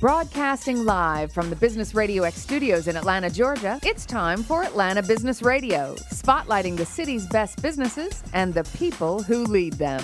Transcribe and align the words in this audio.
Broadcasting 0.00 0.84
live 0.84 1.32
from 1.32 1.50
the 1.50 1.56
Business 1.56 1.92
Radio 1.92 2.22
X 2.22 2.36
studios 2.36 2.86
in 2.86 2.96
Atlanta, 2.96 3.28
Georgia, 3.28 3.80
it's 3.82 4.06
time 4.06 4.44
for 4.44 4.62
Atlanta 4.62 5.02
Business 5.02 5.42
Radio, 5.42 5.96
spotlighting 6.12 6.76
the 6.76 6.86
city's 6.86 7.26
best 7.26 7.60
businesses 7.60 8.22
and 8.32 8.54
the 8.54 8.62
people 8.78 9.24
who 9.24 9.42
lead 9.42 9.72
them. 9.72 10.00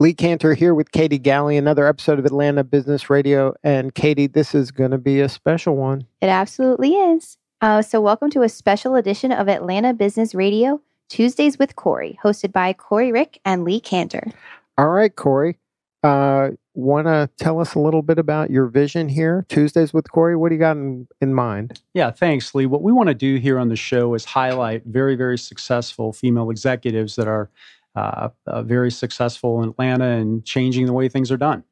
Lee 0.00 0.12
Kantor 0.12 0.54
here 0.54 0.74
with 0.74 0.92
Katie 0.92 1.16
Galley, 1.16 1.56
another 1.56 1.86
episode 1.86 2.18
of 2.18 2.26
Atlanta 2.26 2.62
Business 2.62 3.08
Radio. 3.08 3.54
And 3.64 3.94
Katie, 3.94 4.26
this 4.26 4.54
is 4.54 4.70
going 4.70 4.90
to 4.90 4.98
be 4.98 5.22
a 5.22 5.30
special 5.30 5.76
one. 5.76 6.04
It 6.20 6.26
absolutely 6.26 6.90
is. 6.90 7.38
Uh, 7.62 7.80
so, 7.80 8.02
welcome 8.02 8.28
to 8.32 8.42
a 8.42 8.50
special 8.50 8.96
edition 8.96 9.32
of 9.32 9.48
Atlanta 9.48 9.94
Business 9.94 10.34
Radio, 10.34 10.82
Tuesdays 11.08 11.58
with 11.58 11.74
Corey, 11.76 12.18
hosted 12.22 12.52
by 12.52 12.74
Corey 12.74 13.12
Rieck 13.12 13.38
and 13.46 13.64
Lee 13.64 13.80
Kantor. 13.80 14.30
All 14.76 14.88
right, 14.88 15.16
Corey. 15.16 15.56
Uh, 16.02 16.50
Want 16.74 17.08
to 17.08 17.28
tell 17.36 17.60
us 17.60 17.74
a 17.74 17.80
little 17.80 18.00
bit 18.00 18.18
about 18.18 18.50
your 18.50 18.66
vision 18.66 19.08
here, 19.08 19.44
Tuesdays 19.48 19.92
with 19.92 20.10
Corey? 20.10 20.36
What 20.36 20.50
do 20.50 20.54
you 20.54 20.58
got 20.60 20.76
in, 20.76 21.08
in 21.20 21.34
mind? 21.34 21.82
Yeah, 21.94 22.12
thanks, 22.12 22.54
Lee. 22.54 22.66
What 22.66 22.82
we 22.82 22.92
want 22.92 23.08
to 23.08 23.14
do 23.14 23.36
here 23.36 23.58
on 23.58 23.68
the 23.68 23.76
show 23.76 24.14
is 24.14 24.24
highlight 24.24 24.84
very, 24.86 25.16
very 25.16 25.36
successful 25.36 26.12
female 26.12 26.48
executives 26.48 27.16
that 27.16 27.26
are 27.26 27.50
uh, 27.96 28.28
uh, 28.46 28.62
very 28.62 28.92
successful 28.92 29.62
in 29.62 29.70
Atlanta 29.70 30.04
and 30.04 30.44
changing 30.44 30.86
the 30.86 30.92
way 30.92 31.08
things 31.08 31.32
are 31.32 31.36
done. 31.36 31.64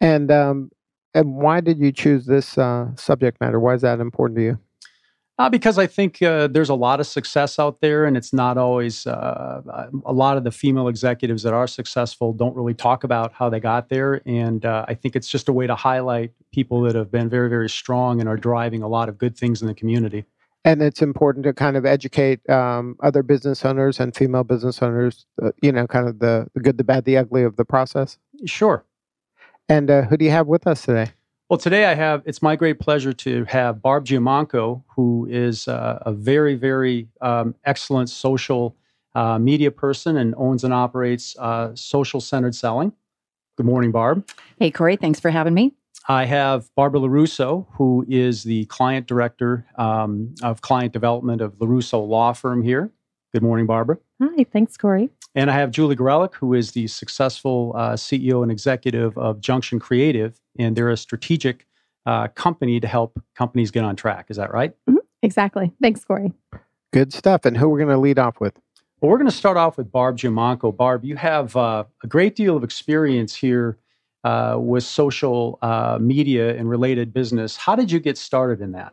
And 0.00 0.30
um, 0.30 0.70
and 1.12 1.36
why 1.36 1.60
did 1.60 1.78
you 1.78 1.92
choose 1.92 2.24
this 2.24 2.56
uh, 2.56 2.88
subject 2.96 3.40
matter? 3.40 3.60
Why 3.60 3.74
is 3.74 3.82
that 3.82 4.00
important 4.00 4.38
to 4.38 4.42
you? 4.42 4.58
Uh, 5.38 5.48
because 5.48 5.78
I 5.78 5.86
think 5.86 6.20
uh, 6.20 6.48
there's 6.48 6.68
a 6.68 6.74
lot 6.74 6.98
of 6.98 7.06
success 7.06 7.60
out 7.60 7.80
there, 7.80 8.04
and 8.06 8.16
it's 8.16 8.32
not 8.32 8.58
always 8.58 9.06
uh, 9.06 9.62
a 10.04 10.12
lot 10.12 10.36
of 10.36 10.42
the 10.42 10.50
female 10.50 10.88
executives 10.88 11.44
that 11.44 11.54
are 11.54 11.68
successful 11.68 12.32
don't 12.32 12.56
really 12.56 12.74
talk 12.74 13.04
about 13.04 13.32
how 13.32 13.48
they 13.48 13.60
got 13.60 13.88
there. 13.88 14.20
And 14.26 14.66
uh, 14.66 14.84
I 14.88 14.94
think 14.94 15.14
it's 15.14 15.28
just 15.28 15.48
a 15.48 15.52
way 15.52 15.68
to 15.68 15.76
highlight 15.76 16.32
people 16.52 16.82
that 16.82 16.96
have 16.96 17.12
been 17.12 17.28
very, 17.28 17.48
very 17.48 17.68
strong 17.68 18.18
and 18.18 18.28
are 18.28 18.36
driving 18.36 18.82
a 18.82 18.88
lot 18.88 19.08
of 19.08 19.16
good 19.16 19.36
things 19.36 19.62
in 19.62 19.68
the 19.68 19.74
community. 19.74 20.24
And 20.64 20.82
it's 20.82 21.02
important 21.02 21.44
to 21.44 21.52
kind 21.52 21.76
of 21.76 21.86
educate 21.86 22.46
um, 22.50 22.96
other 23.00 23.22
business 23.22 23.64
owners 23.64 24.00
and 24.00 24.16
female 24.16 24.42
business 24.42 24.82
owners, 24.82 25.24
uh, 25.40 25.52
you 25.62 25.70
know, 25.70 25.86
kind 25.86 26.08
of 26.08 26.18
the, 26.18 26.48
the 26.54 26.60
good, 26.60 26.78
the 26.78 26.84
bad, 26.84 27.04
the 27.04 27.16
ugly 27.16 27.44
of 27.44 27.54
the 27.54 27.64
process. 27.64 28.18
Sure. 28.44 28.84
And 29.68 29.88
uh, 29.88 30.02
who 30.02 30.16
do 30.16 30.24
you 30.24 30.32
have 30.32 30.48
with 30.48 30.66
us 30.66 30.82
today? 30.82 31.12
Well, 31.48 31.56
today 31.56 31.86
I 31.86 31.94
have, 31.94 32.22
it's 32.26 32.42
my 32.42 32.56
great 32.56 32.78
pleasure 32.78 33.14
to 33.14 33.44
have 33.46 33.80
Barb 33.80 34.04
Giammanco, 34.04 34.82
who 34.88 35.26
is 35.30 35.66
uh, 35.66 35.98
a 36.02 36.12
very, 36.12 36.54
very 36.56 37.08
um, 37.22 37.54
excellent 37.64 38.10
social 38.10 38.76
uh, 39.14 39.38
media 39.38 39.70
person 39.70 40.18
and 40.18 40.34
owns 40.36 40.62
and 40.62 40.74
operates 40.74 41.38
uh, 41.38 41.74
Social 41.74 42.20
Centered 42.20 42.54
Selling. 42.54 42.92
Good 43.56 43.64
morning, 43.64 43.92
Barb. 43.92 44.28
Hey, 44.58 44.70
Corey. 44.70 44.96
Thanks 44.96 45.20
for 45.20 45.30
having 45.30 45.54
me. 45.54 45.72
I 46.06 46.26
have 46.26 46.68
Barbara 46.74 47.00
LoRusso, 47.00 47.66
who 47.72 48.04
is 48.06 48.42
the 48.42 48.66
client 48.66 49.06
director 49.06 49.64
um, 49.76 50.34
of 50.42 50.60
client 50.60 50.92
development 50.92 51.40
of 51.40 51.54
LoRusso 51.54 52.06
Law 52.06 52.34
Firm 52.34 52.62
here. 52.62 52.90
Good 53.32 53.42
morning, 53.42 53.64
Barbara. 53.64 53.96
Hi. 54.20 54.44
Thanks, 54.44 54.76
Corey. 54.76 55.08
And 55.38 55.52
I 55.52 55.54
have 55.54 55.70
Julie 55.70 55.94
Gorelick, 55.94 56.34
who 56.34 56.52
is 56.52 56.72
the 56.72 56.88
successful 56.88 57.72
uh, 57.76 57.92
CEO 57.92 58.42
and 58.42 58.50
executive 58.50 59.16
of 59.16 59.40
Junction 59.40 59.78
Creative, 59.78 60.36
and 60.58 60.74
they're 60.74 60.90
a 60.90 60.96
strategic 60.96 61.64
uh, 62.06 62.26
company 62.34 62.80
to 62.80 62.88
help 62.88 63.22
companies 63.36 63.70
get 63.70 63.84
on 63.84 63.94
track. 63.94 64.26
Is 64.30 64.36
that 64.36 64.52
right? 64.52 64.72
Mm-hmm. 64.90 64.96
Exactly. 65.22 65.70
Thanks, 65.80 66.04
Corey. 66.04 66.32
Good 66.92 67.12
stuff. 67.12 67.44
And 67.44 67.56
who 67.56 67.68
we're 67.68 67.78
going 67.78 67.88
to 67.88 67.98
lead 67.98 68.18
off 68.18 68.40
with? 68.40 68.58
Well, 69.00 69.12
we're 69.12 69.18
going 69.18 69.30
to 69.30 69.36
start 69.36 69.56
off 69.56 69.76
with 69.76 69.92
Barb 69.92 70.18
Giammanco. 70.18 70.76
Barb, 70.76 71.04
you 71.04 71.14
have 71.14 71.54
uh, 71.54 71.84
a 72.02 72.06
great 72.08 72.34
deal 72.34 72.56
of 72.56 72.64
experience 72.64 73.32
here 73.32 73.78
uh, 74.24 74.56
with 74.58 74.82
social 74.82 75.60
uh, 75.62 75.98
media 76.00 76.56
and 76.56 76.68
related 76.68 77.14
business. 77.14 77.56
How 77.56 77.76
did 77.76 77.92
you 77.92 78.00
get 78.00 78.18
started 78.18 78.60
in 78.60 78.72
that? 78.72 78.92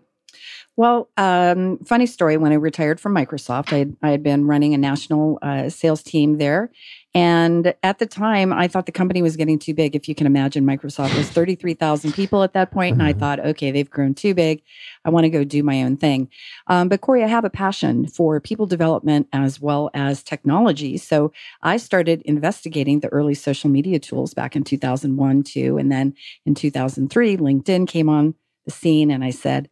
Well, 0.77 1.09
um, 1.15 1.77
funny 1.85 2.05
story. 2.05 2.35
When 2.35 2.51
I 2.51 2.55
retired 2.55 2.99
from 2.99 3.15
Microsoft, 3.15 3.71
I 3.71 3.77
had, 3.77 3.95
I 4.01 4.09
had 4.09 4.23
been 4.23 4.45
running 4.45 4.73
a 4.73 4.77
national 4.77 5.39
uh, 5.41 5.69
sales 5.69 6.03
team 6.03 6.37
there. 6.37 6.69
And 7.13 7.73
at 7.81 7.99
the 7.99 8.05
time, 8.05 8.51
I 8.51 8.67
thought 8.67 8.85
the 8.85 8.91
company 8.91 9.21
was 9.21 9.37
getting 9.37 9.57
too 9.57 9.73
big. 9.73 9.95
If 9.95 10.09
you 10.09 10.15
can 10.15 10.27
imagine, 10.27 10.65
Microsoft 10.65 11.15
was 11.15 11.29
33,000 11.29 12.11
people 12.11 12.43
at 12.43 12.51
that 12.53 12.71
point, 12.71 12.95
And 12.95 13.03
I 13.03 13.11
mm-hmm. 13.11 13.19
thought, 13.21 13.39
okay, 13.39 13.71
they've 13.71 13.89
grown 13.89 14.15
too 14.15 14.33
big. 14.33 14.61
I 15.05 15.11
want 15.11 15.23
to 15.23 15.29
go 15.29 15.45
do 15.45 15.63
my 15.63 15.81
own 15.81 15.95
thing. 15.95 16.29
Um, 16.67 16.89
but 16.89 16.99
Corey, 16.99 17.23
I 17.23 17.27
have 17.27 17.45
a 17.45 17.49
passion 17.49 18.07
for 18.07 18.41
people 18.41 18.65
development 18.65 19.29
as 19.31 19.61
well 19.61 19.89
as 19.93 20.23
technology. 20.23 20.97
So 20.97 21.31
I 21.63 21.77
started 21.77 22.21
investigating 22.23 22.99
the 22.99 23.07
early 23.09 23.33
social 23.33 23.69
media 23.69 23.97
tools 23.97 24.33
back 24.33 24.57
in 24.57 24.65
2001, 24.65 25.43
2. 25.43 25.77
And 25.77 25.89
then 25.89 26.15
in 26.45 26.53
2003, 26.53 27.37
LinkedIn 27.37 27.87
came 27.87 28.09
on 28.09 28.35
the 28.65 28.71
scene. 28.71 29.09
And 29.09 29.23
I 29.23 29.29
said, 29.29 29.69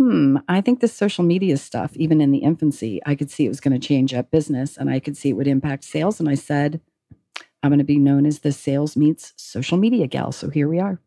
hmm, 0.00 0.38
I 0.48 0.62
think 0.62 0.80
this 0.80 0.94
social 0.94 1.24
media 1.24 1.58
stuff, 1.58 1.94
even 1.94 2.22
in 2.22 2.30
the 2.30 2.38
infancy, 2.38 3.02
I 3.04 3.14
could 3.14 3.30
see 3.30 3.44
it 3.44 3.50
was 3.50 3.60
going 3.60 3.78
to 3.78 3.86
change 3.86 4.14
up 4.14 4.30
business 4.30 4.78
and 4.78 4.88
I 4.88 4.98
could 4.98 5.14
see 5.14 5.28
it 5.28 5.34
would 5.34 5.46
impact 5.46 5.84
sales. 5.84 6.18
And 6.18 6.26
I 6.26 6.36
said, 6.36 6.80
I'm 7.62 7.68
going 7.68 7.80
to 7.80 7.84
be 7.84 7.98
known 7.98 8.24
as 8.24 8.38
the 8.38 8.50
sales 8.50 8.96
meets 8.96 9.34
social 9.36 9.76
media 9.76 10.06
gal. 10.06 10.32
So 10.32 10.48
here 10.48 10.70
we 10.70 10.78
are. 10.80 10.98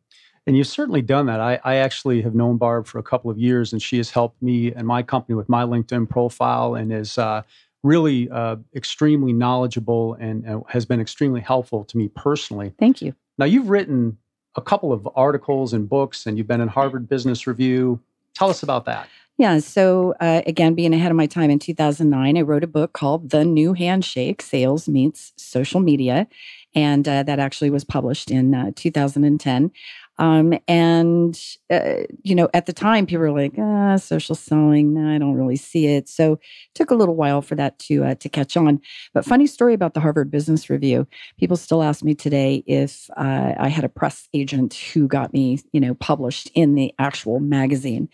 And 0.45 0.55
you've 0.55 0.67
certainly 0.67 1.01
done 1.01 1.25
that. 1.25 1.39
I, 1.39 1.59
I, 1.63 1.75
actually 1.77 2.21
have 2.21 2.35
known 2.35 2.57
Barb 2.57 2.85
for 2.85 2.99
a 2.99 3.03
couple 3.03 3.31
of 3.31 3.39
years, 3.39 3.73
and 3.73 3.81
she 3.81 3.97
has 3.97 4.11
helped 4.11 4.39
me 4.43 4.71
and 4.73 4.85
my 4.85 5.01
company 5.01 5.33
with 5.33 5.49
my 5.49 5.63
LinkedIn 5.63 6.07
profile 6.07 6.75
and 6.75 6.93
is 6.93 7.17
uh, 7.17 7.41
really 7.81 8.29
uh, 8.29 8.57
extremely 8.75 9.33
knowledgeable 9.33 10.13
and 10.19 10.47
uh, 10.47 10.59
has 10.67 10.85
been 10.85 11.01
extremely 11.01 11.41
helpful 11.41 11.83
to 11.85 11.97
me 11.97 12.09
personally. 12.09 12.73
Thank 12.77 13.01
you. 13.01 13.15
Now, 13.39 13.45
you've 13.45 13.69
written 13.69 14.17
a 14.55 14.61
couple 14.61 14.93
of 14.93 15.09
articles 15.15 15.73
and 15.73 15.89
books, 15.89 16.27
and 16.27 16.37
you've 16.37 16.47
been 16.47 16.61
in 16.61 16.67
Harvard 16.67 17.09
Business 17.09 17.47
Review. 17.47 17.99
Tell 18.35 18.49
us 18.49 18.63
about 18.63 18.85
that. 18.85 19.07
Yeah. 19.38 19.59
So, 19.59 20.13
uh, 20.19 20.44
again, 20.45 20.75
being 20.75 20.94
ahead 20.94 21.09
of 21.09 21.17
my 21.17 21.25
time 21.25 21.49
in 21.49 21.57
2009, 21.57 22.38
I 22.38 22.41
wrote 22.41 22.63
a 22.63 22.67
book 22.67 22.94
called 22.94 23.31
The 23.31 23.44
New 23.44 23.73
Handshake 23.73 24.44
Sales 24.44 24.88
Meets 24.88 25.33
Social 25.38 25.79
Media. 25.79 26.27
And 26.75 27.07
uh, 27.07 27.23
that 27.23 27.39
actually 27.39 27.69
was 27.69 27.83
published 27.83 28.29
in 28.29 28.53
uh, 28.53 28.71
2010. 28.75 29.71
Um, 30.19 30.53
and, 30.68 31.40
uh, 31.72 32.01
you 32.22 32.35
know, 32.35 32.50
at 32.53 32.66
the 32.66 32.74
time, 32.74 33.06
people 33.06 33.22
were 33.22 33.31
like, 33.31 33.53
ah, 33.57 33.97
social 33.97 34.35
selling, 34.35 34.97
I 34.97 35.18
don't 35.18 35.34
really 35.34 35.56
see 35.56 35.88
it. 35.88 36.07
So 36.07 36.34
it 36.34 36.40
took 36.75 36.91
a 36.91 36.96
little 36.96 37.16
while 37.16 37.41
for 37.41 37.56
that 37.56 37.79
to, 37.79 38.03
uh, 38.03 38.16
to 38.16 38.29
catch 38.29 38.56
on. 38.56 38.79
But 39.13 39.25
funny 39.25 39.47
story 39.47 39.74
about 39.74 39.94
the 39.96 40.00
Harvard 40.00 40.29
Business 40.29 40.69
Review. 40.69 41.07
People 41.40 41.57
still 41.57 41.81
ask 41.81 42.03
me 42.03 42.13
today 42.13 42.63
if 42.68 43.09
uh, 43.18 43.53
I 43.57 43.69
had 43.69 43.84
a 43.84 43.90
press 43.90 44.28
agent 44.34 44.74
who 44.74 45.07
got 45.07 45.34
me, 45.34 45.59
you 45.72 45.79
know, 45.79 45.96
published 45.96 46.51
in 46.53 46.75
the 46.75 46.94
actual 47.00 47.40
magazine. 47.40 48.07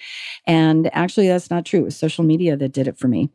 And 0.47 0.89
actually, 0.95 1.27
that's 1.27 1.49
not 1.49 1.65
true. 1.65 1.81
It 1.81 1.85
was 1.85 1.97
social 1.97 2.23
media 2.23 2.55
that 2.55 2.71
did 2.71 2.87
it 2.87 2.97
for 2.97 3.07
me. 3.07 3.29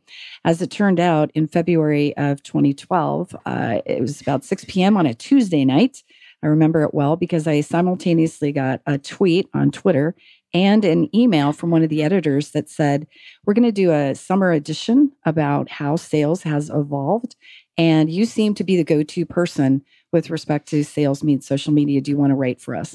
As 0.44 0.62
it 0.62 0.70
turned 0.70 1.00
out, 1.00 1.30
in 1.34 1.46
February 1.48 2.16
of 2.16 2.42
2012, 2.42 3.36
uh, 3.44 3.80
it 3.84 4.00
was 4.00 4.20
about 4.20 4.44
6 4.44 4.64
p.m. 4.68 4.96
on 4.96 5.06
a 5.06 5.14
Tuesday 5.14 5.64
night. 5.64 6.02
I 6.44 6.48
remember 6.48 6.82
it 6.82 6.92
well 6.92 7.16
because 7.16 7.46
I 7.46 7.62
simultaneously 7.62 8.52
got 8.52 8.82
a 8.86 8.98
tweet 8.98 9.48
on 9.54 9.70
Twitter 9.70 10.14
and 10.52 10.84
an 10.84 11.14
email 11.16 11.52
from 11.52 11.70
one 11.70 11.82
of 11.82 11.88
the 11.88 12.02
editors 12.02 12.50
that 12.50 12.68
said, 12.68 13.06
We're 13.44 13.54
going 13.54 13.64
to 13.64 13.72
do 13.72 13.90
a 13.90 14.14
summer 14.14 14.52
edition 14.52 15.12
about 15.24 15.70
how 15.70 15.96
sales 15.96 16.42
has 16.42 16.68
evolved. 16.68 17.34
And 17.78 18.10
you 18.10 18.26
seem 18.26 18.54
to 18.54 18.64
be 18.64 18.76
the 18.76 18.84
go 18.84 19.02
to 19.02 19.26
person 19.26 19.82
with 20.12 20.30
respect 20.30 20.68
to 20.68 20.84
sales 20.84 21.24
means 21.24 21.46
social 21.46 21.72
media. 21.72 22.02
Do 22.02 22.10
you 22.10 22.18
want 22.18 22.30
to 22.30 22.36
write 22.36 22.60
for 22.60 22.76
us? 22.76 22.94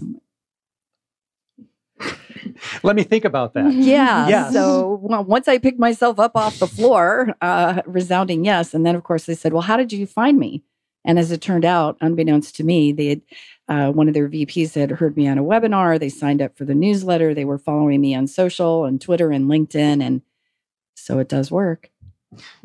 Let 2.84 2.96
me 2.96 3.04
think 3.04 3.26
about 3.26 3.56
that. 3.56 3.74
Yeah. 3.74 4.28
Yes. 4.30 4.54
So 4.54 5.00
well, 5.02 5.24
once 5.24 5.48
I 5.48 5.58
picked 5.58 5.80
myself 5.80 6.20
up 6.20 6.36
off 6.36 6.60
the 6.60 6.68
floor, 6.68 7.36
uh, 7.42 7.82
resounding 7.88 8.46
yes. 8.46 8.76
And 8.76 8.86
then, 8.86 8.96
of 8.96 9.04
course, 9.04 9.26
they 9.26 9.36
said, 9.36 9.54
Well, 9.54 9.64
how 9.64 9.76
did 9.76 9.92
you 9.92 10.06
find 10.06 10.38
me? 10.38 10.64
And 11.10 11.18
as 11.18 11.32
it 11.32 11.42
turned 11.42 11.66
out, 11.66 11.98
unbeknownst 12.02 12.56
to 12.58 12.64
me, 12.64 12.92
they 12.92 13.08
had 13.08 13.22
uh, 13.68 13.92
one 13.92 14.08
of 14.08 14.14
their 14.14 14.30
VPs 14.30 14.76
had 14.76 14.92
heard 14.92 15.18
me 15.18 15.28
on 15.28 15.40
a 15.40 15.44
webinar. 15.44 16.00
They 16.00 16.08
signed 16.08 16.40
up 16.40 16.56
for 16.56 16.66
the 16.66 16.76
newsletter. 16.76 17.34
They 17.34 17.46
were 17.46 17.58
following 17.58 18.00
me 18.00 18.14
on 18.14 18.28
social 18.28 18.86
and 18.86 19.02
Twitter 19.02 19.32
and 19.32 19.50
LinkedIn, 19.50 20.04
and 20.04 20.22
so 20.94 21.18
it 21.18 21.28
does 21.28 21.50
work. 21.50 21.90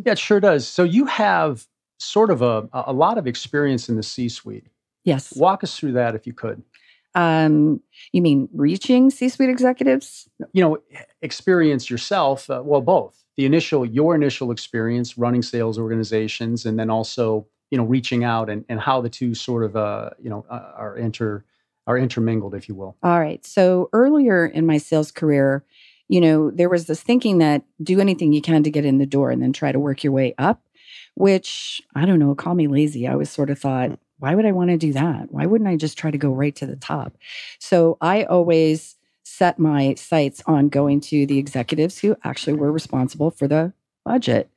Yeah, 0.05 0.13
it 0.13 0.19
sure 0.19 0.41
does. 0.41 0.69
So 0.69 0.85
you 0.85 1.07
have 1.07 1.67
sort 1.97 2.31
of 2.31 2.43
a 2.43 2.69
a 2.75 2.93
lot 2.93 3.17
of 3.17 3.27
experience 3.27 3.89
in 3.89 3.97
the 3.97 4.03
C-suite. 4.03 4.67
Yes. 5.05 5.35
Walk 5.35 5.65
us 5.65 5.79
through 5.79 5.93
that 5.93 6.15
if 6.15 6.27
you 6.27 6.35
could. 6.35 6.63
Um, 7.15 7.81
you 8.13 8.21
mean 8.21 8.51
reaching 8.53 9.09
C-suite 9.09 9.49
executives? 9.49 10.29
You 10.53 10.63
know, 10.63 10.79
experience 11.23 11.89
yourself. 11.89 12.51
Uh, 12.51 12.61
well, 12.63 12.83
both 12.83 13.25
the 13.39 13.47
initial, 13.47 13.87
your 13.87 14.15
initial 14.15 14.51
experience 14.51 15.17
running 15.17 15.41
sales 15.41 15.79
organizations, 15.79 16.67
and 16.67 16.79
then 16.79 16.91
also 16.91 17.47
you 17.75 17.79
know 17.79 17.85
reaching 17.85 18.23
out 18.23 18.49
and, 18.49 18.65
and 18.69 18.79
how 18.79 19.01
the 19.01 19.09
two 19.09 19.35
sort 19.35 19.65
of 19.65 19.75
uh, 19.75 20.11
you 20.23 20.31
know 20.31 20.47
uh, 20.49 20.71
are 20.77 20.97
inter 20.97 21.45
are 21.89 21.99
intermingled 21.99 22.55
if 22.55 22.69
you 22.69 22.75
will 22.77 22.97
all 23.03 23.19
right 23.19 23.45
so 23.45 23.91
earlier 23.93 24.47
in 24.47 24.65
my 24.65 24.79
sales 24.79 25.11
career 25.11 25.65
you 26.07 26.21
know 26.21 26.53
there 26.53 26.69
was 26.69 26.87
this 26.87 27.03
thinking 27.03 27.39
that 27.39 27.65
do 27.83 27.99
anything 27.99 28.33
you 28.33 28.41
can 28.41 28.63
to 28.63 28.71
get 28.71 28.85
in 28.85 28.99
the 28.99 29.07
door 29.07 29.33
and 29.33 29.43
then 29.43 29.53
try 29.53 29.73
to 29.73 29.81
work 29.81 30.05
your 30.05 30.13
way 30.13 30.33
up 30.39 30.63
which 31.17 31.83
i 31.97 32.07
don't 32.07 32.21
know 32.21 32.33
call 32.33 32.55
me 32.55 32.69
lazy 32.69 33.09
i 33.09 33.13
always 33.13 33.29
sort 33.29 33.51
of 33.51 33.59
thought 33.59 33.99
why 34.19 34.35
would 34.35 34.47
I 34.47 34.53
want 34.53 34.71
to 34.71 34.79
do 34.79 34.93
that? 34.93 35.33
Why 35.33 35.45
wouldn't 35.45 35.69
I 35.69 35.77
just 35.77 35.99
try 35.99 36.11
to 36.11 36.17
go 36.17 36.31
right 36.31 36.55
to 36.57 36.67
the 36.67 36.77
top? 36.77 37.19
So 37.59 37.99
I 38.01 38.23
always 38.23 38.97
set 39.25 39.59
my 39.59 39.95
sights 39.95 40.43
on 40.47 40.69
going 40.69 41.01
to 41.01 41.27
the 41.27 41.39
executives 41.39 41.99
who 41.99 42.17
actually 42.25 42.55
were 42.55 42.71
responsible 42.71 43.31
for 43.31 43.49
the 43.49 43.73
budget. 44.05 44.51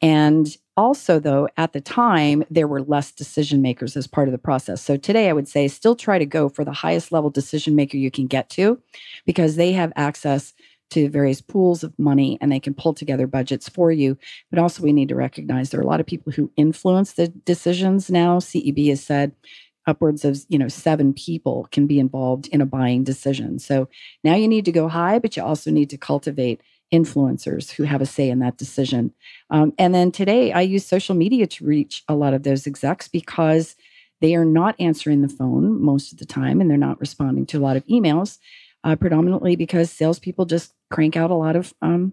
And 0.00 0.56
also, 0.76 1.18
though, 1.18 1.48
at 1.56 1.72
the 1.72 1.80
time, 1.80 2.44
there 2.50 2.66
were 2.66 2.82
less 2.82 3.12
decision 3.12 3.60
makers 3.60 3.96
as 3.96 4.06
part 4.06 4.28
of 4.28 4.32
the 4.32 4.38
process. 4.38 4.80
So 4.80 4.96
today, 4.96 5.28
I 5.28 5.32
would 5.32 5.48
say 5.48 5.68
still 5.68 5.94
try 5.94 6.18
to 6.18 6.26
go 6.26 6.48
for 6.48 6.64
the 6.64 6.72
highest 6.72 7.12
level 7.12 7.30
decision 7.30 7.76
maker 7.76 7.96
you 7.96 8.10
can 8.10 8.26
get 8.26 8.48
to 8.50 8.80
because 9.26 9.56
they 9.56 9.72
have 9.72 9.92
access 9.96 10.54
to 10.90 11.08
various 11.08 11.40
pools 11.40 11.82
of 11.82 11.98
money 11.98 12.38
and 12.40 12.52
they 12.52 12.60
can 12.60 12.74
pull 12.74 12.94
together 12.94 13.26
budgets 13.26 13.68
for 13.68 13.90
you. 13.90 14.16
But 14.50 14.58
also, 14.58 14.82
we 14.82 14.92
need 14.92 15.08
to 15.08 15.14
recognize 15.14 15.70
there 15.70 15.80
are 15.80 15.84
a 15.84 15.86
lot 15.86 16.00
of 16.00 16.06
people 16.06 16.32
who 16.32 16.50
influence 16.56 17.12
the 17.12 17.28
decisions 17.28 18.10
now. 18.10 18.38
CEB 18.38 18.88
has 18.88 19.02
said 19.02 19.32
upwards 19.86 20.24
of 20.24 20.38
you 20.48 20.58
know 20.58 20.68
seven 20.68 21.12
people 21.12 21.66
can 21.72 21.86
be 21.86 21.98
involved 21.98 22.46
in 22.48 22.60
a 22.60 22.66
buying 22.66 23.02
decision 23.02 23.58
so 23.58 23.88
now 24.22 24.34
you 24.34 24.46
need 24.46 24.64
to 24.64 24.72
go 24.72 24.88
high 24.88 25.18
but 25.18 25.36
you 25.36 25.42
also 25.42 25.70
need 25.70 25.90
to 25.90 25.96
cultivate 25.96 26.60
influencers 26.92 27.70
who 27.70 27.84
have 27.84 28.00
a 28.00 28.06
say 28.06 28.28
in 28.28 28.38
that 28.38 28.56
decision 28.56 29.12
um, 29.50 29.72
and 29.78 29.94
then 29.94 30.10
today 30.10 30.52
i 30.52 30.60
use 30.60 30.84
social 30.84 31.14
media 31.14 31.46
to 31.46 31.64
reach 31.64 32.02
a 32.08 32.14
lot 32.14 32.34
of 32.34 32.42
those 32.42 32.66
execs 32.66 33.08
because 33.08 33.76
they 34.20 34.34
are 34.34 34.44
not 34.44 34.76
answering 34.78 35.22
the 35.22 35.28
phone 35.28 35.82
most 35.82 36.12
of 36.12 36.18
the 36.18 36.26
time 36.26 36.60
and 36.60 36.70
they're 36.70 36.78
not 36.78 37.00
responding 37.00 37.46
to 37.46 37.58
a 37.58 37.60
lot 37.60 37.76
of 37.76 37.86
emails 37.86 38.38
uh, 38.84 38.96
predominantly 38.96 39.56
because 39.56 39.90
salespeople 39.90 40.44
just 40.44 40.74
crank 40.90 41.16
out 41.16 41.30
a 41.30 41.34
lot 41.34 41.56
of 41.56 41.72
um, 41.82 42.12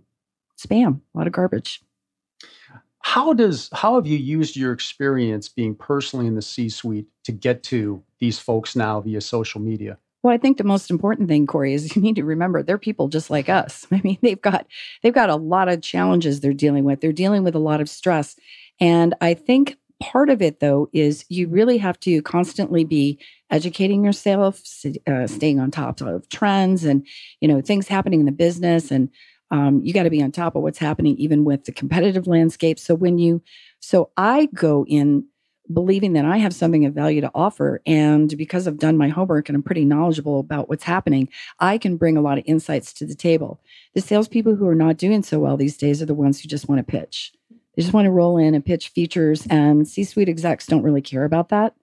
spam 0.58 1.02
a 1.14 1.18
lot 1.18 1.28
of 1.28 1.34
garbage 1.34 1.82
how 3.02 3.34
does 3.34 3.70
how 3.74 3.96
have 3.96 4.06
you 4.06 4.18
used 4.18 4.56
your 4.56 4.72
experience 4.72 5.50
being 5.50 5.74
personally 5.74 6.28
in 6.28 6.36
the 6.36 6.42
C-suite 6.42 7.08
to 7.24 7.32
get 7.32 7.64
to 7.64 8.04
these 8.20 8.40
folks 8.40 8.76
now 8.76 9.02
via 9.02 9.22
social 9.22 9.62
media? 9.62 9.98
Well, 10.22 10.34
I 10.34 10.38
think 10.38 10.58
the 10.58 10.64
most 10.66 10.92
important 10.92 11.30
thing, 11.30 11.48
Corey, 11.48 11.74
is 11.74 11.96
you 11.96 12.02
need 12.02 12.16
to 12.18 12.26
remember 12.26 12.62
they're 12.62 12.78
people 12.78 13.08
just 13.08 13.30
like 13.30 13.50
us. 13.50 13.88
I 13.92 14.02
mean, 14.04 14.18
they've 14.22 14.42
got 14.42 14.68
they've 15.02 15.14
got 15.14 15.30
a 15.30 15.36
lot 15.36 15.70
of 15.70 15.82
challenges 15.82 16.40
they're 16.40 16.54
dealing 16.54 16.84
with. 16.84 17.02
They're 17.02 17.12
dealing 17.14 17.44
with 17.44 17.56
a 17.56 17.60
lot 17.60 17.82
of 17.82 17.90
stress, 17.90 18.36
and 18.80 19.16
I 19.22 19.34
think 19.34 19.78
part 20.02 20.30
of 20.30 20.42
it 20.42 20.62
though 20.62 20.90
is 20.94 21.26
you 21.28 21.48
really 21.50 21.78
have 21.78 22.00
to 22.00 22.22
constantly 22.22 22.86
be 22.86 23.20
educating 23.52 24.04
yourself, 24.04 24.62
uh, 25.08 25.28
staying 25.28 25.60
on 25.60 25.72
top 25.72 26.00
of 26.02 26.28
trends 26.30 26.84
and 26.86 27.06
you 27.42 27.48
know 27.48 27.62
things 27.62 27.88
happening 27.88 28.20
in 28.20 28.26
the 28.26 28.32
business 28.32 28.92
and 28.92 29.10
um, 29.52 29.82
you 29.84 29.94
got 29.94 30.04
to 30.04 30.12
be 30.12 30.22
on 30.22 30.32
top 30.32 30.56
of 30.56 30.62
what's 30.62 30.78
happening 30.78 31.18
even 31.18 31.44
with 31.44 31.66
the 31.66 31.72
competitive 31.72 32.28
landscape 32.28 32.78
so 32.80 32.94
when 32.96 33.18
you 33.18 33.42
so 33.80 34.12
i 34.16 34.48
go 34.54 34.86
in 34.88 35.26
believing 35.72 36.14
that 36.14 36.26
i 36.26 36.38
have 36.38 36.54
something 36.54 36.86
of 36.86 36.94
value 36.94 37.22
to 37.22 37.32
offer 37.36 37.82
and 37.86 38.36
because 38.38 38.68
i've 38.68 38.80
done 38.80 38.98
my 38.98 39.10
homework 39.10 39.48
and 39.48 39.56
i'm 39.56 39.64
pretty 39.64 39.86
knowledgeable 39.86 40.40
about 40.40 40.68
what's 40.70 40.84
happening 40.84 41.30
i 41.60 41.78
can 41.78 41.98
bring 41.98 42.18
a 42.18 42.22
lot 42.22 42.38
of 42.38 42.44
insights 42.48 42.94
to 42.94 43.06
the 43.06 43.16
table. 43.16 43.60
The 43.94 44.02
salespeople 44.02 44.56
who 44.56 44.68
are 44.68 44.76
not 44.76 44.98
doing 44.98 45.24
so 45.24 45.40
well 45.40 45.58
these 45.58 45.78
days 45.78 46.02
are 46.02 46.06
the 46.06 46.14
ones 46.14 46.40
who 46.40 46.48
just 46.48 46.70
want 46.70 46.80
to 46.80 46.92
pitch. 46.92 47.34
They 47.76 47.82
just 47.82 47.94
want 47.94 48.06
to 48.06 48.12
roll 48.12 48.38
in 48.38 48.56
and 48.56 48.66
pitch 48.66 48.90
features 48.90 49.46
and 49.50 49.88
c-suite 49.88 50.30
execs 50.30 50.68
don't 50.68 50.84
really 50.84 51.02
care 51.02 51.24
about 51.24 51.50
that. 51.50 51.76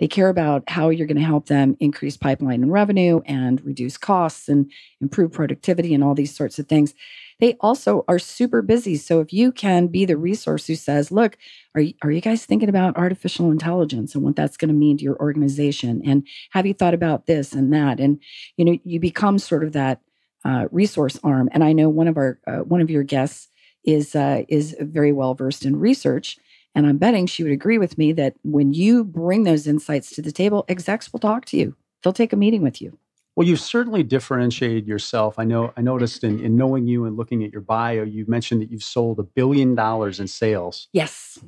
They 0.00 0.08
care 0.08 0.28
about 0.28 0.68
how 0.68 0.88
you're 0.88 1.06
going 1.06 1.18
to 1.18 1.22
help 1.22 1.46
them 1.46 1.76
increase 1.78 2.16
pipeline 2.16 2.62
and 2.62 2.72
revenue 2.72 3.20
and 3.26 3.64
reduce 3.64 3.96
costs 3.96 4.48
and 4.48 4.70
improve 5.00 5.32
productivity 5.32 5.94
and 5.94 6.02
all 6.02 6.14
these 6.14 6.34
sorts 6.34 6.58
of 6.58 6.66
things. 6.66 6.94
They 7.42 7.56
also 7.58 8.04
are 8.06 8.20
super 8.20 8.62
busy. 8.62 8.94
So 8.94 9.18
if 9.18 9.32
you 9.32 9.50
can 9.50 9.88
be 9.88 10.04
the 10.04 10.16
resource 10.16 10.68
who 10.68 10.76
says, 10.76 11.10
look, 11.10 11.36
are 11.74 11.80
you, 11.80 11.94
are 12.00 12.12
you 12.12 12.20
guys 12.20 12.46
thinking 12.46 12.68
about 12.68 12.96
artificial 12.96 13.50
intelligence 13.50 14.14
and 14.14 14.22
what 14.22 14.36
that's 14.36 14.56
going 14.56 14.68
to 14.68 14.74
mean 14.74 14.96
to 14.98 15.02
your 15.02 15.16
organization? 15.16 16.02
And 16.04 16.24
have 16.52 16.66
you 16.66 16.72
thought 16.72 16.94
about 16.94 17.26
this 17.26 17.52
and 17.52 17.72
that? 17.72 17.98
And, 17.98 18.20
you 18.56 18.64
know, 18.64 18.78
you 18.84 19.00
become 19.00 19.40
sort 19.40 19.64
of 19.64 19.72
that 19.72 20.00
uh, 20.44 20.68
resource 20.70 21.18
arm. 21.24 21.48
And 21.50 21.64
I 21.64 21.72
know 21.72 21.88
one 21.88 22.06
of 22.06 22.16
our, 22.16 22.38
uh, 22.46 22.58
one 22.58 22.80
of 22.80 22.90
your 22.90 23.02
guests 23.02 23.48
is, 23.82 24.14
uh, 24.14 24.44
is 24.48 24.76
very 24.78 25.10
well 25.10 25.34
versed 25.34 25.64
in 25.64 25.80
research. 25.80 26.38
And 26.76 26.86
I'm 26.86 26.98
betting 26.98 27.26
she 27.26 27.42
would 27.42 27.50
agree 27.50 27.76
with 27.76 27.98
me 27.98 28.12
that 28.12 28.36
when 28.44 28.72
you 28.72 29.02
bring 29.02 29.42
those 29.42 29.66
insights 29.66 30.14
to 30.14 30.22
the 30.22 30.30
table, 30.30 30.64
execs 30.68 31.12
will 31.12 31.18
talk 31.18 31.46
to 31.46 31.56
you. 31.56 31.74
They'll 32.04 32.12
take 32.12 32.32
a 32.32 32.36
meeting 32.36 32.62
with 32.62 32.80
you. 32.80 33.00
Well, 33.34 33.46
you've 33.46 33.60
certainly 33.60 34.02
differentiated 34.02 34.86
yourself. 34.86 35.38
I 35.38 35.44
know 35.44 35.72
I 35.76 35.80
noticed 35.80 36.22
in, 36.22 36.38
in 36.40 36.56
knowing 36.56 36.86
you 36.86 37.06
and 37.06 37.16
looking 37.16 37.42
at 37.44 37.52
your 37.52 37.62
bio, 37.62 38.02
you 38.02 38.26
mentioned 38.28 38.60
that 38.60 38.70
you've 38.70 38.82
sold 38.82 39.18
a 39.18 39.22
billion 39.22 39.74
dollars 39.74 40.20
in 40.20 40.26
sales. 40.28 40.88
Yes. 40.92 41.38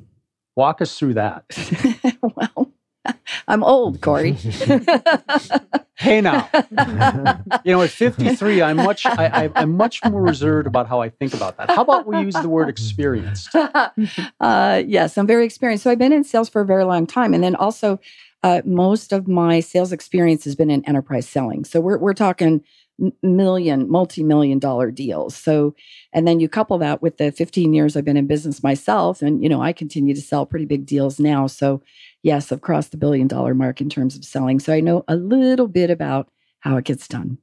Walk 0.55 0.81
us 0.81 0.97
through 0.97 1.13
that. 1.15 1.45
well, 2.21 2.71
I'm 3.47 3.63
old, 3.63 4.01
Corey. 4.01 4.31
hey 5.95 6.21
now, 6.21 6.49
you 7.63 7.71
know, 7.71 7.81
at 7.81 7.89
53, 7.91 8.61
I'm 8.61 8.77
much 8.77 9.05
I, 9.05 9.51
am 9.55 9.77
much 9.77 10.03
more 10.03 10.21
reserved 10.21 10.65
about 10.65 10.87
how 10.87 11.01
I 11.01 11.09
think 11.09 11.33
about 11.33 11.57
that. 11.57 11.69
How 11.69 11.83
about 11.83 12.07
we 12.07 12.19
use 12.19 12.33
the 12.33 12.49
word 12.49 12.69
experienced? 12.69 13.49
Uh, 14.39 14.83
yes, 14.85 15.17
I'm 15.17 15.27
very 15.27 15.45
experienced. 15.45 15.83
So 15.83 15.91
I've 15.91 15.97
been 15.97 16.11
in 16.11 16.23
sales 16.23 16.49
for 16.49 16.61
a 16.61 16.65
very 16.65 16.83
long 16.83 17.07
time, 17.07 17.33
and 17.33 17.43
then 17.43 17.55
also 17.55 17.99
uh, 18.45 18.61
most 18.63 19.11
of 19.11 19.27
my 19.27 19.59
sales 19.59 19.91
experience 19.91 20.43
has 20.43 20.53
been 20.53 20.69
in 20.69 20.85
enterprise 20.85 21.27
selling. 21.27 21.65
So 21.65 21.81
we're 21.81 21.97
we're 21.97 22.13
talking 22.13 22.63
million, 23.23 23.89
multi-million 23.89 24.59
dollar 24.59 24.91
deals. 24.91 25.35
So, 25.35 25.73
and 26.13 26.27
then 26.27 26.39
you 26.39 26.47
couple 26.47 26.77
that 26.77 27.01
with 27.01 27.17
the 27.17 27.31
15 27.31 27.73
years 27.73 27.97
I've 27.97 28.05
been 28.05 28.15
in 28.15 28.27
business 28.27 28.61
myself, 28.61 29.23
and 29.23 29.41
you 29.41 29.49
know 29.49 29.63
I 29.63 29.73
continue 29.73 30.13
to 30.13 30.21
sell 30.21 30.45
pretty 30.45 30.65
big 30.65 30.85
deals 30.85 31.19
now. 31.19 31.47
So 31.47 31.81
yes, 32.21 32.51
I've 32.51 32.61
crossed 32.61 32.91
the 32.91 32.97
billion 32.97 33.27
dollar 33.27 33.55
mark 33.55 33.81
in 33.81 33.89
terms 33.89 34.15
of 34.15 34.23
selling. 34.23 34.59
So 34.59 34.71
I 34.71 34.79
know 34.79 35.03
a 35.07 35.15
little 35.15 35.67
bit 35.67 35.89
about 35.89 36.29
how 36.59 36.77
it 36.77 36.85
gets 36.85 37.07
done. 37.07 37.39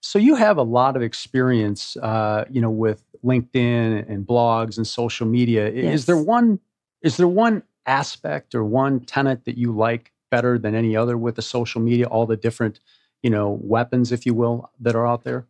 So 0.00 0.20
you 0.20 0.36
have 0.36 0.58
a 0.58 0.62
lot 0.62 0.94
of 0.94 1.02
experience, 1.02 1.96
uh, 1.96 2.44
you 2.48 2.60
know, 2.60 2.70
with 2.70 3.02
LinkedIn 3.24 4.08
and 4.08 4.24
blogs 4.24 4.76
and 4.76 4.86
social 4.86 5.26
media. 5.26 5.72
Yes. 5.72 5.94
Is 5.94 6.06
there 6.06 6.16
one? 6.16 6.60
Is 7.02 7.16
there 7.16 7.26
one 7.26 7.64
aspect 7.84 8.54
or 8.54 8.62
one 8.62 9.00
tenet 9.00 9.44
that 9.46 9.58
you 9.58 9.72
like 9.72 10.12
better 10.36 10.58
than 10.58 10.74
any 10.74 10.94
other 10.94 11.16
with 11.16 11.36
the 11.36 11.42
social 11.56 11.80
media? 11.80 12.06
All 12.06 12.26
the 12.26 12.36
different, 12.36 12.80
you 13.22 13.30
know, 13.30 13.58
weapons, 13.62 14.12
if 14.12 14.26
you 14.26 14.34
will, 14.34 14.70
that 14.80 14.94
are 14.94 15.06
out 15.06 15.24
there. 15.24 15.46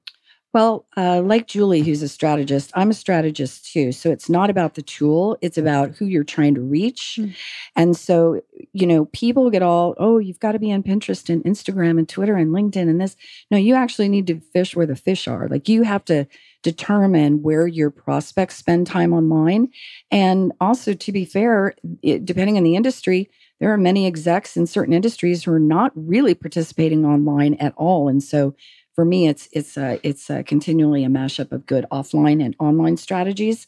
Well, 0.57 0.87
uh, 0.97 1.21
like 1.21 1.49
Julie, 1.49 1.83
who's 1.83 2.03
a 2.03 2.09
strategist, 2.09 2.71
I'm 2.75 2.91
a 2.91 2.95
strategist 2.95 3.71
too. 3.73 3.93
So 3.93 4.11
it's 4.11 4.31
not 4.31 4.49
about 4.49 4.73
the 4.75 4.81
tool, 4.81 5.37
it's 5.43 5.59
about 5.59 5.91
who 5.91 6.07
you're 6.07 6.25
trying 6.25 6.55
to 6.55 6.63
reach. 6.63 7.19
Mm. 7.21 7.35
And 7.75 7.97
so, 7.97 8.41
you 8.73 8.87
know, 8.87 9.05
people 9.07 9.51
get 9.51 9.63
all, 9.63 9.95
oh, 9.99 10.17
you've 10.17 10.41
got 10.41 10.53
to 10.53 10.59
be 10.59 10.73
on 10.73 10.83
Pinterest 10.83 11.29
and 11.29 11.45
Instagram 11.45 11.99
and 11.99 12.09
Twitter 12.09 12.37
and 12.37 12.55
LinkedIn 12.55 12.89
and 12.89 12.99
this. 12.99 13.17
No, 13.51 13.59
you 13.59 13.75
actually 13.75 14.09
need 14.09 14.27
to 14.29 14.41
fish 14.55 14.75
where 14.75 14.87
the 14.87 14.97
fish 14.97 15.29
are. 15.29 15.47
Like 15.49 15.69
you 15.69 15.83
have 15.83 16.07
to 16.07 16.27
determine 16.63 17.43
where 17.43 17.67
your 17.67 17.91
prospects 17.91 18.57
spend 18.57 18.87
time 18.87 19.13
online. 19.13 19.69
And 20.11 20.53
also, 20.59 20.95
to 20.95 21.13
be 21.13 21.27
fair, 21.27 21.75
it, 22.03 22.25
depending 22.25 22.57
on 22.57 22.65
the 22.65 22.77
industry, 22.77 23.29
there 23.61 23.73
are 23.73 23.79
many 23.79 24.07
execs 24.07 24.57
in 24.57 24.67
certain 24.67 24.95
industries 24.95 25.45
who 25.45 25.53
are 25.53 25.59
not 25.59 25.93
really 25.95 26.35
participating 26.35 27.05
online 27.05 27.55
at 27.55 27.75
all. 27.77 28.09
And 28.09 28.23
so 28.23 28.55
for 28.95 29.05
me, 29.05 29.29
it's 29.29 29.49
it's 29.53 29.77
a, 29.77 30.01
it's 30.03 30.31
a 30.31 30.43
continually 30.43 31.05
a 31.05 31.09
mashup 31.09 31.53
of 31.53 31.67
good 31.67 31.87
offline 31.93 32.45
and 32.45 32.57
online 32.59 32.97
strategies. 32.97 33.67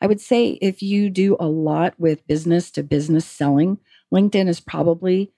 I 0.00 0.06
would 0.06 0.20
say 0.20 0.58
if 0.62 0.82
you 0.82 1.10
do 1.10 1.36
a 1.38 1.46
lot 1.46 1.94
with 1.98 2.26
business 2.26 2.70
to 2.72 2.82
business 2.82 3.26
selling, 3.26 3.78
LinkedIn 4.12 4.48
is 4.48 4.60
probably 4.60 5.32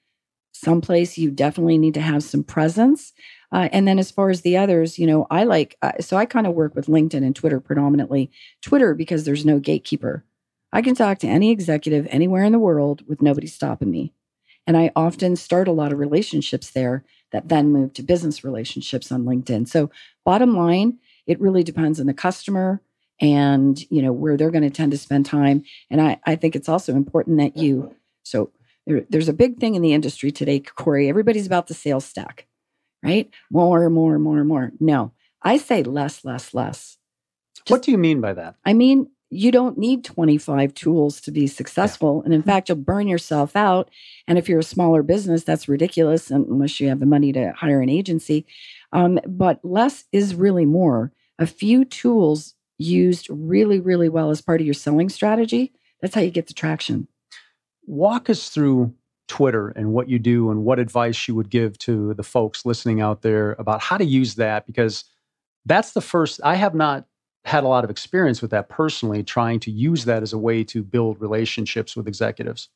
someplace 0.53 1.19
you 1.19 1.31
definitely 1.31 1.79
need 1.79 1.95
to 1.95 2.01
have 2.01 2.23
some 2.23 2.45
presence. 2.45 3.13
Uh, 3.51 3.69
and 3.73 3.87
then 3.87 3.99
as 3.99 4.11
far 4.11 4.31
as 4.31 4.43
the 4.43 4.57
others, 4.57 4.99
you 4.99 5.07
know, 5.07 5.27
I 5.31 5.45
like, 5.45 5.77
uh, 5.83 5.93
so 6.01 6.17
I 6.17 6.25
kind 6.25 6.47
of 6.47 6.55
work 6.55 6.75
with 6.75 6.87
LinkedIn 6.87 7.25
and 7.25 7.35
Twitter 7.35 7.61
predominantly. 7.61 8.31
Twitter, 8.63 8.95
because 8.95 9.25
there's 9.25 9.45
no 9.45 9.59
gatekeeper. 9.59 10.25
I 10.73 10.83
can 10.83 10.95
talk 10.95 11.19
to 11.19 11.29
any 11.29 11.51
executive 11.51 12.07
anywhere 12.11 12.45
in 12.45 12.53
the 12.53 12.59
world 12.59 13.07
with 13.07 13.23
nobody 13.23 13.47
stopping 13.47 13.91
me. 13.91 14.13
And 14.67 14.77
I 14.77 14.93
often 14.95 15.37
start 15.37 15.69
a 15.69 15.73
lot 15.73 15.93
of 15.93 15.99
relationships 15.99 16.71
there 16.71 17.05
that 17.33 17.49
then 17.49 17.73
move 17.73 17.93
to 17.95 18.03
business 18.03 18.45
relationships 18.45 19.11
on 19.11 19.25
LinkedIn. 19.25 19.69
So 19.69 19.91
bottom 20.25 20.57
line, 20.57 20.99
it 21.27 21.41
really 21.41 21.63
depends 21.63 21.99
on 22.01 22.07
the 22.07 22.15
customer 22.15 22.81
and 23.21 23.81
you 23.91 24.03
know 24.03 24.13
where 24.13 24.37
they're 24.37 24.51
going 24.51 24.63
to 24.63 24.71
tend 24.71 24.93
to 24.93 24.99
spend 24.99 25.27
time. 25.27 25.63
And 25.91 26.01
I, 26.01 26.21
I 26.27 26.37
think 26.37 26.57
it's 26.57 26.69
also 26.69 26.95
important 26.95 27.39
that 27.39 27.57
you 27.57 27.95
so 28.23 28.51
there, 28.87 29.05
there's 29.09 29.29
a 29.29 29.35
big 29.35 29.59
thing 29.59 29.75
in 29.75 29.83
the 29.83 29.93
industry 29.93 30.33
today, 30.33 30.61
Corey. 30.61 31.09
Everybody's 31.09 31.47
about 31.47 31.67
the 31.67 31.75
sales 31.75 32.05
stack, 32.05 32.47
right? 33.03 33.31
More, 33.51 33.89
more, 33.91 34.19
more, 34.19 34.39
and 34.39 34.49
more. 34.49 34.73
No, 34.81 35.13
I 35.43 35.57
say 35.57 35.83
less, 35.83 36.25
less, 36.25 36.53
less. 36.55 36.99
Just, 37.57 37.71
what 37.71 37.83
do 37.83 37.91
you 37.91 37.99
mean 37.99 38.21
by 38.21 38.33
that? 38.35 38.57
I 38.65 38.73
mean, 38.73 39.11
you 39.33 39.51
don't 39.51 39.79
need 39.79 40.05
25 40.05 40.75
tools 40.75 41.21
to 41.23 41.31
be 41.31 41.47
successful. 41.47 42.19
Yeah. 42.19 42.27
And 42.27 42.35
in 42.35 42.43
fact, 42.43 42.69
you'll 42.69 42.77
burn 42.77 43.09
yourself 43.09 43.57
out. 43.57 43.91
And 44.29 44.37
if 44.37 44.49
you're 44.49 44.59
a 44.59 44.65
smaller 44.65 45.03
business, 45.03 45.43
that's 45.43 45.69
ridiculous 45.69 46.31
unless 46.31 46.79
you 46.79 46.89
have 46.89 47.01
the 47.01 47.07
money 47.07 47.33
to 47.33 47.53
hire 47.53 47.81
an 47.81 47.89
agency. 47.89 48.45
Um, 48.93 49.19
but 49.27 49.59
less 49.65 50.05
is 50.13 50.35
really 50.35 50.67
more. 50.67 51.13
A 51.39 51.47
few 51.47 51.87
tools 51.87 52.55
used 52.77 53.29
really, 53.31 53.81
really 53.81 54.11
well 54.11 54.31
as 54.31 54.43
part 54.43 54.61
of 54.61 54.67
your 54.67 54.75
selling 54.75 55.09
strategy, 55.09 55.73
that's 56.03 56.15
how 56.15 56.21
you 56.21 56.31
get 56.31 56.49
the 56.49 56.55
traction. 56.55 57.09
Walk 57.87 58.29
us 58.29 58.51
through 58.51 58.93
Twitter 59.29 59.69
and 59.69 59.93
what 59.93 60.11
you 60.11 60.19
do 60.19 60.51
and 60.51 60.65
what 60.65 60.79
advice 60.79 61.27
you 61.27 61.35
would 61.35 61.49
give 61.49 61.79
to 61.79 62.13
the 62.15 62.23
folks 62.23 62.67
listening 62.67 63.01
out 63.01 63.23
there 63.23 63.53
about 63.53 63.81
how 63.81 63.97
to 63.97 64.05
use 64.05 64.35
that 64.35 64.67
because 64.67 65.05
that's 65.65 65.93
the 65.93 66.01
first 66.01 66.41
I 66.45 66.57
have 66.57 66.75
not 66.75 67.07
had 67.45 67.65
a 67.65 67.69
lot 67.69 67.85
of 67.85 67.91
experience 67.91 68.41
with 68.41 68.51
that 68.53 68.69
personally 68.69 69.23
trying 69.23 69.61
to 69.61 69.71
use 69.71 70.05
that 70.05 70.23
as 70.23 70.33
a 70.33 70.39
way 70.39 70.63
to 70.65 70.83
build 70.83 71.21
relationships 71.21 71.97
with 71.97 72.07
executives. 72.07 72.69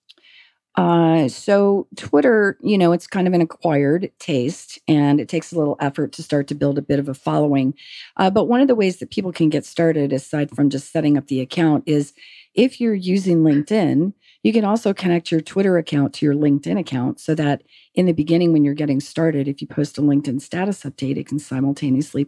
Uh, 0.76 1.26
so 1.26 1.86
Twitter, 1.96 2.58
you 2.60 2.76
know, 2.76 2.92
it's 2.92 3.06
kind 3.06 3.26
of 3.26 3.32
an 3.32 3.40
acquired 3.40 4.10
taste, 4.18 4.78
and 4.86 5.20
it 5.20 5.28
takes 5.28 5.50
a 5.50 5.58
little 5.58 5.76
effort 5.80 6.12
to 6.12 6.22
start 6.22 6.46
to 6.48 6.54
build 6.54 6.76
a 6.76 6.82
bit 6.82 6.98
of 6.98 7.08
a 7.08 7.14
following. 7.14 7.72
Uh, 8.18 8.28
but 8.28 8.44
one 8.44 8.60
of 8.60 8.68
the 8.68 8.74
ways 8.74 8.98
that 8.98 9.10
people 9.10 9.32
can 9.32 9.48
get 9.48 9.64
started, 9.64 10.12
aside 10.12 10.50
from 10.50 10.68
just 10.68 10.92
setting 10.92 11.16
up 11.16 11.28
the 11.28 11.40
account, 11.40 11.82
is 11.86 12.12
if 12.54 12.78
you're 12.78 12.94
using 12.94 13.38
LinkedIn, 13.38 14.12
you 14.42 14.52
can 14.52 14.66
also 14.66 14.92
connect 14.92 15.30
your 15.30 15.40
Twitter 15.40 15.78
account 15.78 16.12
to 16.12 16.26
your 16.26 16.34
LinkedIn 16.34 16.78
account, 16.78 17.20
so 17.20 17.34
that 17.34 17.62
in 17.94 18.04
the 18.04 18.12
beginning, 18.12 18.52
when 18.52 18.62
you're 18.62 18.74
getting 18.74 19.00
started, 19.00 19.48
if 19.48 19.62
you 19.62 19.66
post 19.66 19.96
a 19.96 20.02
LinkedIn 20.02 20.42
status 20.42 20.82
update, 20.82 21.16
it 21.16 21.26
can 21.26 21.38
simultaneously, 21.38 22.26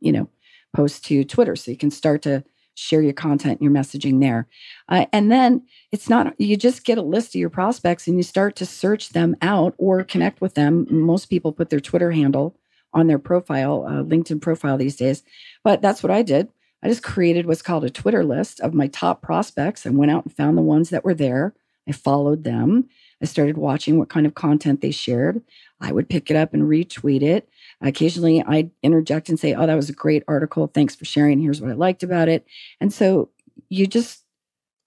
you 0.00 0.12
know, 0.12 0.30
post 0.76 1.04
to 1.06 1.24
Twitter, 1.24 1.56
so 1.56 1.70
you 1.70 1.76
can 1.76 1.90
start 1.90 2.22
to 2.22 2.44
share 2.74 3.00
your 3.00 3.14
content 3.14 3.58
and 3.58 3.62
your 3.62 3.72
messaging 3.72 4.20
there. 4.20 4.46
Uh, 4.88 5.06
and 5.10 5.32
then 5.32 5.62
it's 5.92 6.10
not, 6.10 6.38
you 6.38 6.56
just 6.58 6.84
get 6.84 6.98
a 6.98 7.02
list 7.02 7.34
of 7.34 7.40
your 7.40 7.48
prospects 7.48 8.06
and 8.06 8.18
you 8.18 8.22
start 8.22 8.54
to 8.56 8.66
search 8.66 9.10
them 9.10 9.34
out 9.40 9.74
or 9.78 10.04
connect 10.04 10.42
with 10.42 10.54
them. 10.54 10.86
Most 10.90 11.26
people 11.26 11.52
put 11.52 11.70
their 11.70 11.80
Twitter 11.80 12.12
handle 12.12 12.54
on 12.92 13.06
their 13.06 13.18
profile, 13.18 13.86
uh, 13.88 14.02
LinkedIn 14.02 14.42
profile 14.42 14.76
these 14.76 14.96
days. 14.96 15.22
But 15.64 15.80
that's 15.80 16.02
what 16.02 16.12
I 16.12 16.20
did. 16.22 16.48
I 16.82 16.88
just 16.88 17.02
created 17.02 17.46
what's 17.46 17.62
called 17.62 17.84
a 17.84 17.90
Twitter 17.90 18.24
list 18.24 18.60
of 18.60 18.74
my 18.74 18.88
top 18.88 19.22
prospects 19.22 19.86
and 19.86 19.96
went 19.96 20.12
out 20.12 20.24
and 20.24 20.36
found 20.36 20.58
the 20.58 20.62
ones 20.62 20.90
that 20.90 21.04
were 21.04 21.14
there. 21.14 21.54
I 21.88 21.92
followed 21.92 22.44
them. 22.44 22.88
I 23.22 23.24
started 23.24 23.56
watching 23.56 23.98
what 23.98 24.10
kind 24.10 24.26
of 24.26 24.34
content 24.34 24.82
they 24.82 24.90
shared. 24.90 25.42
I 25.80 25.92
would 25.92 26.10
pick 26.10 26.30
it 26.30 26.36
up 26.36 26.52
and 26.52 26.64
retweet 26.64 27.22
it. 27.22 27.48
Occasionally, 27.82 28.42
I'd 28.42 28.70
interject 28.82 29.28
and 29.28 29.38
say, 29.38 29.54
Oh, 29.54 29.66
that 29.66 29.74
was 29.74 29.90
a 29.90 29.94
great 29.94 30.24
article. 30.26 30.66
Thanks 30.66 30.94
for 30.94 31.04
sharing. 31.04 31.40
Here's 31.40 31.60
what 31.60 31.70
I 31.70 31.74
liked 31.74 32.02
about 32.02 32.28
it. 32.28 32.46
And 32.80 32.92
so 32.92 33.30
you 33.68 33.86
just 33.86 34.24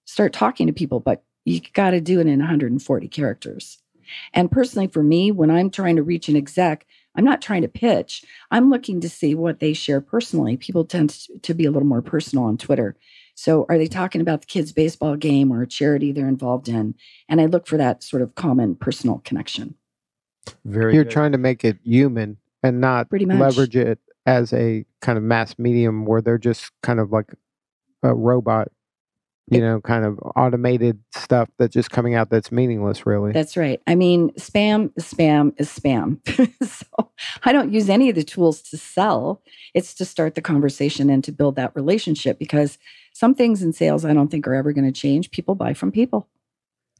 start 0.06 0.32
talking 0.32 0.66
to 0.66 0.72
people, 0.72 1.00
but 1.00 1.22
you 1.44 1.60
got 1.72 1.90
to 1.90 2.00
do 2.00 2.20
it 2.20 2.26
in 2.26 2.38
140 2.38 3.08
characters. 3.08 3.78
And 4.34 4.50
personally, 4.50 4.88
for 4.88 5.02
me, 5.02 5.30
when 5.30 5.50
I'm 5.50 5.70
trying 5.70 5.96
to 5.96 6.02
reach 6.02 6.28
an 6.28 6.36
exec, 6.36 6.86
I'm 7.16 7.24
not 7.24 7.42
trying 7.42 7.62
to 7.62 7.68
pitch. 7.68 8.24
I'm 8.50 8.70
looking 8.70 9.00
to 9.00 9.08
see 9.08 9.34
what 9.34 9.60
they 9.60 9.72
share 9.72 10.00
personally. 10.00 10.56
People 10.56 10.84
tend 10.84 11.10
to 11.42 11.54
be 11.54 11.64
a 11.64 11.70
little 11.70 11.88
more 11.88 12.02
personal 12.02 12.44
on 12.44 12.56
Twitter. 12.56 12.96
So, 13.34 13.66
are 13.68 13.78
they 13.78 13.86
talking 13.86 14.20
about 14.20 14.42
the 14.42 14.46
kids' 14.46 14.72
baseball 14.72 15.16
game 15.16 15.52
or 15.52 15.62
a 15.62 15.66
charity 15.66 16.12
they're 16.12 16.28
involved 16.28 16.68
in? 16.68 16.94
And 17.28 17.40
I 17.40 17.46
look 17.46 17.66
for 17.66 17.76
that 17.78 18.02
sort 18.02 18.22
of 18.22 18.34
common 18.34 18.74
personal 18.76 19.22
connection. 19.24 19.76
Very 20.64 20.94
You're 20.94 21.04
good. 21.04 21.12
trying 21.12 21.32
to 21.32 21.38
make 21.38 21.64
it 21.64 21.78
human 21.82 22.36
and 22.62 22.80
not 22.80 23.08
Pretty 23.08 23.26
much. 23.26 23.38
leverage 23.38 23.76
it 23.76 23.98
as 24.26 24.52
a 24.52 24.84
kind 25.00 25.16
of 25.18 25.24
mass 25.24 25.58
medium 25.58 26.04
where 26.04 26.20
they're 26.20 26.38
just 26.38 26.70
kind 26.82 27.00
of 27.00 27.10
like 27.10 27.34
a 28.02 28.14
robot, 28.14 28.68
you 29.50 29.60
know, 29.60 29.80
kind 29.80 30.04
of 30.04 30.18
automated 30.36 30.98
stuff 31.14 31.48
that's 31.58 31.72
just 31.72 31.90
coming 31.90 32.14
out 32.14 32.30
that's 32.30 32.52
meaningless, 32.52 33.06
really. 33.06 33.32
That's 33.32 33.56
right. 33.56 33.80
I 33.86 33.94
mean, 33.94 34.30
spam 34.32 34.92
is 34.96 35.12
spam 35.12 35.52
is 35.58 35.68
spam. 35.68 36.18
so 36.66 37.10
I 37.44 37.52
don't 37.52 37.72
use 37.72 37.88
any 37.88 38.08
of 38.08 38.14
the 38.14 38.22
tools 38.22 38.62
to 38.62 38.76
sell. 38.76 39.42
It's 39.74 39.94
to 39.94 40.04
start 40.04 40.34
the 40.34 40.42
conversation 40.42 41.10
and 41.10 41.24
to 41.24 41.32
build 41.32 41.56
that 41.56 41.74
relationship 41.74 42.38
because 42.38 42.78
some 43.12 43.34
things 43.34 43.62
in 43.62 43.72
sales 43.72 44.04
I 44.04 44.12
don't 44.12 44.30
think 44.30 44.46
are 44.46 44.54
ever 44.54 44.72
going 44.72 44.90
to 44.90 44.92
change. 44.92 45.30
People 45.30 45.54
buy 45.54 45.74
from 45.74 45.90
people. 45.90 46.28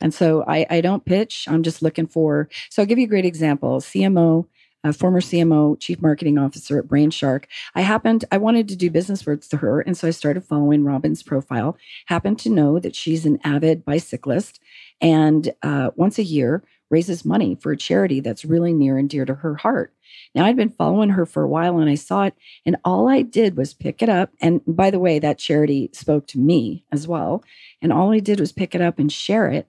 And 0.00 0.14
so 0.14 0.44
I, 0.48 0.66
I 0.70 0.80
don't 0.80 1.04
pitch. 1.04 1.46
I'm 1.48 1.62
just 1.62 1.82
looking 1.82 2.06
for. 2.06 2.48
So 2.70 2.82
I'll 2.82 2.86
give 2.86 2.98
you 2.98 3.04
a 3.04 3.08
great 3.08 3.26
example. 3.26 3.80
CMO, 3.80 4.46
uh, 4.84 4.92
former 4.92 5.20
CMO, 5.20 5.78
chief 5.78 6.00
marketing 6.00 6.38
officer 6.38 6.78
at 6.78 6.86
Brainshark. 6.86 7.44
I 7.74 7.82
happened, 7.82 8.24
I 8.32 8.38
wanted 8.38 8.68
to 8.68 8.76
do 8.76 8.90
business 8.90 9.26
words 9.26 9.48
to 9.48 9.58
her. 9.58 9.80
And 9.80 9.96
so 9.96 10.08
I 10.08 10.10
started 10.10 10.44
following 10.44 10.84
Robin's 10.84 11.22
profile. 11.22 11.76
Happened 12.06 12.38
to 12.40 12.50
know 12.50 12.78
that 12.78 12.96
she's 12.96 13.26
an 13.26 13.38
avid 13.44 13.84
bicyclist 13.84 14.60
and 15.00 15.52
uh, 15.62 15.90
once 15.96 16.18
a 16.18 16.24
year 16.24 16.62
raises 16.90 17.24
money 17.24 17.56
for 17.60 17.70
a 17.70 17.76
charity 17.76 18.18
that's 18.18 18.44
really 18.44 18.72
near 18.72 18.98
and 18.98 19.08
dear 19.08 19.24
to 19.24 19.34
her 19.34 19.54
heart. 19.54 19.94
Now, 20.34 20.44
I'd 20.44 20.56
been 20.56 20.70
following 20.70 21.10
her 21.10 21.24
for 21.24 21.44
a 21.44 21.48
while 21.48 21.78
and 21.78 21.88
I 21.88 21.94
saw 21.94 22.24
it, 22.24 22.34
and 22.66 22.76
all 22.84 23.08
I 23.08 23.22
did 23.22 23.56
was 23.56 23.74
pick 23.74 24.02
it 24.02 24.08
up. 24.08 24.32
And 24.40 24.60
by 24.66 24.90
the 24.90 24.98
way, 24.98 25.20
that 25.20 25.38
charity 25.38 25.90
spoke 25.92 26.26
to 26.28 26.38
me 26.38 26.84
as 26.90 27.06
well. 27.06 27.44
And 27.80 27.92
all 27.92 28.12
I 28.12 28.18
did 28.18 28.40
was 28.40 28.50
pick 28.50 28.74
it 28.74 28.80
up 28.80 28.98
and 28.98 29.10
share 29.12 29.48
it 29.48 29.68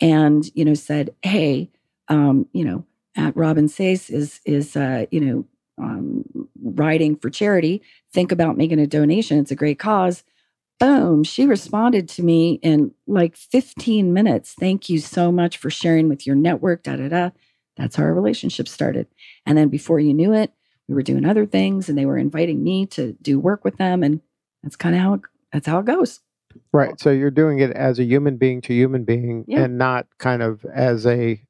and 0.00 0.50
you 0.54 0.64
know 0.64 0.74
said 0.74 1.14
hey 1.22 1.70
um, 2.08 2.46
you 2.52 2.64
know 2.64 2.84
at 3.16 3.36
robin 3.36 3.68
says 3.68 4.10
is 4.10 4.40
is 4.44 4.76
uh, 4.76 5.06
you 5.10 5.20
know 5.20 5.44
um, 5.78 6.24
riding 6.62 7.16
for 7.16 7.30
charity 7.30 7.82
think 8.12 8.30
about 8.32 8.56
making 8.56 8.78
a 8.78 8.86
donation 8.86 9.38
it's 9.38 9.50
a 9.50 9.56
great 9.56 9.78
cause 9.78 10.24
boom 10.78 11.24
she 11.24 11.46
responded 11.46 12.08
to 12.08 12.22
me 12.22 12.54
in 12.62 12.92
like 13.06 13.36
15 13.36 14.12
minutes 14.12 14.54
thank 14.58 14.88
you 14.88 14.98
so 14.98 15.32
much 15.32 15.56
for 15.58 15.70
sharing 15.70 16.08
with 16.08 16.26
your 16.26 16.36
network 16.36 16.82
da 16.82 16.96
da 16.96 17.08
da 17.08 17.30
that's 17.76 17.96
how 17.96 18.02
our 18.02 18.12
relationship 18.14 18.68
started 18.68 19.06
and 19.46 19.56
then 19.56 19.68
before 19.68 20.00
you 20.00 20.12
knew 20.12 20.32
it 20.34 20.52
we 20.88 20.94
were 20.94 21.02
doing 21.02 21.24
other 21.24 21.46
things 21.46 21.88
and 21.88 21.96
they 21.96 22.06
were 22.06 22.18
inviting 22.18 22.62
me 22.62 22.84
to 22.86 23.16
do 23.22 23.38
work 23.38 23.64
with 23.64 23.76
them 23.76 24.02
and 24.02 24.20
that's 24.62 24.76
kind 24.76 24.94
of 24.94 25.00
how 25.00 25.14
it, 25.14 25.20
that's 25.52 25.66
how 25.66 25.78
it 25.78 25.86
goes 25.86 26.20
Right. 26.72 26.98
So 26.98 27.10
you're 27.12 27.30
doing 27.30 27.60
it 27.60 27.70
as 27.70 28.00
a 28.00 28.04
human 28.04 28.36
being 28.36 28.60
to 28.62 28.74
human 28.74 29.04
being 29.04 29.44
Yeah. 29.46 29.60
and 29.64 29.78
not 29.78 30.06
kind 30.18 30.42
of 30.42 30.64
as 30.64 31.06
a 31.06 31.40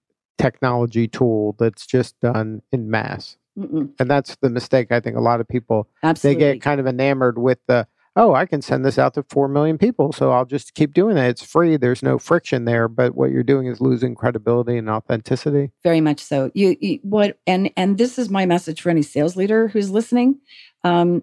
technology 0.41 1.07
tool 1.09 1.55
that's 1.59 1.87
just 1.87 2.19
done 2.21 2.63
in 2.73 2.91
mass. 2.91 3.37
Mm-mm, 3.59 3.93
And 3.99 4.11
that's 4.11 4.37
the 4.37 4.49
mistake 4.51 4.93
I 4.93 5.01
think 5.01 5.17
a 5.17 5.21
lot 5.21 5.41
of 5.41 5.49
people 5.49 5.89
absolutely 6.03 6.45
they 6.45 6.53
get 6.55 6.63
kind 6.63 6.81
of 6.81 6.87
enamored 6.87 7.39
with 7.39 7.59
the 7.67 7.87
oh, 8.17 8.35
I 8.35 8.45
can 8.45 8.61
send 8.61 8.85
this 8.85 8.99
out 8.99 9.15
to 9.15 9.23
4 9.23 9.47
million 9.49 9.79
people, 9.79 10.13
so 10.13 10.33
I'll 10.33 10.45
just 10.45 10.75
keep 10.75 10.93
doing 10.93 11.17
it. 11.17 11.29
It's 11.29 11.45
free. 11.45 11.77
There's 11.77 12.03
no 12.03 12.19
friction 12.19 12.65
there, 12.65 12.89
but 12.89 13.15
what 13.15 13.31
you're 13.31 13.45
doing 13.45 13.67
is 13.69 13.81
losing 13.81 14.17
credibility 14.17 14.77
and 14.77 14.91
authenticity. 14.91 15.71
very 15.85 16.01
much 16.01 16.21
so 16.21 16.51
you, 16.55 16.77
you 16.81 16.99
what 17.03 17.39
and 17.47 17.71
and 17.77 17.99
this 17.99 18.19
is 18.19 18.29
my 18.31 18.47
message 18.47 18.81
for 18.83 18.91
any 18.91 19.03
sales 19.03 19.37
leader 19.37 19.69
who's 19.69 19.91
listening 19.91 20.41
um 20.85 21.23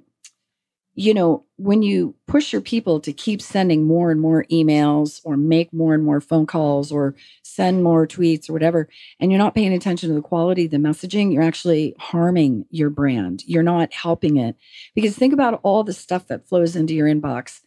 you 0.96 1.14
know 1.14 1.44
when 1.58 1.82
you 1.82 2.16
push 2.28 2.54
your 2.54 2.62
people 2.62 3.00
to 3.00 3.12
keep 3.12 3.42
sending 3.42 3.86
more 3.86 4.12
and 4.12 4.22
more 4.22 4.46
emails 4.52 5.20
or 5.24 5.36
make 5.36 5.74
more 5.74 5.94
and 5.96 6.04
more 6.04 6.22
phone 6.22 6.46
calls 6.46 6.92
or 6.92 7.16
send 7.44 7.84
more 7.84 8.06
tweets 8.08 8.50
or 8.50 8.54
whatever 8.54 8.88
and 9.20 9.32
you're 9.32 9.40
not 9.40 9.56
paying 9.56 9.74
attention 9.74 10.10
to 10.10 10.16
the 10.16 10.22
quality 10.22 10.66
of 10.66 10.72
the 10.72 10.78
messaging 10.78 11.34
you're 11.34 11.44
actually 11.44 11.96
harming 12.00 12.66
your 12.70 12.90
brand 12.90 13.44
you're 13.46 13.64
not 13.64 13.92
helping 13.92 14.38
it 14.38 14.56
because 14.94 15.16
think 15.16 15.34
about 15.34 15.60
all 15.64 15.84
the 15.84 15.94
stuff 15.94 16.28
that 16.28 16.48
flows 16.48 16.76
into 16.76 16.94
your 16.94 17.08
inbox 17.08 17.62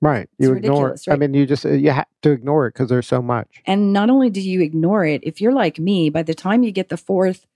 Right. 0.00 0.28
It's 0.38 0.46
You 0.46 0.54
ignore 0.54 0.90
ridiculous, 0.90 1.08
I 1.08 1.16
mean, 1.16 1.34
you 1.34 1.44
just 1.44 1.66
uh, 1.66 1.70
you 1.70 1.90
have 1.90 2.06
to 2.22 2.30
ignore 2.30 2.68
it 2.68 2.74
because 2.74 2.88
there's 2.88 3.08
so 3.08 3.20
much. 3.20 3.48
And 3.66 3.92
not 3.92 4.10
only 4.10 4.30
do 4.30 4.40
you 4.40 4.60
ignore 4.60 5.04
it, 5.04 5.22
if 5.24 5.40
you're 5.40 5.52
like 5.52 5.78
me, 5.80 6.08
by 6.08 6.22
the 6.22 6.34
time 6.34 6.62
you 6.62 6.70
get 6.70 6.88
the 6.88 6.96
fourth, 6.96 7.46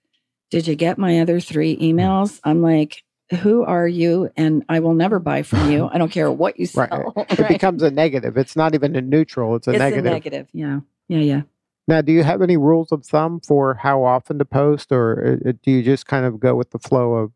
did 0.50 0.66
you 0.66 0.74
get 0.74 0.98
my 0.98 1.20
other 1.20 1.38
three 1.38 1.76
mm. 1.76 1.94
emails? 1.94 2.40
I'm 2.42 2.60
like, 2.60 3.04
who 3.34 3.64
are 3.64 3.86
you? 3.88 4.30
And 4.36 4.64
I 4.68 4.80
will 4.80 4.94
never 4.94 5.18
buy 5.18 5.42
from 5.42 5.70
you. 5.70 5.88
I 5.92 5.98
don't 5.98 6.10
care 6.10 6.30
what 6.30 6.58
you 6.58 6.66
Right. 6.74 6.88
sell. 6.88 7.12
It 7.30 7.38
right? 7.38 7.48
becomes 7.48 7.82
a 7.82 7.90
negative. 7.90 8.36
It's 8.36 8.56
not 8.56 8.74
even 8.74 8.94
a 8.96 9.00
neutral. 9.00 9.56
It's 9.56 9.66
a 9.66 9.72
it's 9.72 9.78
negative. 9.78 10.06
a 10.06 10.10
negative. 10.10 10.48
Yeah. 10.52 10.80
Yeah. 11.08 11.18
Yeah. 11.18 11.42
Now, 11.88 12.00
do 12.00 12.12
you 12.12 12.22
have 12.22 12.42
any 12.42 12.56
rules 12.56 12.92
of 12.92 13.04
thumb 13.04 13.40
for 13.40 13.74
how 13.74 14.04
often 14.04 14.38
to 14.38 14.44
post, 14.44 14.92
or 14.92 15.40
uh, 15.44 15.48
uh, 15.48 15.52
do 15.64 15.70
you 15.72 15.82
just 15.82 16.06
kind 16.06 16.24
of 16.24 16.38
go 16.38 16.54
with 16.54 16.70
the 16.70 16.78
flow 16.78 17.14
of 17.14 17.32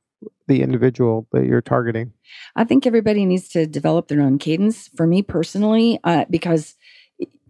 the 0.47 0.63
individual 0.63 1.27
that 1.33 1.47
you're 1.47 1.61
targeting? 1.61 2.13
I 2.55 2.63
think 2.65 2.87
everybody 2.87 3.27
needs 3.27 3.49
to 3.51 3.67
develop 3.67 4.07
their 4.07 4.21
own 4.21 4.39
cadence. 4.39 4.89
For 4.97 5.07
me 5.07 5.23
personally, 5.23 5.99
uh, 6.05 6.27
because 6.31 6.77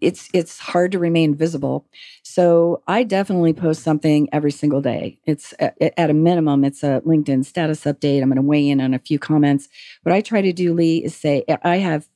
it's 0.00 0.28
it's 0.32 0.58
hard 0.58 0.92
to 0.92 0.98
remain 0.98 1.34
visible. 1.34 1.86
So 2.22 2.82
I 2.86 3.02
definitely 3.02 3.52
post 3.52 3.82
something 3.82 4.28
every 4.32 4.52
single 4.52 4.80
day. 4.80 5.18
It's 5.24 5.54
at, 5.58 6.10
a 6.10 6.14
minimum, 6.14 6.64
it's 6.64 6.82
a 6.82 7.00
LinkedIn 7.06 7.44
status 7.44 7.84
update. 7.84 8.22
I'm 8.22 8.28
going 8.28 8.36
to 8.36 8.42
weigh 8.42 8.68
in 8.68 8.80
on 8.80 8.94
a 8.94 8.98
few 8.98 9.18
comments. 9.18 9.68
What 10.02 10.14
I 10.14 10.20
try 10.20 10.42
to 10.42 10.52
do, 10.52 10.74
Lee, 10.74 11.04
is 11.04 11.16
say 11.16 11.44
I 11.62 11.76
have 11.78 12.08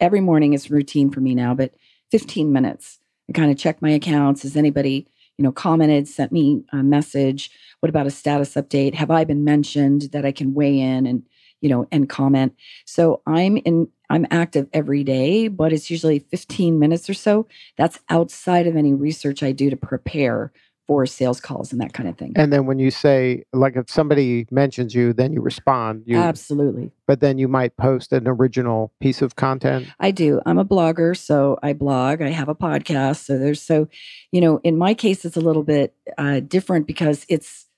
every 0.00 0.20
morning. 0.20 0.54
is 0.54 0.70
routine 0.70 1.10
for 1.10 1.20
me 1.20 1.34
now, 1.34 1.54
but 1.54 1.74
15 2.10 2.52
minutes. 2.52 2.98
I 3.28 3.32
kind 3.32 3.50
of 3.50 3.58
check 3.58 3.82
my 3.82 3.90
accounts. 3.90 4.42
Has 4.42 4.56
anybody 4.56 5.06
you 5.36 5.42
know 5.42 5.52
commented, 5.52 6.08
sent 6.08 6.32
me 6.32 6.64
a 6.72 6.82
message? 6.82 7.50
What 7.80 7.90
about 7.90 8.06
a 8.06 8.10
status 8.10 8.54
update? 8.54 8.94
Have 8.94 9.10
I 9.10 9.24
been 9.24 9.44
mentioned 9.44 10.08
that 10.12 10.24
I 10.24 10.32
can 10.32 10.54
weigh 10.54 10.80
in 10.80 11.06
and 11.06 11.22
you 11.60 11.68
know 11.68 11.86
and 11.92 12.08
comment? 12.08 12.54
So 12.86 13.20
I'm 13.26 13.58
in 13.58 13.88
I'm 14.10 14.26
active 14.30 14.68
every 14.72 15.04
day, 15.04 15.48
but 15.48 15.72
it's 15.72 15.90
usually 15.90 16.18
15 16.18 16.78
minutes 16.78 17.08
or 17.08 17.14
so. 17.14 17.46
That's 17.78 17.98
outside 18.10 18.66
of 18.66 18.76
any 18.76 18.92
research 18.92 19.42
I 19.42 19.52
do 19.52 19.70
to 19.70 19.76
prepare 19.76 20.52
for 20.90 21.06
sales 21.06 21.40
calls 21.40 21.70
and 21.70 21.80
that 21.80 21.92
kind 21.92 22.08
of 22.08 22.18
thing. 22.18 22.32
And 22.34 22.52
then 22.52 22.66
when 22.66 22.80
you 22.80 22.90
say, 22.90 23.44
like, 23.52 23.76
if 23.76 23.88
somebody 23.88 24.48
mentions 24.50 24.92
you, 24.92 25.12
then 25.12 25.32
you 25.32 25.40
respond. 25.40 26.02
You, 26.04 26.16
Absolutely. 26.16 26.90
but 27.06 27.20
then 27.20 27.38
you 27.38 27.46
might 27.46 27.76
post 27.76 28.12
an 28.12 28.26
original 28.26 28.92
piece 28.98 29.22
of 29.22 29.36
content. 29.36 29.86
I 30.00 30.10
do. 30.10 30.40
I'm 30.44 30.58
a 30.58 30.64
blogger, 30.64 31.16
so 31.16 31.60
I 31.62 31.74
blog. 31.74 32.20
I 32.20 32.30
have 32.30 32.48
a 32.48 32.56
podcast. 32.56 33.24
So 33.24 33.38
there's 33.38 33.62
so, 33.62 33.86
you 34.32 34.40
know, 34.40 34.60
in 34.64 34.76
my 34.76 34.94
case, 34.94 35.24
it's 35.24 35.36
a 35.36 35.40
little 35.40 35.62
bit 35.62 35.94
uh, 36.18 36.40
different 36.40 36.88
because 36.88 37.24
it's, 37.28 37.68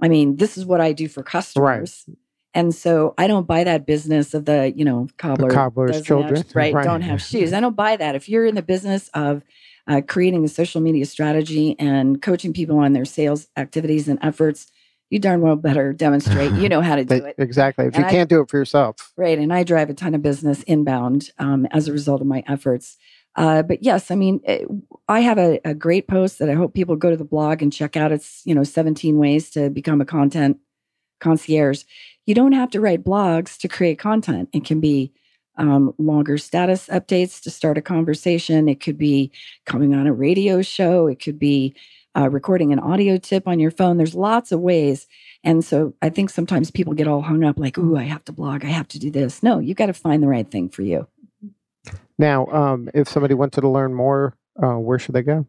I 0.00 0.08
mean, 0.08 0.36
this 0.36 0.56
is 0.56 0.64
what 0.64 0.80
I 0.80 0.94
do 0.94 1.08
for 1.08 1.22
customers. 1.22 2.06
And 2.56 2.74
so 2.74 3.14
I 3.18 3.26
don't 3.28 3.46
buy 3.46 3.62
that 3.64 3.86
business 3.86 4.34
of 4.34 4.46
the, 4.46 4.72
you 4.74 4.84
know, 4.84 5.08
cobbler. 5.18 5.50
cobbler's 5.50 5.90
doesn't 5.90 6.00
have- 6.02 6.06
children, 6.06 6.44
right, 6.54 6.74
right. 6.74 6.84
Don't 6.84 7.02
have 7.02 7.20
shoes. 7.22 7.52
I 7.52 7.60
don't 7.60 7.76
buy 7.76 7.96
that. 7.96 8.14
If 8.16 8.28
you're 8.28 8.46
in 8.46 8.54
the 8.54 8.62
business 8.62 9.08
of 9.14 9.42
uh, 9.86 10.00
creating 10.08 10.44
a 10.44 10.48
social 10.48 10.80
media 10.80 11.06
strategy 11.06 11.76
and 11.78 12.20
coaching 12.20 12.52
people 12.52 12.78
on 12.78 12.92
their 12.94 13.04
sales 13.04 13.46
activities 13.56 14.08
and 14.08 14.18
efforts, 14.22 14.66
you 15.10 15.18
darn 15.20 15.40
well 15.42 15.54
better 15.54 15.92
demonstrate 15.92 16.50
you 16.54 16.68
know 16.68 16.80
how 16.80 16.96
to 16.96 17.04
do 17.14 17.14
it. 17.24 17.36
exactly. 17.38 17.84
If 17.86 17.94
And 17.94 18.02
you 18.02 18.08
I- 18.08 18.10
can't 18.10 18.28
do 18.30 18.40
it 18.40 18.50
for 18.50 18.56
yourself, 18.56 19.12
Right. 19.16 19.38
And 19.38 19.52
I 19.52 19.62
drive 19.62 19.90
a 19.90 19.94
ton 19.94 20.14
of 20.16 20.22
business 20.22 20.62
inbound 20.64 21.30
um, 21.38 21.66
as 21.70 21.86
a 21.88 21.92
result 21.92 22.20
of 22.22 22.26
my 22.26 22.42
efforts. 22.48 22.96
Uh, 23.36 23.62
but 23.62 23.82
yes, 23.82 24.10
I 24.10 24.14
mean, 24.14 24.40
eh, 24.46 24.64
I 25.08 25.20
have 25.20 25.36
a, 25.38 25.60
a 25.62 25.74
great 25.74 26.08
post 26.08 26.38
that 26.38 26.48
I 26.48 26.54
hope 26.54 26.72
people 26.72 26.96
go 26.96 27.10
to 27.10 27.16
the 27.18 27.24
blog 27.24 27.60
and 27.60 27.70
check 27.70 27.94
out. 27.94 28.10
It's, 28.10 28.40
you 28.46 28.54
know, 28.54 28.64
17 28.64 29.18
ways 29.18 29.50
to 29.50 29.68
become 29.68 30.00
a 30.00 30.06
content 30.06 30.56
concierge. 31.20 31.84
You 32.26 32.34
don't 32.34 32.52
have 32.52 32.70
to 32.70 32.80
write 32.80 33.04
blogs 33.04 33.56
to 33.58 33.68
create 33.68 33.98
content. 33.98 34.48
It 34.52 34.64
can 34.64 34.80
be 34.80 35.12
um, 35.56 35.94
longer 35.96 36.36
status 36.38 36.88
updates 36.88 37.40
to 37.42 37.50
start 37.50 37.78
a 37.78 37.82
conversation. 37.82 38.68
It 38.68 38.80
could 38.80 38.98
be 38.98 39.30
coming 39.64 39.94
on 39.94 40.06
a 40.06 40.12
radio 40.12 40.60
show. 40.60 41.06
It 41.06 41.20
could 41.20 41.38
be 41.38 41.74
uh, 42.16 42.28
recording 42.28 42.72
an 42.72 42.78
audio 42.78 43.16
tip 43.16 43.46
on 43.46 43.60
your 43.60 43.70
phone. 43.70 43.96
There's 43.96 44.14
lots 44.14 44.50
of 44.50 44.60
ways. 44.60 45.06
And 45.44 45.64
so 45.64 45.94
I 46.02 46.08
think 46.08 46.30
sometimes 46.30 46.70
people 46.70 46.94
get 46.94 47.06
all 47.06 47.22
hung 47.22 47.44
up 47.44 47.58
like, 47.58 47.78
ooh, 47.78 47.96
I 47.96 48.04
have 48.04 48.24
to 48.24 48.32
blog, 48.32 48.64
I 48.64 48.68
have 48.68 48.88
to 48.88 48.98
do 48.98 49.10
this. 49.10 49.42
No, 49.42 49.58
you 49.58 49.74
got 49.74 49.86
to 49.86 49.92
find 49.92 50.22
the 50.22 50.28
right 50.28 50.50
thing 50.50 50.68
for 50.68 50.82
you. 50.82 51.06
now, 52.18 52.46
um, 52.46 52.88
if 52.94 53.08
somebody 53.08 53.34
wanted 53.34 53.60
to 53.60 53.68
learn 53.68 53.94
more, 53.94 54.34
uh, 54.60 54.74
where 54.74 54.98
should 54.98 55.14
they 55.14 55.22
go? 55.22 55.46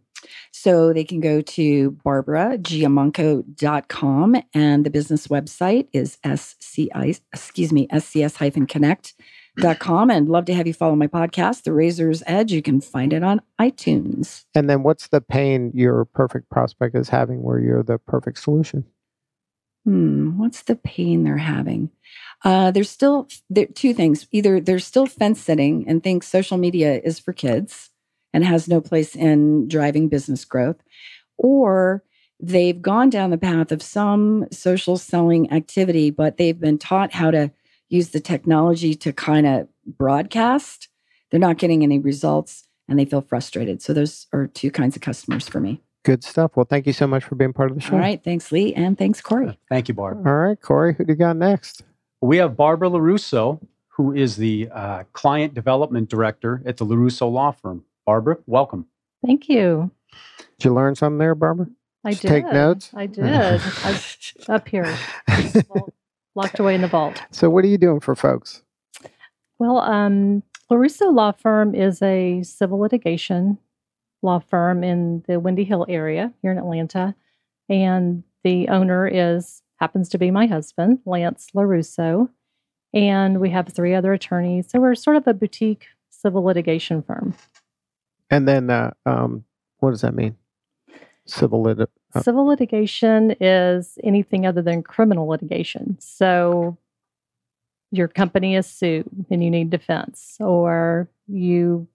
So 0.51 0.93
they 0.93 1.03
can 1.03 1.19
go 1.19 1.41
to 1.41 1.91
barbaragiammanco.com 1.91 4.35
and 4.53 4.85
the 4.85 4.89
business 4.89 5.27
website 5.27 5.87
is 5.93 6.17
SCI, 6.23 7.15
excuse 7.33 7.71
me, 7.71 7.87
SCS-connect.com. 7.87 10.11
And 10.11 10.29
love 10.29 10.45
to 10.45 10.53
have 10.53 10.67
you 10.67 10.73
follow 10.73 10.95
my 10.95 11.07
podcast, 11.07 11.63
The 11.63 11.73
Razor's 11.73 12.21
Edge. 12.25 12.51
You 12.51 12.61
can 12.61 12.81
find 12.81 13.13
it 13.13 13.23
on 13.23 13.41
iTunes. 13.59 14.43
And 14.55 14.69
then 14.69 14.83
what's 14.83 15.07
the 15.07 15.21
pain 15.21 15.71
your 15.73 16.05
perfect 16.05 16.49
prospect 16.49 16.95
is 16.95 17.09
having 17.09 17.43
where 17.43 17.59
you're 17.59 17.83
the 17.83 17.97
perfect 17.97 18.39
solution? 18.39 18.85
Hmm, 19.85 20.37
what's 20.37 20.63
the 20.63 20.75
pain 20.75 21.23
they're 21.23 21.37
having? 21.37 21.89
Uh, 22.43 22.71
there's 22.71 22.89
still 22.89 23.29
there, 23.49 23.67
two 23.67 23.93
things. 23.93 24.27
Either 24.31 24.59
they're 24.59 24.79
still 24.79 25.05
fence 25.05 25.39
sitting 25.39 25.87
and 25.87 26.03
think 26.03 26.23
social 26.23 26.57
media 26.57 26.99
is 27.03 27.19
for 27.19 27.31
kids 27.31 27.91
and 28.33 28.43
has 28.43 28.67
no 28.67 28.81
place 28.81 29.15
in 29.15 29.67
driving 29.67 30.09
business 30.09 30.45
growth, 30.45 30.77
or 31.37 32.03
they've 32.39 32.81
gone 32.81 33.09
down 33.09 33.31
the 33.31 33.37
path 33.37 33.71
of 33.71 33.81
some 33.81 34.45
social 34.51 34.97
selling 34.97 35.51
activity, 35.51 36.11
but 36.11 36.37
they've 36.37 36.59
been 36.59 36.77
taught 36.77 37.13
how 37.13 37.31
to 37.31 37.51
use 37.89 38.09
the 38.09 38.19
technology 38.19 38.93
to 38.93 39.13
kind 39.13 39.47
of 39.47 39.67
broadcast. 39.85 40.89
They're 41.31 41.39
not 41.39 41.57
getting 41.57 41.83
any 41.83 41.99
results 41.99 42.67
and 42.87 42.97
they 42.97 43.05
feel 43.05 43.21
frustrated. 43.21 43.81
So 43.81 43.93
those 43.93 44.27
are 44.33 44.47
two 44.47 44.71
kinds 44.71 44.95
of 44.95 45.01
customers 45.01 45.47
for 45.47 45.59
me. 45.59 45.81
Good 46.03 46.23
stuff. 46.23 46.55
Well, 46.55 46.65
thank 46.69 46.85
you 46.87 46.93
so 46.93 47.07
much 47.07 47.23
for 47.23 47.35
being 47.35 47.53
part 47.53 47.69
of 47.69 47.75
the 47.75 47.81
show. 47.81 47.93
All 47.93 47.99
right. 47.99 48.23
Thanks, 48.23 48.51
Lee. 48.51 48.73
And 48.73 48.97
thanks, 48.97 49.19
Corey. 49.19 49.57
Thank 49.67 49.89
you, 49.89 49.93
Barb. 49.93 50.25
All 50.25 50.35
right, 50.35 50.61
Corey, 50.61 50.93
who 50.93 51.03
do 51.03 51.11
you 51.11 51.17
got 51.17 51.35
next? 51.35 51.83
We 52.21 52.37
have 52.37 52.55
Barbara 52.55 52.89
LoRusso, 52.89 53.59
who 53.89 54.13
is 54.13 54.37
the 54.37 54.69
uh, 54.71 55.03
client 55.11 55.53
development 55.53 56.09
director 56.09 56.61
at 56.65 56.77
the 56.77 56.85
LoRusso 56.85 57.29
Law 57.29 57.51
Firm. 57.51 57.83
Barbara, 58.07 58.37
welcome. 58.45 58.87
Thank 59.23 59.49
you. 59.49 59.91
Did 60.57 60.65
you 60.65 60.73
learn 60.73 60.95
something 60.95 61.17
there, 61.17 61.35
Barbara? 61.35 61.67
I 62.05 62.11
Did 62.11 62.21
did. 62.21 62.27
take 62.29 62.45
notes? 62.45 62.89
I 62.93 63.05
did. 63.05 63.25
I, 63.25 64.01
up 64.47 64.65
here, 64.69 64.97
locked 66.35 66.57
away 66.57 66.73
in 66.73 66.81
the 66.81 66.87
vault. 66.87 67.21
so, 67.31 67.49
what 67.49 67.65
are 67.65 67.67
you 67.67 67.77
doing 67.77 67.99
for 67.99 68.15
folks? 68.15 68.63
Well, 69.59 69.79
um, 69.79 70.41
LoRusso 70.71 71.13
Law 71.13 71.33
Firm 71.33 71.75
is 71.75 72.01
a 72.01 72.43
civil 72.43 72.79
litigation 72.79 73.57
law 74.21 74.39
firm 74.39 74.85
in 74.85 75.23
the 75.27 75.39
Windy 75.39 75.65
Hill 75.65 75.85
area 75.89 76.31
here 76.41 76.51
in 76.51 76.57
Atlanta, 76.57 77.13
and 77.67 78.23
the 78.45 78.69
owner 78.69 79.05
is 79.05 79.61
happens 79.81 80.07
to 80.09 80.17
be 80.17 80.31
my 80.31 80.47
husband, 80.47 80.99
Lance 81.05 81.47
LoRusso, 81.53 82.29
and 82.93 83.41
we 83.41 83.49
have 83.49 83.67
three 83.67 83.93
other 83.93 84.13
attorneys. 84.13 84.71
So 84.71 84.79
we're 84.79 84.95
sort 84.95 85.17
of 85.17 85.27
a 85.27 85.33
boutique 85.33 85.87
civil 86.09 86.43
litigation 86.43 87.01
firm. 87.03 87.35
And 88.29 88.47
then, 88.47 88.69
uh, 88.69 88.91
um, 89.05 89.45
what 89.79 89.91
does 89.91 90.01
that 90.01 90.13
mean? 90.13 90.35
Civil 91.25 91.61
lit. 91.61 91.79
Uh, 91.79 92.21
Civil 92.21 92.45
litigation 92.45 93.35
is 93.39 93.97
anything 94.03 94.45
other 94.45 94.61
than 94.61 94.81
criminal 94.83 95.27
litigation. 95.27 95.97
So 95.99 96.77
your 97.91 98.07
company 98.07 98.55
is 98.55 98.65
sued 98.65 99.25
and 99.29 99.43
you 99.43 99.49
need 99.49 99.69
defense, 99.69 100.37
or 100.39 101.09
you 101.27 101.87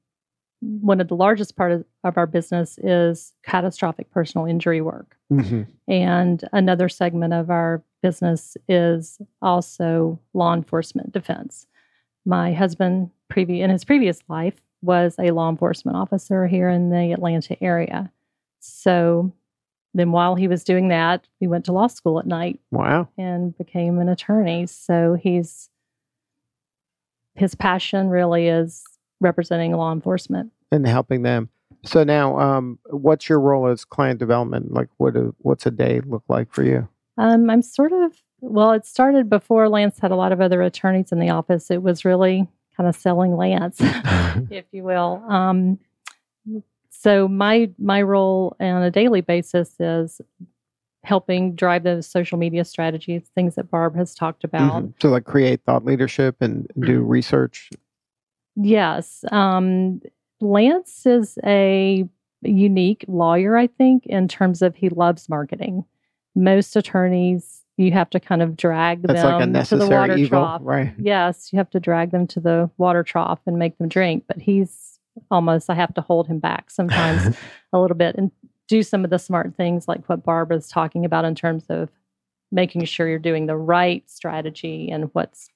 one 0.61 1.01
of 1.01 1.09
the 1.09 1.17
largest 1.17 1.57
part 1.57 1.73
of, 1.73 1.85
of 2.05 2.17
our 2.17 2.27
business 2.27 2.79
is 2.79 3.33
catastrophic 3.43 4.11
personal 4.13 4.47
injury 4.47 4.81
work. 4.81 5.17
mhm. 5.31 5.67
And 5.89 6.45
another 6.53 6.89
segment 6.89 7.35
of 7.35 7.51
our 7.51 7.83
business 8.01 8.57
is 8.69 9.21
also 9.41 10.21
law 10.35 10.55
enforcement 10.55 11.13
defense. 11.13 11.67
My 12.25 12.53
husband, 12.53 13.11
previ- 13.29 13.61
in 13.61 13.71
his 13.71 13.85
previous 13.85 14.23
life, 14.29 14.61
was 14.83 15.15
a 15.19 15.31
law 15.31 15.49
enforcement 15.49 15.97
officer 15.97 16.47
here 16.47 16.69
in 16.69 16.91
the 16.91 17.13
Atlanta 17.13 17.57
area. 17.63 18.13
So 18.61 19.33
then, 19.95 20.13
while 20.13 20.35
he 20.35 20.49
was 20.49 20.65
doing 20.65 20.89
that, 20.89 21.27
he 21.39 21.47
went 21.47 21.65
to 21.67 21.73
law 21.73 21.87
school 21.87 22.19
at 22.19 22.27
night 22.27 22.61
Wow. 22.71 23.09
and 23.19 23.57
became 23.57 23.99
an 23.99 24.09
attorney. 24.09 24.67
So 24.67 25.15
he's 25.21 25.69
his 27.35 27.55
passion 27.55 28.09
really 28.09 28.49
is 28.49 28.85
representing 29.21 29.73
law 29.73 29.93
enforcement. 29.93 30.53
And 30.71 30.87
helping 30.87 31.23
them. 31.23 31.49
So 31.85 32.05
now, 32.05 32.39
um, 32.39 32.79
what's 32.91 33.29
your 33.29 33.41
role 33.41 33.67
as 33.67 33.85
client 33.85 34.19
development? 34.19 34.73
Like, 34.73 34.89
what 34.99 35.15
do, 35.15 35.35
what's 35.39 35.67
a 35.67 35.71
day 35.71 36.01
look 36.05 36.23
like 36.29 36.53
for 36.53 36.63
you? 36.63 36.89
Um, 37.19 37.51
I'm 37.51 37.63
sort 37.63 37.93
of 37.93 38.13
well. 38.41 38.73
It 38.73 38.87
started 38.87 39.29
before 39.29 39.69
Lance 39.69 39.99
had 39.99 40.11
a 40.11 40.17
lot 40.17 40.33
of 40.33 40.41
other 40.41 40.63
attorneys 40.63 41.13
in 41.13 41.19
the 41.19 41.31
office. 41.31 41.71
It 41.71 41.83
was 41.83 42.05
really 42.05 42.49
kind 42.77 42.89
of 42.89 42.97
selling 42.97 43.37
Lance, 43.37 43.77
if 44.51 44.65
you 44.73 44.85
will. 44.85 45.23
Um, 45.29 45.79
so 46.91 47.29
my 47.29 47.71
my 47.79 48.03
role 48.03 48.57
on 48.61 48.83
a 48.83 48.91
daily 48.91 49.21
basis 49.21 49.75
is 49.81 50.21
helping 51.05 51.55
drive 51.55 51.83
those 51.83 52.07
social 52.07 52.39
media 52.39 52.65
strategies, 52.65 53.23
things 53.35 53.57
that 53.57 53.71
Barb 53.71 53.97
has 53.97 54.15
talked 54.15 54.45
about. 54.45 54.85
Mhm. 54.85 54.95
So, 55.03 55.09
like, 55.09 55.25
create 55.25 55.61
thought 55.65 55.85
leadership 55.85 56.37
and 56.41 56.71
do 56.79 57.03
research. 57.03 57.71
Yes. 58.55 59.25
Um, 59.33 60.01
Lance 60.41 61.07
is 61.07 61.39
a 61.45 62.05
unique 62.43 63.05
lawyer, 63.09 63.57
I 63.57 63.67
think, 63.67 64.07
in 64.07 64.29
terms 64.29 64.63
of 64.63 64.77
he 64.77 64.89
loves 64.89 65.29
marketing. 65.29 65.85
Most 66.35 66.77
attorneys, 66.77 67.62
you 67.83 67.93
have 67.93 68.11
to 68.11 68.21
kind 68.21 68.43
of 68.43 68.57
drag 68.57 69.03
That's 69.03 69.23
them 69.23 69.53
like 69.53 69.69
to 69.69 69.77
the 69.77 69.89
water 69.89 70.17
evil, 70.17 70.41
trough. 70.41 70.61
right? 70.65 70.95
Yes, 70.99 71.53
you 71.53 71.59
have 71.59 71.71
to 71.71 71.81
drag 71.81 72.11
them 72.11 72.27
to 72.29 72.41
the 72.41 72.71
water 72.79 73.03
trough 73.03 73.41
and 73.47 73.59
make 73.59 73.79
them 73.79 73.89
drink. 73.89 74.25
But 74.27 74.39
he's 74.39 74.99
almost, 75.31 75.69
I 75.69 75.75
have 75.75 75.95
to 75.95 76.01
hold 76.01 76.27
him 76.27 76.39
back 76.39 76.71
sometimes 76.71 77.37
a 77.73 77.79
little 77.81 77.97
bit 77.97 78.17
and 78.17 78.31
do 78.69 78.83
some 78.83 79.05
of 79.05 79.11
the 79.11 79.19
smart 79.19 79.55
things 79.57 79.89
like 79.89 80.09
what 80.09 80.25
Barbara's 80.25 80.69
talking 80.69 81.05
about 81.05 81.25
in 81.25 81.35
terms 81.35 81.67
of 81.69 81.91
making 82.51 82.85
sure 82.85 83.09
you're 83.09 83.19
doing 83.19 83.47
the 83.47 83.57
right 83.57 84.09
strategy 84.11 84.91
and 84.91 85.11
what's 85.13 85.49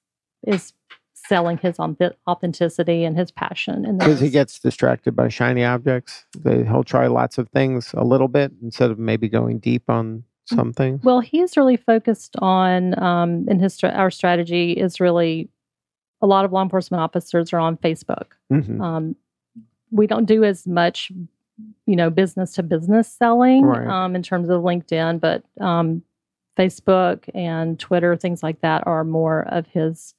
is 0.47 0.73
selling 1.15 1.59
his 1.59 1.79
authenticity 1.79 3.05
and 3.05 3.17
his 3.17 3.31
passion. 3.31 3.85
And 3.85 3.99
Because 3.99 4.21
he 4.21 4.31
gets 4.31 4.59
distracted 4.59 5.17
by 5.17 5.29
shiny 5.29 5.65
objects. 5.65 6.25
They, 6.39 6.65
he'll 6.65 6.85
try 6.85 7.07
lots 7.07 7.39
of 7.39 7.49
things 7.49 7.93
a 7.95 8.05
little 8.05 8.29
bit 8.29 8.53
instead 8.62 8.91
of 8.91 8.99
maybe 8.99 9.29
going 9.29 9.59
deep 9.59 9.89
on 9.89 10.25
some 10.47 10.73
things. 10.73 11.03
well, 11.05 11.21
he's 11.21 11.57
really 11.57 11.77
focused 11.77 12.37
on, 12.39 12.99
um, 13.03 13.47
in 13.49 13.59
his 13.61 13.83
our 13.85 14.11
strategy 14.11 14.73
is 14.73 15.01
really 15.01 15.49
a 16.23 16.27
lot 16.27 16.45
of 16.45 16.53
law 16.53 16.63
enforcement 16.63 17.03
officers 17.03 17.53
are 17.53 17.59
on 17.59 17.77
Facebook. 17.77 18.27
Mhm. 18.51 18.81
Um, 18.81 19.17
we 19.91 20.07
don't 20.07 20.25
do 20.25 20.45
as 20.45 20.67
much, 20.67 21.13
you 21.87 21.97
know, 21.97 22.11
business 22.11 22.55
to 22.55 22.63
business 22.63 23.09
selling 23.09 23.65
Right. 23.65 23.87
um, 23.87 24.17
in 24.17 24.23
terms 24.23 24.49
of 24.49 24.63
LinkedIn, 24.63 25.21
but 25.21 25.43
um, 25.61 26.03
Facebook 26.57 27.29
and 27.35 27.79
Twitter, 27.79 28.17
things 28.17 28.43
like 28.43 28.61
that, 28.63 28.87
are 28.87 29.05
more 29.05 29.43
of 29.49 29.67
his 29.67 30.15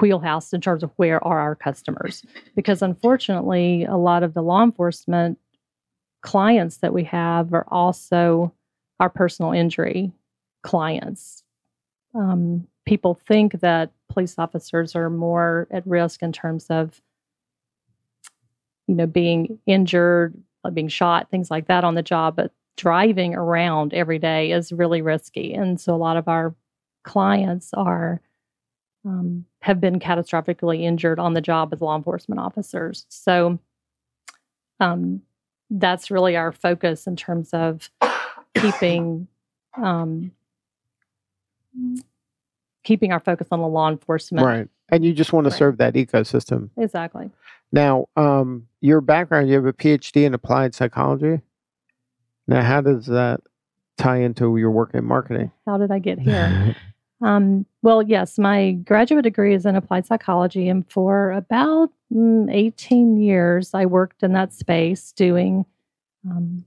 wheelhouse 0.00 0.52
in 0.52 0.60
terms 0.60 0.82
of 0.82 0.90
where 0.96 1.24
are 1.24 1.38
our 1.38 1.54
customers. 1.54 2.24
Because 2.54 2.82
unfortunately, 2.82 3.84
a 3.84 3.96
lot 3.96 4.22
of 4.22 4.34
the 4.34 4.42
law 4.42 4.62
enforcement 4.62 5.38
clients 6.22 6.78
that 6.78 6.92
we 6.92 7.04
have 7.04 7.54
are 7.54 7.66
also 7.68 8.52
our 9.00 9.10
personal 9.10 9.52
injury 9.52 10.12
clients. 10.62 11.42
Um, 12.14 12.66
people 12.86 13.14
think 13.14 13.60
that 13.60 13.92
police 14.08 14.34
officers 14.38 14.96
are 14.96 15.10
more 15.10 15.68
at 15.70 15.86
risk 15.86 16.22
in 16.22 16.32
terms 16.32 16.66
of, 16.70 17.00
you 18.86 18.94
know, 18.94 19.06
being 19.06 19.58
injured, 19.66 20.34
uh, 20.64 20.70
being 20.70 20.88
shot, 20.88 21.30
things 21.30 21.50
like 21.50 21.66
that 21.66 21.84
on 21.84 21.94
the 21.94 22.02
job. 22.02 22.36
But 22.36 22.52
driving 22.76 23.34
around 23.34 23.92
every 23.92 24.18
day 24.18 24.52
is 24.52 24.72
really 24.72 25.02
risky, 25.02 25.54
and 25.54 25.80
so 25.80 25.94
a 25.94 25.96
lot 25.96 26.16
of 26.16 26.28
our 26.28 26.54
clients 27.04 27.72
are 27.74 28.20
um, 29.04 29.44
have 29.62 29.80
been 29.80 30.00
catastrophically 30.00 30.82
injured 30.82 31.18
on 31.18 31.34
the 31.34 31.40
job 31.40 31.72
as 31.72 31.80
law 31.80 31.96
enforcement 31.96 32.40
officers. 32.40 33.06
So 33.08 33.58
um, 34.80 35.22
that's 35.70 36.10
really 36.10 36.36
our 36.36 36.52
focus 36.52 37.06
in 37.06 37.16
terms 37.16 37.50
of 37.52 37.90
keeping 38.60 39.28
um, 39.82 40.32
keeping 42.84 43.12
our 43.12 43.20
focus 43.20 43.48
on 43.50 43.60
the 43.60 43.66
law 43.66 43.90
enforcement. 43.90 44.46
Right. 44.46 44.68
And 44.88 45.04
you 45.04 45.12
just 45.12 45.32
want 45.32 45.44
to 45.44 45.50
Right. 45.50 45.58
serve 45.58 45.78
that 45.78 45.94
ecosystem. 45.94 46.70
Exactly. 46.76 47.30
Now, 47.72 48.06
um, 48.16 48.68
your 48.80 49.00
background, 49.00 49.48
you 49.48 49.54
have 49.56 49.66
a 49.66 49.72
PhD 49.72 50.24
in 50.24 50.32
applied 50.34 50.74
psychology. 50.74 51.40
Now, 52.46 52.62
how 52.62 52.80
does 52.80 53.06
that 53.06 53.40
tie 53.98 54.18
into 54.18 54.56
your 54.56 54.70
work 54.70 54.94
in 54.94 55.04
marketing? 55.04 55.50
How 55.66 55.78
did 55.78 55.90
I 55.90 55.98
get 55.98 56.18
here? 56.18 56.76
Um, 57.22 57.64
well, 57.80 58.02
yes, 58.02 58.38
my 58.38 58.72
graduate 58.72 59.22
degree 59.22 59.54
is 59.54 59.64
in 59.64 59.74
applied 59.74 60.04
psychology, 60.04 60.68
and 60.68 60.84
for 60.90 61.32
about 61.32 61.90
mm, 62.12 62.52
18 62.52 63.16
years, 63.16 63.72
I 63.72 63.86
worked 63.86 64.22
in 64.22 64.34
that 64.34 64.52
space 64.52 65.12
doing 65.12 65.64
um, 66.30 66.66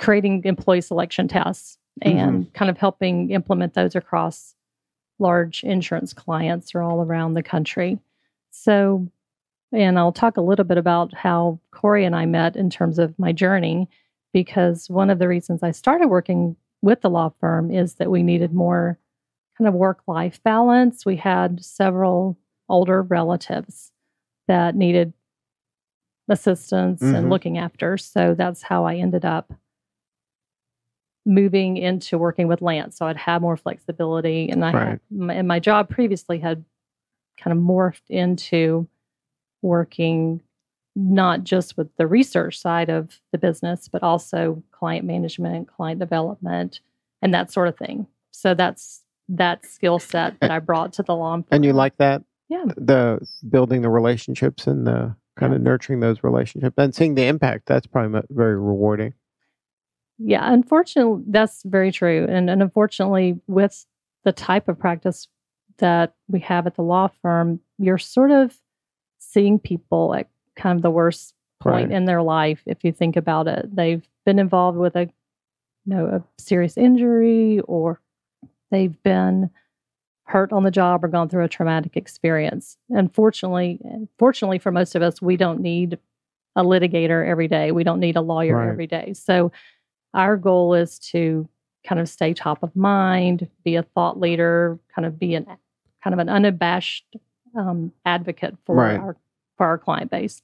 creating 0.00 0.42
employee 0.44 0.80
selection 0.80 1.28
tests 1.28 1.78
and 2.02 2.52
kind 2.54 2.70
of 2.70 2.78
helping 2.78 3.30
implement 3.30 3.74
those 3.74 3.94
across 3.94 4.54
large 5.18 5.62
insurance 5.62 6.12
clients 6.14 6.74
or 6.74 6.80
all 6.82 7.02
around 7.02 7.34
the 7.34 7.42
country. 7.42 7.98
So, 8.50 9.06
and 9.72 9.98
I'll 9.98 10.10
talk 10.12 10.36
a 10.38 10.40
little 10.42 10.64
bit 10.64 10.78
about 10.78 11.12
how 11.14 11.60
Corey 11.70 12.04
and 12.06 12.16
I 12.16 12.24
met 12.26 12.56
in 12.56 12.70
terms 12.70 12.98
of 12.98 13.16
my 13.18 13.30
journey, 13.32 13.88
because 14.32 14.88
one 14.88 15.10
of 15.10 15.18
the 15.18 15.28
reasons 15.28 15.62
I 15.62 15.72
started 15.72 16.08
working 16.08 16.56
with 16.80 17.02
the 17.02 17.10
law 17.10 17.30
firm 17.38 17.70
is 17.70 17.96
that 17.96 18.10
we 18.10 18.22
needed 18.22 18.54
more 18.54 18.98
kind 19.58 19.68
of 19.68 19.74
work 19.74 20.00
life 20.06 20.42
balance. 20.42 21.04
We 21.04 21.16
had 21.16 21.62
several 21.62 22.38
older 22.70 23.02
relatives 23.02 23.92
that 24.48 24.74
needed 24.74 25.12
assistance 26.28 27.02
Mhm. 27.02 27.14
and 27.14 27.30
looking 27.30 27.58
after. 27.58 27.98
So 27.98 28.34
that's 28.34 28.62
how 28.62 28.84
I 28.86 28.96
ended 28.96 29.24
up 29.26 29.52
moving 31.26 31.76
into 31.76 32.18
working 32.18 32.48
with 32.48 32.62
Lance. 32.62 32.96
So 32.96 33.06
I'd 33.06 33.16
have 33.16 33.42
more 33.42 33.56
flexibility, 33.56 34.48
and 34.48 34.64
I 34.64 34.72
Right. 34.72 34.88
had, 34.88 35.00
my, 35.10 35.34
and 35.34 35.48
my 35.48 35.58
job 35.60 35.88
previously 35.88 36.38
had 36.38 36.64
kind 37.38 37.56
of 37.56 37.62
morphed 37.62 38.08
into 38.08 38.88
working 39.62 40.40
not 40.96 41.44
just 41.44 41.76
with 41.76 41.88
the 41.96 42.06
research 42.06 42.58
side 42.58 42.88
of 42.90 43.20
the 43.32 43.38
business, 43.38 43.88
but 43.88 44.02
also 44.02 44.62
client 44.72 45.04
management, 45.06 45.68
client 45.68 46.00
development, 46.00 46.80
and 47.22 47.32
that 47.32 47.50
sort 47.52 47.68
of 47.68 47.76
thing. 47.76 48.06
So 48.32 48.54
that's 48.54 49.02
that 49.28 49.64
skill 49.64 49.98
set 49.98 50.40
that 50.40 50.50
I 50.50 50.58
brought 50.70 50.92
to 50.94 51.02
the 51.02 51.14
law. 51.14 51.40
And 51.50 51.64
you 51.64 51.72
like 51.72 51.96
that? 51.98 52.22
Yeah. 52.48 52.64
The 52.76 53.20
building 53.48 53.82
the 53.82 53.88
relationships 53.90 54.66
and 54.66 54.86
the 54.86 55.14
kind 55.36 55.54
of 55.54 55.60
nurturing 55.62 56.00
those 56.00 56.24
relationships 56.24 56.74
and 56.76 56.94
seeing 56.94 57.14
the 57.14 57.26
impact. 57.26 57.66
That's 57.66 57.86
probably 57.86 58.20
very 58.30 58.56
rewarding. 58.56 59.14
Yeah, 60.22 60.52
unfortunately, 60.52 61.24
that's 61.28 61.62
very 61.64 61.90
true. 61.92 62.26
And, 62.28 62.50
and 62.50 62.62
unfortunately, 62.62 63.40
with 63.46 63.86
the 64.24 64.32
type 64.32 64.68
of 64.68 64.78
practice 64.78 65.26
that 65.78 66.14
we 66.28 66.40
have 66.40 66.66
at 66.66 66.74
the 66.74 66.82
law 66.82 67.08
firm, 67.22 67.60
you're 67.78 67.96
sort 67.98 68.30
of 68.30 68.54
seeing 69.18 69.58
people 69.58 70.14
at 70.14 70.28
kind 70.56 70.76
of 70.76 70.82
the 70.82 70.90
worst 70.90 71.34
point 71.60 71.88
Right. 71.88 71.96
in 71.96 72.04
their 72.04 72.22
life. 72.22 72.62
If 72.66 72.84
you 72.84 72.92
think 72.92 73.16
about 73.16 73.46
it, 73.48 73.74
they've 73.74 74.06
been 74.26 74.38
involved 74.38 74.78
with 74.78 74.94
a, 74.96 75.02
you 75.02 75.10
know, 75.86 76.06
a 76.06 76.22
serious 76.40 76.76
injury, 76.76 77.60
or 77.60 78.00
they've 78.70 79.02
been 79.02 79.50
hurt 80.24 80.52
on 80.52 80.64
the 80.64 80.70
job 80.70 81.02
or 81.02 81.08
gone 81.08 81.28
through 81.28 81.44
a 81.44 81.48
traumatic 81.48 81.96
experience. 81.96 82.76
Unfortunately, 82.90 83.78
fortunately 84.18 84.58
for 84.58 84.70
most 84.70 84.94
of 84.94 85.02
us, 85.02 85.20
we 85.20 85.36
don't 85.36 85.60
need 85.60 85.98
a 86.56 86.62
litigator 86.62 87.26
every 87.26 87.48
day. 87.48 87.72
We 87.72 87.84
don't 87.84 88.00
need 88.00 88.16
a 88.16 88.20
lawyer 88.20 88.56
Right. 88.56 88.68
every 88.68 88.86
day. 88.86 89.12
So 89.14 89.50
our 90.14 90.36
goal 90.36 90.74
is 90.74 90.98
to 90.98 91.48
kind 91.86 92.00
of 92.00 92.08
stay 92.08 92.34
top 92.34 92.62
of 92.62 92.74
mind, 92.76 93.48
be 93.64 93.76
a 93.76 93.82
thought 93.82 94.18
leader, 94.20 94.78
kind 94.94 95.06
of 95.06 95.18
be 95.18 95.34
an 95.34 95.46
kind 96.02 96.14
of 96.14 96.18
an 96.20 96.28
unabashed 96.28 97.16
um, 97.56 97.92
advocate 98.04 98.56
for 98.64 98.76
Right. 98.76 98.98
our 98.98 99.16
for 99.56 99.66
our 99.66 99.78
client 99.78 100.10
base. 100.10 100.42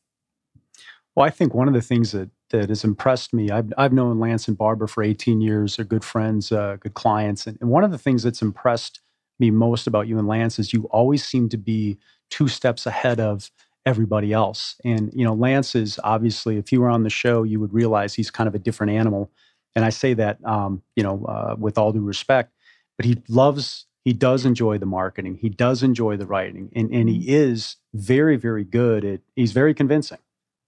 Well, 1.15 1.27
I 1.27 1.31
think 1.31 1.55
one 1.55 1.69
of 1.69 1.75
the 1.75 1.83
things 1.83 2.13
that 2.13 2.31
that 2.51 2.69
has 2.69 2.85
impressed 2.85 3.33
me, 3.33 3.51
I've 3.51 3.73
I've 3.77 3.93
known 3.93 4.21
Lance 4.21 4.49
and 4.49 4.57
Barbara 4.57 4.89
for 4.89 5.03
18 5.03 5.41
years. 5.41 5.77
They're 5.77 5.85
good 5.85 6.05
friends, 6.05 6.53
uh, 6.53 6.77
good 6.81 6.95
clients, 6.95 7.47
and, 7.47 7.59
and 7.61 7.71
one 7.71 7.85
of 7.85 7.91
the 7.91 7.99
things 7.99 8.23
that's 8.23 8.43
impressed 8.43 9.01
me 9.39 9.51
most 9.51 9.87
about 9.87 10.07
you 10.09 10.19
and 10.19 10.27
Lance 10.29 10.59
is 10.59 10.73
you 10.73 10.85
always 10.85 11.23
seem 11.25 11.49
to 11.51 11.59
be 11.59 11.99
two 12.31 12.49
steps 12.49 12.87
ahead 12.87 13.21
of 13.21 13.51
everybody 13.85 14.33
else. 14.33 14.77
And 14.85 15.13
you 15.15 15.25
know, 15.25 15.35
Lance 15.35 15.75
is 15.75 15.99
obviously, 16.05 16.57
if 16.57 16.73
you 16.73 16.81
were 16.81 16.89
on 16.89 17.03
the 17.03 17.11
show, 17.11 17.43
you 17.43 17.61
would 17.61 17.73
realize 17.73 18.15
he's 18.15 18.31
kind 18.31 18.49
of 18.49 18.55
a 18.55 18.59
different 18.59 18.93
animal. 18.93 19.31
And 19.77 19.85
I 19.85 19.91
say 19.91 20.15
that, 20.15 20.45
um, 20.45 20.83
you 20.97 21.05
know, 21.05 21.25
uh, 21.27 21.55
with 21.59 21.79
all 21.79 21.93
due 21.93 22.01
respect, 22.01 22.53
but 22.97 23.05
he 23.05 23.23
loves, 23.29 23.87
he 24.05 24.15
does 24.15 24.47
enjoy 24.47 24.79
the 24.79 24.87
marketing, 24.87 25.39
he 25.41 25.51
does 25.51 25.83
enjoy 25.83 26.17
the 26.17 26.27
writing, 26.27 26.71
and 26.75 26.91
and 26.93 27.09
he 27.09 27.29
is 27.29 27.77
very, 27.95 28.37
very 28.37 28.65
good 28.65 29.05
at. 29.05 29.21
He's 29.37 29.53
very 29.53 29.75
convincing. 29.75 30.19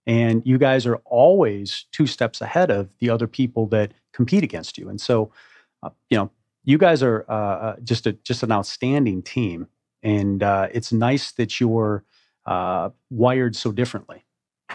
And 0.06 0.42
you 0.46 0.56
guys 0.56 0.86
are 0.86 0.96
always 1.04 1.86
two 1.92 2.06
steps 2.06 2.40
ahead 2.40 2.70
of 2.70 2.88
the 2.98 3.10
other 3.10 3.26
people 3.26 3.66
that 3.68 3.92
compete 4.14 4.42
against 4.42 4.78
you. 4.78 4.88
And 4.88 4.98
so, 4.98 5.32
uh, 5.82 5.90
you 6.08 6.16
know, 6.16 6.30
you 6.64 6.78
guys 6.78 7.02
are 7.02 7.26
uh, 7.28 7.32
uh, 7.32 7.76
just 7.84 8.06
a 8.06 8.12
just 8.12 8.42
an 8.42 8.52
outstanding 8.52 9.22
team, 9.22 9.68
and 10.02 10.42
uh, 10.42 10.68
it's 10.72 10.92
nice 10.92 11.32
that 11.32 11.60
you're 11.60 12.04
uh, 12.44 12.90
wired 13.10 13.56
so 13.56 13.72
differently. 13.72 14.24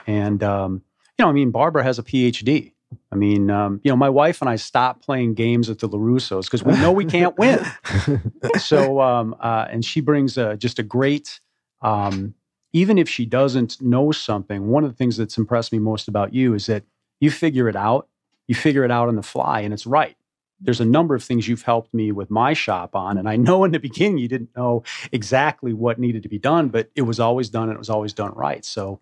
And 0.07 0.41
um, 0.43 0.81
you 1.19 1.25
know, 1.25 1.29
I 1.29 1.33
mean, 1.33 1.51
Barbara 1.51 1.83
has 1.83 1.99
a 1.99 2.03
PhD. 2.03 2.72
I 3.11 3.15
mean, 3.15 3.49
um, 3.49 3.81
you 3.83 3.91
know, 3.91 3.95
my 3.95 4.09
wife 4.09 4.41
and 4.41 4.49
I 4.49 4.55
stopped 4.55 5.05
playing 5.05 5.33
games 5.33 5.69
at 5.69 5.79
the 5.79 5.89
LoRussos 5.89 6.45
because 6.45 6.63
we 6.63 6.73
know 6.73 6.91
we 6.91 7.05
can't 7.05 7.37
win. 7.37 7.63
so, 8.57 9.01
um, 9.01 9.35
uh, 9.39 9.67
and 9.69 9.83
she 9.83 10.01
brings 10.01 10.37
uh, 10.37 10.55
just 10.55 10.79
a 10.79 10.83
great. 10.83 11.39
Um, 11.81 12.35
even 12.73 12.97
if 12.97 13.07
she 13.07 13.25
doesn't 13.25 13.81
know 13.81 14.11
something, 14.11 14.67
one 14.67 14.83
of 14.83 14.89
the 14.89 14.95
things 14.95 15.17
that's 15.17 15.37
impressed 15.37 15.71
me 15.71 15.79
most 15.79 16.07
about 16.07 16.33
you 16.33 16.53
is 16.53 16.65
that 16.65 16.83
you 17.19 17.29
figure 17.29 17.69
it 17.69 17.75
out. 17.75 18.07
You 18.47 18.55
figure 18.55 18.83
it 18.83 18.91
out 18.91 19.07
on 19.07 19.15
the 19.15 19.23
fly, 19.23 19.61
and 19.61 19.73
it's 19.73 19.85
right. 19.85 20.17
There's 20.59 20.81
a 20.81 20.85
number 20.85 21.15
of 21.15 21.23
things 21.23 21.47
you've 21.47 21.61
helped 21.61 21.93
me 21.93 22.11
with 22.11 22.29
my 22.29 22.53
shop 22.53 22.95
on, 22.95 23.17
and 23.17 23.29
I 23.29 23.35
know 23.35 23.63
in 23.63 23.71
the 23.71 23.79
beginning 23.79 24.17
you 24.17 24.27
didn't 24.27 24.49
know 24.55 24.83
exactly 25.11 25.73
what 25.73 25.99
needed 25.99 26.23
to 26.23 26.29
be 26.29 26.39
done, 26.39 26.69
but 26.69 26.89
it 26.95 27.03
was 27.03 27.19
always 27.19 27.49
done, 27.49 27.69
and 27.69 27.73
it 27.73 27.79
was 27.79 27.89
always 27.89 28.13
done 28.13 28.31
right. 28.33 28.65
So 28.65 28.99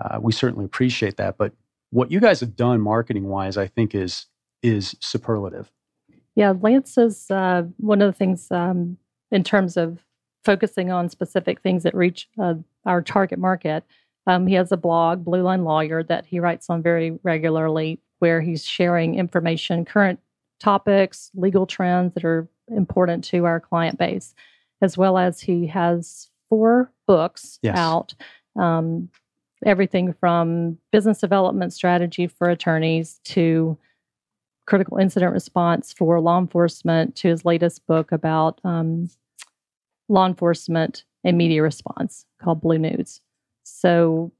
uh, 0.00 0.18
we 0.20 0.32
certainly 0.32 0.64
appreciate 0.64 1.16
that. 1.18 1.36
But 1.36 1.52
what 1.90 2.10
you 2.10 2.20
guys 2.20 2.40
have 2.40 2.56
done 2.56 2.80
marketing 2.80 3.24
wise, 3.24 3.56
I 3.56 3.66
think 3.66 3.94
is 3.94 4.26
is 4.62 4.96
superlative. 5.00 5.70
Yeah, 6.36 6.54
Lance 6.60 6.96
is 6.98 7.30
uh, 7.30 7.64
one 7.78 8.02
of 8.02 8.12
the 8.12 8.16
things 8.16 8.50
um, 8.50 8.96
in 9.30 9.42
terms 9.42 9.76
of 9.76 9.98
focusing 10.44 10.90
on 10.90 11.08
specific 11.08 11.60
things 11.60 11.82
that 11.82 11.94
reach 11.94 12.28
uh, 12.40 12.54
our 12.86 13.02
target 13.02 13.38
market. 13.38 13.84
Um, 14.26 14.46
he 14.46 14.54
has 14.54 14.70
a 14.70 14.76
blog, 14.76 15.24
Blue 15.24 15.42
Line 15.42 15.64
Lawyer, 15.64 16.02
that 16.04 16.26
he 16.26 16.38
writes 16.40 16.70
on 16.70 16.82
very 16.82 17.18
regularly, 17.22 18.00
where 18.20 18.40
he's 18.40 18.64
sharing 18.64 19.14
information, 19.16 19.84
current 19.84 20.20
topics, 20.60 21.30
legal 21.34 21.66
trends 21.66 22.14
that 22.14 22.24
are 22.24 22.46
important 22.68 23.24
to 23.24 23.44
our 23.46 23.60
client 23.60 23.98
base, 23.98 24.34
as 24.82 24.96
well 24.96 25.18
as 25.18 25.40
he 25.40 25.66
has 25.66 26.28
four 26.48 26.92
books 27.06 27.58
Yes. 27.62 27.76
out. 27.78 28.14
Um, 28.56 29.08
everything 29.64 30.12
from 30.12 30.78
business 30.92 31.18
development 31.18 31.72
strategy 31.72 32.26
for 32.26 32.48
attorneys 32.48 33.20
to 33.24 33.76
critical 34.66 34.98
incident 34.98 35.32
response 35.32 35.92
for 35.92 36.20
law 36.20 36.38
enforcement 36.38 37.16
to 37.16 37.28
his 37.28 37.44
latest 37.44 37.86
book 37.86 38.12
about 38.12 38.60
um, 38.64 39.08
law 40.08 40.26
enforcement 40.26 41.04
and 41.24 41.36
media 41.36 41.62
response 41.62 42.24
called 42.40 42.60
Blue 42.60 42.78
News. 42.78 43.20
So, 43.64 44.32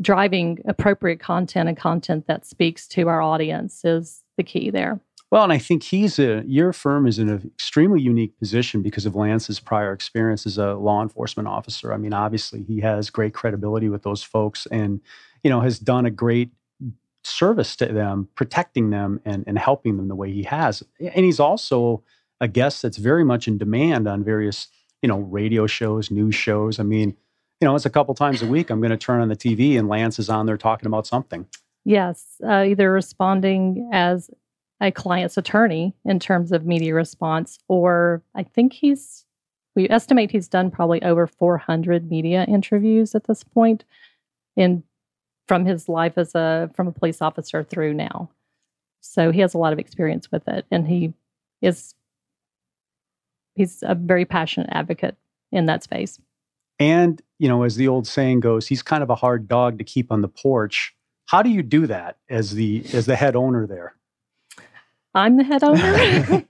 driving 0.00 0.58
appropriate 0.66 1.20
content 1.20 1.68
and 1.68 1.78
content 1.78 2.26
that 2.26 2.44
speaks 2.44 2.88
to 2.88 3.08
our 3.08 3.22
audience 3.22 3.84
is 3.84 4.22
the 4.36 4.42
key 4.42 4.70
there. 4.70 5.00
Well, 5.32 5.44
and 5.44 5.52
I 5.52 5.56
think 5.56 5.82
he's 5.82 6.18
a 6.18 6.44
your 6.46 6.74
firm 6.74 7.06
is 7.06 7.18
in 7.18 7.30
an 7.30 7.50
extremely 7.54 8.02
unique 8.02 8.38
position 8.38 8.82
because 8.82 9.06
of 9.06 9.16
Lance's 9.16 9.60
prior 9.60 9.94
experience 9.94 10.44
as 10.44 10.58
a 10.58 10.74
law 10.74 11.00
enforcement 11.00 11.48
officer. 11.48 11.94
I 11.94 11.96
mean, 11.96 12.12
obviously 12.12 12.62
he 12.62 12.80
has 12.80 13.08
great 13.08 13.32
credibility 13.32 13.88
with 13.88 14.02
those 14.02 14.22
folks 14.22 14.66
and 14.66 15.00
you 15.42 15.48
know 15.48 15.62
has 15.62 15.78
done 15.78 16.04
a 16.04 16.10
great 16.10 16.50
service 17.24 17.74
to 17.76 17.86
them, 17.86 18.28
protecting 18.34 18.90
them 18.90 19.22
and, 19.24 19.42
and 19.46 19.58
helping 19.58 19.96
them 19.96 20.08
the 20.08 20.14
way 20.14 20.30
he 20.30 20.42
has. 20.42 20.82
And 21.00 21.24
he's 21.24 21.40
also 21.40 22.02
a 22.38 22.46
guest 22.46 22.82
that's 22.82 22.98
very 22.98 23.24
much 23.24 23.48
in 23.48 23.56
demand 23.56 24.06
on 24.06 24.22
various, 24.22 24.68
you 25.00 25.08
know, 25.08 25.20
radio 25.20 25.66
shows, 25.66 26.10
news 26.10 26.34
shows. 26.34 26.78
I 26.78 26.82
mean, 26.82 27.16
you 27.58 27.66
know, 27.66 27.74
it's 27.74 27.86
a 27.86 27.90
couple 27.90 28.14
times 28.14 28.42
a 28.42 28.46
week. 28.46 28.68
I'm 28.68 28.80
going 28.80 28.90
to 28.90 28.98
turn 28.98 29.22
on 29.22 29.28
the 29.28 29.36
TV 29.36 29.78
and 29.78 29.88
Lance 29.88 30.18
is 30.18 30.28
on 30.28 30.44
there 30.44 30.58
talking 30.58 30.86
about 30.86 31.06
something. 31.06 31.46
Yes, 31.84 32.36
uh, 32.46 32.64
either 32.64 32.92
responding 32.92 33.88
as 33.92 34.30
a 34.82 34.90
client's 34.90 35.38
attorney 35.38 35.94
in 36.04 36.18
terms 36.18 36.50
of 36.50 36.66
media 36.66 36.92
response, 36.92 37.58
or 37.68 38.20
I 38.34 38.42
think 38.42 38.72
he's, 38.72 39.24
we 39.76 39.88
estimate 39.88 40.32
he's 40.32 40.48
done 40.48 40.72
probably 40.72 41.00
over 41.02 41.26
400 41.26 42.10
media 42.10 42.44
interviews 42.44 43.14
at 43.14 43.24
this 43.24 43.44
point 43.44 43.84
in 44.56 44.82
from 45.46 45.64
his 45.64 45.88
life 45.88 46.18
as 46.18 46.34
a 46.34 46.70
from 46.74 46.88
a 46.88 46.92
police 46.92 47.22
officer 47.22 47.62
through 47.62 47.94
now. 47.94 48.28
So 49.00 49.30
he 49.30 49.40
has 49.40 49.54
a 49.54 49.58
lot 49.58 49.72
of 49.72 49.78
experience 49.78 50.30
with 50.30 50.46
it 50.48 50.66
and 50.70 50.86
he 50.86 51.14
is 51.60 51.94
he's 53.54 53.82
a 53.82 53.94
very 53.94 54.24
passionate 54.24 54.68
advocate 54.72 55.16
in 55.52 55.66
that 55.66 55.82
space. 55.82 56.18
And, 56.78 57.22
you 57.38 57.48
know, 57.48 57.62
as 57.62 57.76
the 57.76 57.88
old 57.88 58.06
saying 58.06 58.40
goes, 58.40 58.66
he's 58.66 58.82
kind 58.82 59.02
of 59.02 59.10
a 59.10 59.14
hard 59.14 59.46
dog 59.46 59.78
to 59.78 59.84
keep 59.84 60.10
on 60.10 60.22
the 60.22 60.28
porch. 60.28 60.94
How 61.26 61.42
do 61.42 61.50
you 61.50 61.62
do 61.62 61.86
that 61.86 62.18
as 62.28 62.52
the 62.52 62.84
as 62.92 63.06
the 63.06 63.16
head 63.16 63.36
owner 63.36 63.66
there? 63.66 63.94
I'm 65.14 65.36
the 65.36 65.44
head 65.44 65.62
owner. 65.62 66.44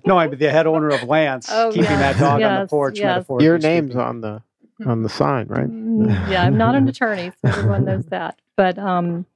no, 0.06 0.18
I'm 0.18 0.36
the 0.36 0.50
head 0.50 0.66
owner 0.66 0.88
of 0.88 1.04
Lance, 1.04 1.48
Oh, 1.50 1.70
keeping 1.70 1.84
yes, 1.90 2.16
that 2.16 2.18
dog 2.20 2.42
on 2.42 2.60
the 2.62 2.66
porch. 2.68 2.98
yes. 2.98 3.24
Your 3.38 3.58
name's 3.58 3.94
on 3.96 4.20
the 4.20 4.42
on 4.86 5.02
the 5.02 5.08
sign, 5.08 5.46
right? 5.48 5.66
Mm, 5.68 6.30
yeah, 6.30 6.44
I'm 6.44 6.56
not 6.56 6.74
an 6.74 6.88
attorney, 6.88 7.32
so 7.42 7.48
everyone 7.50 7.84
knows 7.84 8.06
that. 8.10 8.40
But 8.56 8.78
um, 8.78 9.26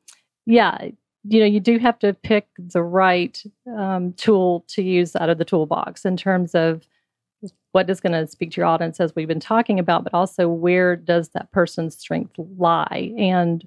yeah, 0.46 0.86
you 1.24 1.40
know, 1.40 1.46
you 1.46 1.60
do 1.60 1.78
have 1.78 1.98
to 2.00 2.12
pick 2.14 2.48
the 2.58 2.82
right 2.82 3.40
um, 3.76 4.12
tool 4.14 4.64
to 4.68 4.82
use 4.82 5.14
out 5.16 5.30
of 5.30 5.38
the 5.38 5.44
toolbox 5.44 6.04
in 6.04 6.16
terms 6.16 6.54
of 6.54 6.82
what 7.72 7.88
is 7.88 8.00
going 8.00 8.12
to 8.12 8.26
speak 8.26 8.50
to 8.52 8.60
your 8.60 8.66
audience, 8.66 9.00
as 9.00 9.14
we've 9.16 9.28
been 9.28 9.40
talking 9.40 9.78
about, 9.78 10.04
but 10.04 10.12
also 10.14 10.48
where 10.48 10.94
does 10.94 11.30
that 11.30 11.50
person's 11.52 11.96
strength 11.96 12.34
lie? 12.58 13.12
And 13.16 13.66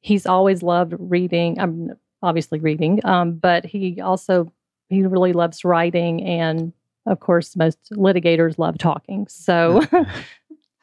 he's 0.00 0.24
always 0.24 0.62
loved 0.62 0.94
reading. 0.98 1.58
I'm 1.58 1.92
obviously 2.22 2.60
reading, 2.60 3.00
um, 3.04 3.32
but 3.34 3.64
he 3.64 4.00
also 4.00 4.52
he 4.88 5.02
really 5.02 5.32
loves 5.32 5.64
writing, 5.64 6.22
and 6.22 6.72
of 7.06 7.20
course, 7.20 7.56
most 7.56 7.78
litigators 7.92 8.58
love 8.58 8.78
talking. 8.78 9.26
So. 9.28 9.82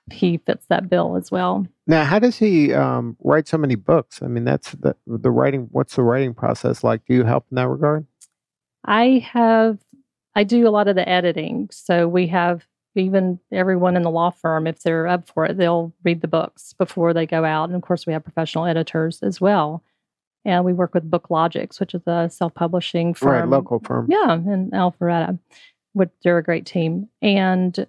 he 0.10 0.38
fits 0.38 0.66
that 0.68 0.90
bill 0.90 1.18
as 1.18 1.32
well. 1.32 1.68
Now, 1.86 2.06
how 2.06 2.18
does 2.18 2.38
he 2.38 2.74
um, 2.74 3.18
write 3.26 3.46
so 3.46 3.58
many 3.58 3.76
books? 3.76 4.22
I 4.24 4.28
mean, 4.28 4.46
that's 4.46 4.72
the 4.72 4.96
the 5.06 5.30
writing. 5.30 5.68
What's 5.72 5.98
the 5.98 6.04
writing 6.04 6.34
process 6.34 6.82
like? 6.82 7.06
Do 7.06 7.14
you 7.14 7.26
help 7.26 7.46
in 7.52 7.56
that 7.56 7.68
regard? 7.68 8.08
I 8.86 9.26
have, 9.32 9.80
I 10.34 10.46
do 10.46 10.68
a 10.68 10.72
lot 10.72 10.88
of 10.88 10.96
the 10.96 11.08
editing. 11.08 11.68
So 11.72 12.08
we 12.08 12.28
have 12.28 12.66
even 12.96 13.40
everyone 13.52 13.96
in 13.96 14.02
the 14.02 14.10
law 14.10 14.32
firm, 14.32 14.66
if 14.66 14.82
they're 14.82 15.08
up 15.08 15.28
for 15.28 15.46
it, 15.46 15.58
they'll 15.58 15.94
read 16.04 16.22
the 16.22 16.28
books 16.28 16.74
before 16.74 17.14
they 17.14 17.28
go 17.28 17.46
out. 17.46 17.66
And 17.66 17.76
of 17.76 17.82
course, 17.82 18.08
we 18.08 18.14
have 18.14 18.24
professional 18.24 18.66
editors 18.66 19.22
as 19.22 19.40
well. 19.40 19.84
And 20.48 20.64
we 20.64 20.72
work 20.72 20.94
with 20.94 21.12
BookLogix, 21.12 21.80
which 21.80 21.94
is 21.94 22.08
a 22.08 22.30
self 22.32 22.54
publishing 22.56 23.14
firm. 23.14 23.50
Right, 23.52 23.58
local 23.58 23.80
firm. 23.80 24.08
Yeah, 24.10 24.34
in 24.34 24.72
Alpharetta. 24.72 25.38
Which 25.92 26.10
they're 26.24 26.38
a 26.38 26.44
great 26.44 26.66
team. 26.66 27.10
And 27.22 27.86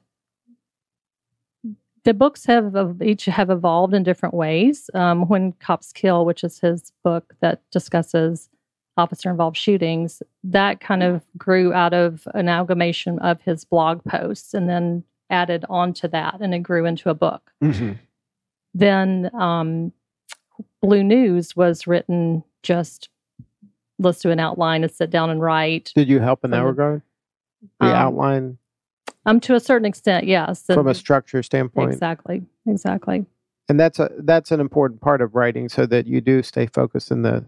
the 2.04 2.14
books 2.14 2.46
have 2.46 3.00
each 3.00 3.26
have 3.26 3.50
evolved 3.50 3.94
in 3.94 4.02
different 4.02 4.34
ways. 4.34 4.90
Um, 4.92 5.28
when 5.28 5.52
Cops 5.52 5.92
Kill, 5.92 6.24
which 6.24 6.42
is 6.42 6.58
his 6.58 6.90
book 7.04 7.34
that 7.40 7.62
discusses 7.70 8.48
officer 8.96 9.30
involved 9.30 9.56
shootings, 9.56 10.20
that 10.42 10.80
kind 10.80 11.04
of 11.04 11.22
grew 11.36 11.72
out 11.72 11.94
of 11.94 12.26
an 12.34 12.40
amalgamation 12.40 13.20
of 13.20 13.40
his 13.42 13.64
blog 13.64 14.02
posts 14.04 14.52
and 14.52 14.68
then 14.68 15.04
added 15.30 15.64
onto 15.68 16.08
that 16.08 16.40
and 16.40 16.54
it 16.54 16.60
grew 16.60 16.86
into 16.86 17.08
a 17.08 17.14
book. 17.14 17.52
hmm 17.60 17.92
Then 18.74 19.30
um, 19.34 19.92
Blue 20.82 21.04
News 21.04 21.54
was 21.54 21.86
written 21.86 22.42
just 22.62 23.08
let's 23.98 24.20
do 24.20 24.30
an 24.30 24.38
outline 24.40 24.82
and 24.84 24.92
sit 24.92 25.10
down 25.10 25.30
and 25.30 25.40
write. 25.40 25.92
Did 25.94 26.08
you 26.08 26.20
help 26.20 26.44
in 26.44 26.50
that 26.52 26.64
regard? 26.64 27.02
The 27.80 27.86
Um, 27.86 27.92
outline 27.94 28.58
Um, 29.26 29.40
to 29.40 29.54
a 29.54 29.60
certain 29.60 29.86
extent, 29.86 30.26
yes. 30.26 30.64
from 30.66 30.86
a 30.86 30.94
structure 30.94 31.42
standpoint, 31.42 31.92
exactly, 31.92 32.42
exactly. 32.66 33.26
and 33.68 33.78
that's 33.80 33.98
a 33.98 34.10
that's 34.20 34.52
an 34.52 34.60
important 34.60 35.00
part 35.00 35.20
of 35.20 35.34
writing, 35.34 35.68
so 35.68 35.84
that 35.86 36.06
you 36.06 36.20
do 36.20 36.42
stay 36.42 36.66
focused 36.66 37.10
in 37.10 37.22
the. 37.22 37.44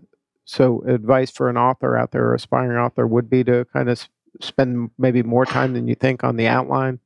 So, 0.46 0.82
advice 0.82 1.30
for 1.30 1.48
an 1.48 1.56
author 1.56 1.96
out 1.96 2.10
there, 2.10 2.24
or 2.26 2.34
aspiring 2.34 2.76
author, 2.76 3.06
would 3.06 3.30
be 3.30 3.44
to 3.44 3.66
kind 3.72 3.88
of 3.88 4.08
spend 4.40 4.90
maybe 4.98 5.22
more 5.22 5.44
time 5.46 5.74
than 5.74 5.86
you 5.86 5.94
think 5.94 6.24
on 6.24 6.36
the 6.36 6.48
outline. 6.48 6.98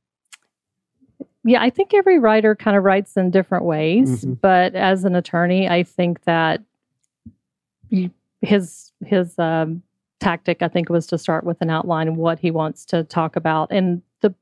Yeah, 1.45 1.61
I 1.61 1.69
think 1.69 1.93
every 1.93 2.19
writer 2.19 2.55
kind 2.55 2.75
of 2.75 2.85
writes 2.85 3.19
in 3.19 3.31
different 3.31 3.65
ways, 3.67 4.25
Mhm. 4.25 4.41
but 4.41 4.75
as 4.75 5.05
an 5.05 5.15
attorney, 5.15 5.69
I 5.69 5.83
think 5.83 6.25
that 6.25 6.63
his 8.43 8.93
his 9.05 9.39
um, 9.39 9.83
tactic, 10.21 10.63
I 10.63 10.69
think, 10.69 10.89
was 10.89 11.07
to 11.09 11.19
start 11.19 11.45
with 11.45 11.61
an 11.61 11.71
outline 11.71 12.09
of 12.09 12.17
what 12.17 12.39
he 12.39 12.51
wants 12.51 12.85
to 12.87 13.05
talk 13.05 13.37
about, 13.37 13.71
and 13.71 14.03
the 14.21 14.35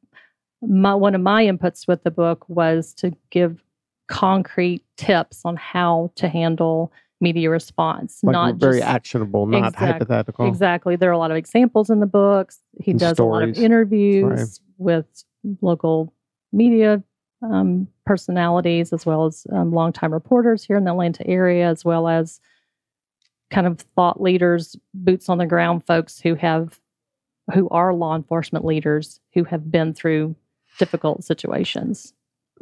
my, 0.62 0.94
one 0.94 1.14
of 1.14 1.20
my 1.20 1.44
inputs 1.44 1.88
with 1.88 2.02
the 2.04 2.10
book 2.10 2.48
was 2.48 2.94
to 2.94 3.12
give 3.30 3.62
concrete 4.08 4.84
tips 4.96 5.42
on 5.44 5.56
how 5.56 6.12
to 6.16 6.28
handle 6.28 6.92
media 7.20 7.48
response, 7.50 8.18
Like 8.22 8.32
not 8.32 8.56
very 8.56 8.80
just 8.80 8.90
actionable, 8.90 9.46
not 9.46 9.68
Exact- 9.74 9.76
hypothetical. 9.92 10.46
Exactly. 10.48 10.96
There 10.96 11.08
are 11.08 11.12
a 11.12 11.18
lot 11.18 11.30
of 11.30 11.36
examples 11.36 11.88
in 11.88 12.00
the 12.00 12.06
books. 12.06 12.60
He 12.80 12.90
And 12.90 13.00
does 13.00 13.18
a 13.18 13.24
lot 13.24 13.42
of 13.42 13.54
stories. 13.54 13.64
interviews 13.64 14.60
with 14.78 15.06
local 15.60 16.12
media 16.52 17.02
um, 17.42 17.88
personalities 18.06 18.92
as 18.92 19.06
well 19.06 19.24
as 19.26 19.46
um, 19.52 19.72
longtime 19.72 20.12
reporters 20.12 20.64
here 20.64 20.76
in 20.76 20.84
the 20.84 20.90
Atlanta 20.90 21.26
area, 21.26 21.68
as 21.68 21.84
well 21.84 22.08
as 22.08 22.40
kind 23.52 23.66
of 23.66 23.80
thought 23.94 24.20
leaders, 24.20 24.76
boots 24.94 25.28
on 25.28 25.38
the 25.38 25.46
ground 25.46 25.84
folks 25.84 26.18
who 26.18 26.34
have 26.34 26.80
who 27.54 27.68
are 27.68 27.92
law 27.92 28.16
enforcement 28.16 28.64
leaders 28.64 29.20
who 29.34 29.44
have 29.44 29.70
been 29.70 29.92
through 29.92 30.34
difficult 30.78 31.24
situations. 31.24 32.14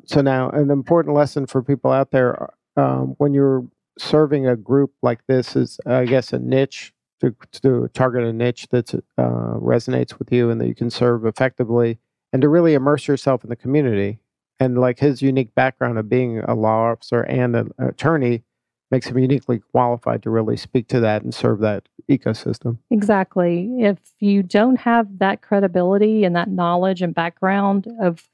So 0.06 0.20
now, 0.20 0.50
an 0.50 0.70
important 0.70 1.14
lesson 1.14 1.46
for 1.46 1.62
people 1.62 1.92
out 1.92 2.10
there: 2.10 2.50
um, 2.76 3.14
when 3.18 3.32
you're 3.32 3.66
serving 3.98 4.46
a 4.46 4.56
group 4.56 4.92
like 5.02 5.20
this, 5.26 5.56
is 5.56 5.78
I 5.86 6.04
guess 6.04 6.32
a 6.32 6.38
niche 6.38 6.92
to, 7.20 7.34
to 7.62 7.88
target 7.94 8.24
a 8.24 8.32
niche 8.32 8.66
that 8.70 8.94
uh, 8.94 9.54
resonates 9.58 10.18
with 10.18 10.32
you 10.32 10.50
and 10.50 10.60
that 10.60 10.68
you 10.68 10.74
can 10.74 10.90
serve 10.90 11.24
effectively, 11.24 11.98
and 12.32 12.42
to 12.42 12.48
really 12.48 12.74
immerse 12.74 13.06
yourself 13.06 13.44
in 13.44 13.50
the 13.50 13.56
community. 13.56 14.18
And 14.58 14.78
like 14.78 14.98
his 14.98 15.22
unique 15.22 15.54
background 15.54 15.96
of 15.96 16.10
being 16.10 16.40
a 16.40 16.54
law 16.54 16.90
officer 16.90 17.22
and 17.22 17.56
an 17.56 17.70
attorney 17.78 18.42
makes 18.90 19.06
him 19.06 19.18
uniquely 19.18 19.60
qualified 19.72 20.22
to 20.24 20.30
really 20.30 20.56
speak 20.56 20.88
to 20.88 21.00
that 21.00 21.22
and 21.22 21.34
serve 21.34 21.60
that 21.60 21.88
ecosystem. 22.10 22.78
Exactly. 22.90 23.70
If 23.78 23.98
you 24.18 24.42
don't 24.42 24.76
have 24.80 25.18
that 25.18 25.42
credibility 25.42 26.24
and 26.24 26.34
that 26.36 26.48
knowledge 26.48 27.00
and 27.02 27.14
background 27.14 27.86
of 28.00 28.28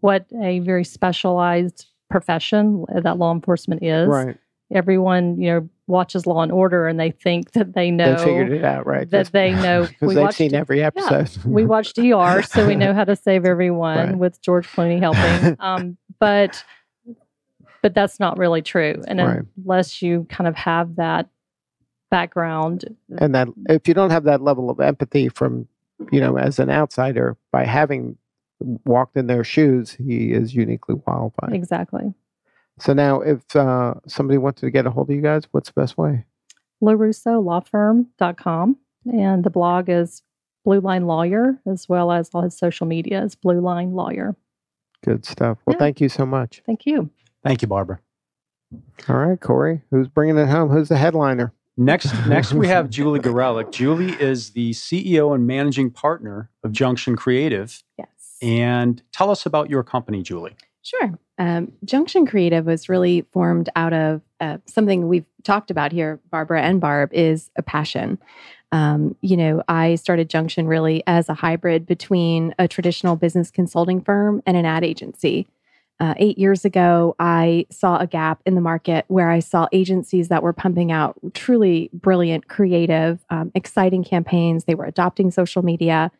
what 0.00 0.26
a 0.42 0.58
very 0.60 0.84
specialized 0.84 1.86
profession 2.10 2.84
that 2.92 3.18
law 3.18 3.32
enforcement 3.32 3.82
is, 3.82 4.08
Right. 4.08 4.36
everyone, 4.72 5.40
you 5.40 5.50
know, 5.50 5.68
watches 5.86 6.26
Law 6.26 6.42
and 6.42 6.50
Order 6.50 6.86
and 6.88 6.98
they 6.98 7.10
think 7.10 7.52
that 7.52 7.74
they 7.74 7.90
know 7.90 8.16
They 8.16 8.24
figured 8.24 8.52
it 8.52 8.64
out, 8.64 8.86
right? 8.86 9.08
that 9.10 9.30
they 9.32 9.52
know. 9.52 9.82
because 9.86 10.08
we 10.08 10.14
they've 10.14 10.22
watched, 10.24 10.38
seen 10.38 10.54
every 10.54 10.82
episode. 10.82 11.30
we 11.44 11.64
watched 11.66 11.98
ER, 11.98 12.42
so 12.42 12.66
we 12.66 12.74
know 12.74 12.94
how 12.94 13.04
to 13.04 13.14
save 13.26 13.44
everyone 13.44 13.96
Right. 14.08 14.18
with 14.18 14.40
George 14.42 14.66
Clooney 14.68 14.98
helping. 14.98 15.56
Um, 15.60 15.96
but 16.18 16.64
but 17.84 17.92
that's 17.94 18.18
not 18.18 18.38
really 18.38 18.62
true, 18.62 19.02
and 19.06 19.18
Right. 19.20 19.42
unless 19.62 20.00
you 20.00 20.24
kind 20.30 20.48
of 20.48 20.56
have 20.56 20.96
that 20.96 21.28
background, 22.10 22.84
and 23.18 23.34
that 23.34 23.48
if 23.68 23.86
you 23.86 23.92
don't 23.92 24.08
have 24.10 24.24
that 24.24 24.40
level 24.40 24.70
of 24.70 24.80
empathy 24.80 25.28
from 25.28 25.68
you 26.10 26.18
know 26.20 26.38
as 26.38 26.58
an 26.58 26.70
outsider 26.70 27.36
by 27.52 27.64
having 27.64 28.16
walked 28.86 29.16
in 29.18 29.26
their 29.26 29.44
shoes 29.44 29.92
he 29.92 30.32
is 30.32 30.54
uniquely 30.54 30.96
qualified 30.96 31.52
exactly. 31.52 32.14
so 32.78 32.92
now 32.94 33.20
if 33.20 33.54
uh, 33.54 33.92
somebody 34.06 34.38
wanted 34.38 34.60
to 34.62 34.70
get 34.70 34.86
a 34.86 34.90
hold 34.90 35.10
of 35.10 35.14
you 35.16 35.20
guys 35.22 35.42
what's 35.52 35.70
the 35.70 35.80
best 35.80 35.98
way 35.98 36.24
LoRussoLawFirm.com. 36.82 38.76
And 39.12 39.44
the 39.44 39.50
blog 39.50 39.88
is 39.88 40.22
Blue 40.64 40.80
Line 40.80 41.06
Lawyer, 41.06 41.58
as 41.66 41.88
well 41.88 42.10
as 42.10 42.30
all 42.32 42.42
his 42.42 42.56
social 42.56 42.86
media 42.86 43.22
is 43.22 43.34
Blue 43.34 43.60
Line 43.60 43.92
Lawyer. 43.92 44.34
good 45.04 45.24
stuff 45.26 45.58
well 45.66 45.74
Yeah. 45.74 45.78
thank 45.78 46.00
you 46.00 46.08
so 46.08 46.24
much 46.24 46.62
Thank 46.66 46.86
you. 46.86 47.10
Thank 47.44 47.62
you, 47.62 47.68
Barbara. 47.68 48.00
all 49.08 49.16
right 49.16 49.40
corey 49.40 49.82
who's 49.90 50.08
bringing 50.08 50.36
it 50.36 50.48
home 50.48 50.68
who's 50.70 50.88
the 50.88 50.96
headliner 50.96 51.52
Next, 51.76 52.12
next 52.26 52.52
we 52.52 52.68
have 52.68 52.88
Julie 52.88 53.20
Gorelick. 53.20 53.72
Julie 53.72 54.12
is 54.12 54.50
the 54.50 54.70
CEO 54.72 55.34
and 55.34 55.46
managing 55.46 55.90
partner 55.90 56.50
of 56.62 56.72
Junction 56.72 57.16
Creative. 57.16 57.82
Yes. 57.98 58.08
And 58.40 59.02
tell 59.12 59.30
us 59.30 59.46
about 59.46 59.70
your 59.70 59.82
company, 59.82 60.22
Julie. 60.22 60.56
Sure. 60.82 61.18
Um, 61.38 61.72
Junction 61.84 62.26
Creative 62.26 62.64
was 62.64 62.88
really 62.88 63.22
formed 63.32 63.70
out 63.74 63.92
of 63.92 64.20
uh, 64.38 64.58
something 64.66 65.08
we've 65.08 65.24
talked 65.42 65.70
about 65.70 65.92
here, 65.92 66.20
Barbara 66.30 66.62
and 66.62 66.80
Barb, 66.80 67.10
is 67.12 67.50
a 67.56 67.62
passion. 67.62 68.18
Um, 68.70 69.16
you 69.20 69.36
know, 69.36 69.62
I 69.68 69.94
started 69.94 70.28
Junction 70.28 70.66
really 70.66 71.02
as 71.06 71.28
a 71.28 71.34
hybrid 71.34 71.86
between 71.86 72.54
a 72.58 72.68
traditional 72.68 73.16
business 73.16 73.50
consulting 73.50 74.00
firm 74.00 74.42
and 74.46 74.56
an 74.56 74.66
ad 74.66 74.84
agency. 74.84 75.46
Uh, 76.00 76.14
eight 76.16 76.38
years 76.38 76.64
ago, 76.64 77.14
I 77.20 77.66
saw 77.70 77.98
a 77.98 78.06
gap 78.06 78.42
in 78.46 78.56
the 78.56 78.60
market 78.60 79.04
where 79.08 79.30
I 79.30 79.38
saw 79.38 79.68
agencies 79.70 80.28
that 80.28 80.42
were 80.42 80.52
pumping 80.52 80.90
out 80.90 81.16
truly 81.34 81.88
brilliant, 81.92 82.48
creative, 82.48 83.24
um, 83.30 83.52
exciting 83.54 84.02
campaigns. 84.02 84.64
They 84.64 84.74
were 84.74 84.86
adopting 84.86 85.30
social 85.30 85.62
media. 85.62 86.10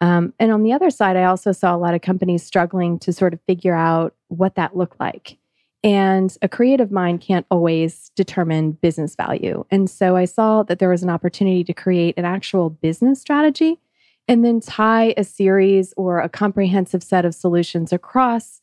Um, 0.00 0.32
and 0.40 0.50
on 0.50 0.62
the 0.62 0.72
other 0.72 0.90
side, 0.90 1.16
I 1.16 1.24
also 1.24 1.52
saw 1.52 1.76
a 1.76 1.78
lot 1.78 1.94
of 1.94 2.00
companies 2.00 2.42
struggling 2.42 2.98
to 3.00 3.12
sort 3.12 3.34
of 3.34 3.40
figure 3.46 3.74
out 3.74 4.14
what 4.28 4.54
that 4.54 4.76
looked 4.76 4.98
like. 4.98 5.36
And 5.84 6.34
a 6.42 6.48
creative 6.48 6.90
mind 6.90 7.20
can't 7.20 7.46
always 7.50 8.10
determine 8.16 8.72
business 8.72 9.14
value. 9.14 9.64
And 9.70 9.90
so 9.90 10.16
I 10.16 10.24
saw 10.24 10.62
that 10.64 10.78
there 10.78 10.88
was 10.88 11.02
an 11.02 11.10
opportunity 11.10 11.64
to 11.64 11.74
create 11.74 12.16
an 12.16 12.24
actual 12.24 12.70
business 12.70 13.20
strategy 13.20 13.80
and 14.28 14.44
then 14.44 14.60
tie 14.60 15.12
a 15.16 15.24
series 15.24 15.92
or 15.96 16.20
a 16.20 16.28
comprehensive 16.28 17.02
set 17.02 17.24
of 17.24 17.34
solutions 17.34 17.92
across 17.92 18.60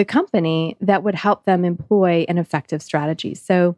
the 0.00 0.04
company 0.06 0.78
that 0.80 1.02
would 1.02 1.14
help 1.14 1.44
them 1.44 1.62
employ 1.62 2.24
an 2.26 2.38
effective 2.38 2.80
strategy. 2.80 3.34
So 3.34 3.76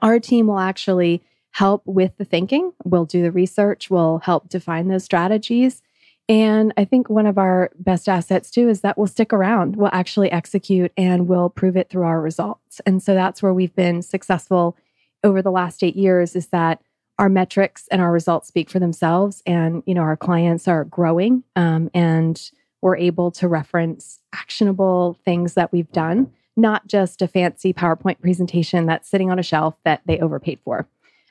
our 0.00 0.18
team 0.18 0.46
will 0.46 0.58
actually 0.58 1.22
help 1.50 1.82
with 1.84 2.16
the 2.16 2.24
thinking, 2.24 2.72
we'll 2.82 3.04
do 3.04 3.20
the 3.20 3.30
research, 3.30 3.90
we'll 3.90 4.20
help 4.20 4.48
define 4.48 4.88
those 4.88 5.04
strategies. 5.04 5.82
And 6.30 6.72
I 6.78 6.86
think 6.86 7.10
one 7.10 7.26
of 7.26 7.36
our 7.36 7.70
best 7.78 8.08
assets 8.08 8.50
too 8.50 8.70
is 8.70 8.80
that 8.80 8.96
we'll 8.96 9.06
stick 9.06 9.34
around, 9.34 9.76
we'll 9.76 9.90
actually 9.92 10.32
execute, 10.32 10.92
and 10.96 11.28
we'll 11.28 11.50
prove 11.50 11.76
it 11.76 11.90
through 11.90 12.04
our 12.04 12.22
results. 12.22 12.80
And 12.86 13.02
so 13.02 13.12
that's 13.12 13.42
where 13.42 13.52
we've 13.52 13.74
been 13.74 14.00
successful 14.00 14.78
over 15.22 15.42
the 15.42 15.50
last 15.50 15.84
eight 15.84 15.94
years 15.94 16.34
is 16.34 16.46
that 16.46 16.80
our 17.18 17.28
metrics 17.28 17.86
and 17.88 18.00
our 18.00 18.12
results 18.12 18.48
speak 18.48 18.70
for 18.70 18.78
themselves. 18.78 19.42
And, 19.44 19.82
you 19.84 19.92
know, 19.92 20.00
our 20.00 20.16
clients 20.16 20.66
are 20.66 20.84
growing 20.84 21.44
um, 21.54 21.90
and 21.92 22.50
we're 22.82 22.96
able 22.96 23.30
to 23.32 23.48
reference 23.48 24.20
actionable 24.32 25.18
things 25.24 25.54
that 25.54 25.72
we've 25.72 25.90
done, 25.92 26.30
not 26.56 26.86
just 26.86 27.22
a 27.22 27.28
fancy 27.28 27.72
PowerPoint 27.72 28.20
presentation 28.20 28.86
that's 28.86 29.08
sitting 29.08 29.30
on 29.30 29.38
a 29.38 29.42
shelf 29.42 29.76
that 29.84 30.02
they 30.06 30.18
overpaid 30.18 30.58
for. 30.64 30.88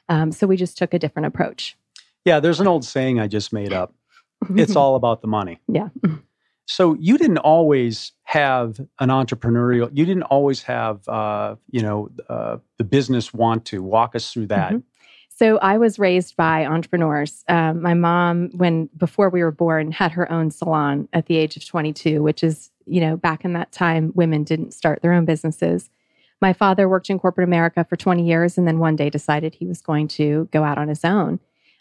Um, 0.07 0.31
so 0.31 0.47
we 0.47 0.57
just 0.57 0.77
took 0.77 0.93
a 0.93 0.99
different 0.99 1.27
approach. 1.27 1.77
Yeah, 2.25 2.39
there's 2.39 2.59
an 2.59 2.67
old 2.67 2.83
saying 2.85 3.19
I 3.19 3.27
just 3.27 3.53
made 3.53 3.73
up. 3.73 3.93
it's 4.55 4.75
all 4.75 4.95
about 4.95 5.21
the 5.21 5.27
money. 5.27 5.59
Yeah. 5.67 5.89
So 6.65 6.93
you 6.99 7.17
didn't 7.17 7.39
always 7.39 8.11
have 8.25 8.79
an 8.99 9.09
entrepreneurial. 9.09 9.89
You 9.91 10.05
didn't 10.05 10.23
always 10.23 10.61
have, 10.63 11.07
uh, 11.09 11.55
you 11.71 11.81
know, 11.81 12.11
uh, 12.29 12.57
the 12.77 12.83
business 12.83 13.33
want 13.33 13.65
to 13.65 13.81
walk 13.81 14.15
us 14.15 14.31
through 14.31 14.47
that. 14.47 14.73
Mm-hmm. 14.73 14.88
So 15.39 15.57
I 15.59 15.77
was 15.77 15.97
raised 15.97 16.35
by 16.35 16.65
entrepreneurs. 16.65 17.45
Um, 17.47 17.81
my 17.81 17.93
mom, 17.93 18.49
when 18.57 18.89
before 18.97 19.29
we 19.29 19.41
were 19.41 19.53
born, 19.53 19.89
had 19.89 20.11
her 20.11 20.29
own 20.29 20.51
salon 20.51 21.07
at 21.13 21.27
the 21.27 21.37
age 21.37 21.55
of 21.55 21.65
22, 21.65 22.21
which 22.21 22.43
is, 22.43 22.71
you 22.85 22.99
know, 22.99 23.15
back 23.15 23.45
in 23.45 23.53
that 23.53 23.71
time, 23.71 24.11
women 24.15 24.43
didn't 24.43 24.73
start 24.73 25.01
their 25.01 25.13
own 25.13 25.23
businesses. 25.23 25.89
My 26.41 26.51
father 26.51 26.89
worked 26.89 27.09
in 27.09 27.19
corporate 27.19 27.47
America 27.47 27.85
for 27.87 27.95
20 27.95 28.21
years 28.21 28.57
and 28.57 28.67
then 28.67 28.79
one 28.79 28.97
day 28.97 29.09
decided 29.09 29.55
he 29.55 29.65
was 29.65 29.79
going 29.81 30.09
to 30.09 30.49
go 30.51 30.65
out 30.65 30.77
on 30.77 30.89
his 30.89 31.05
own. 31.05 31.39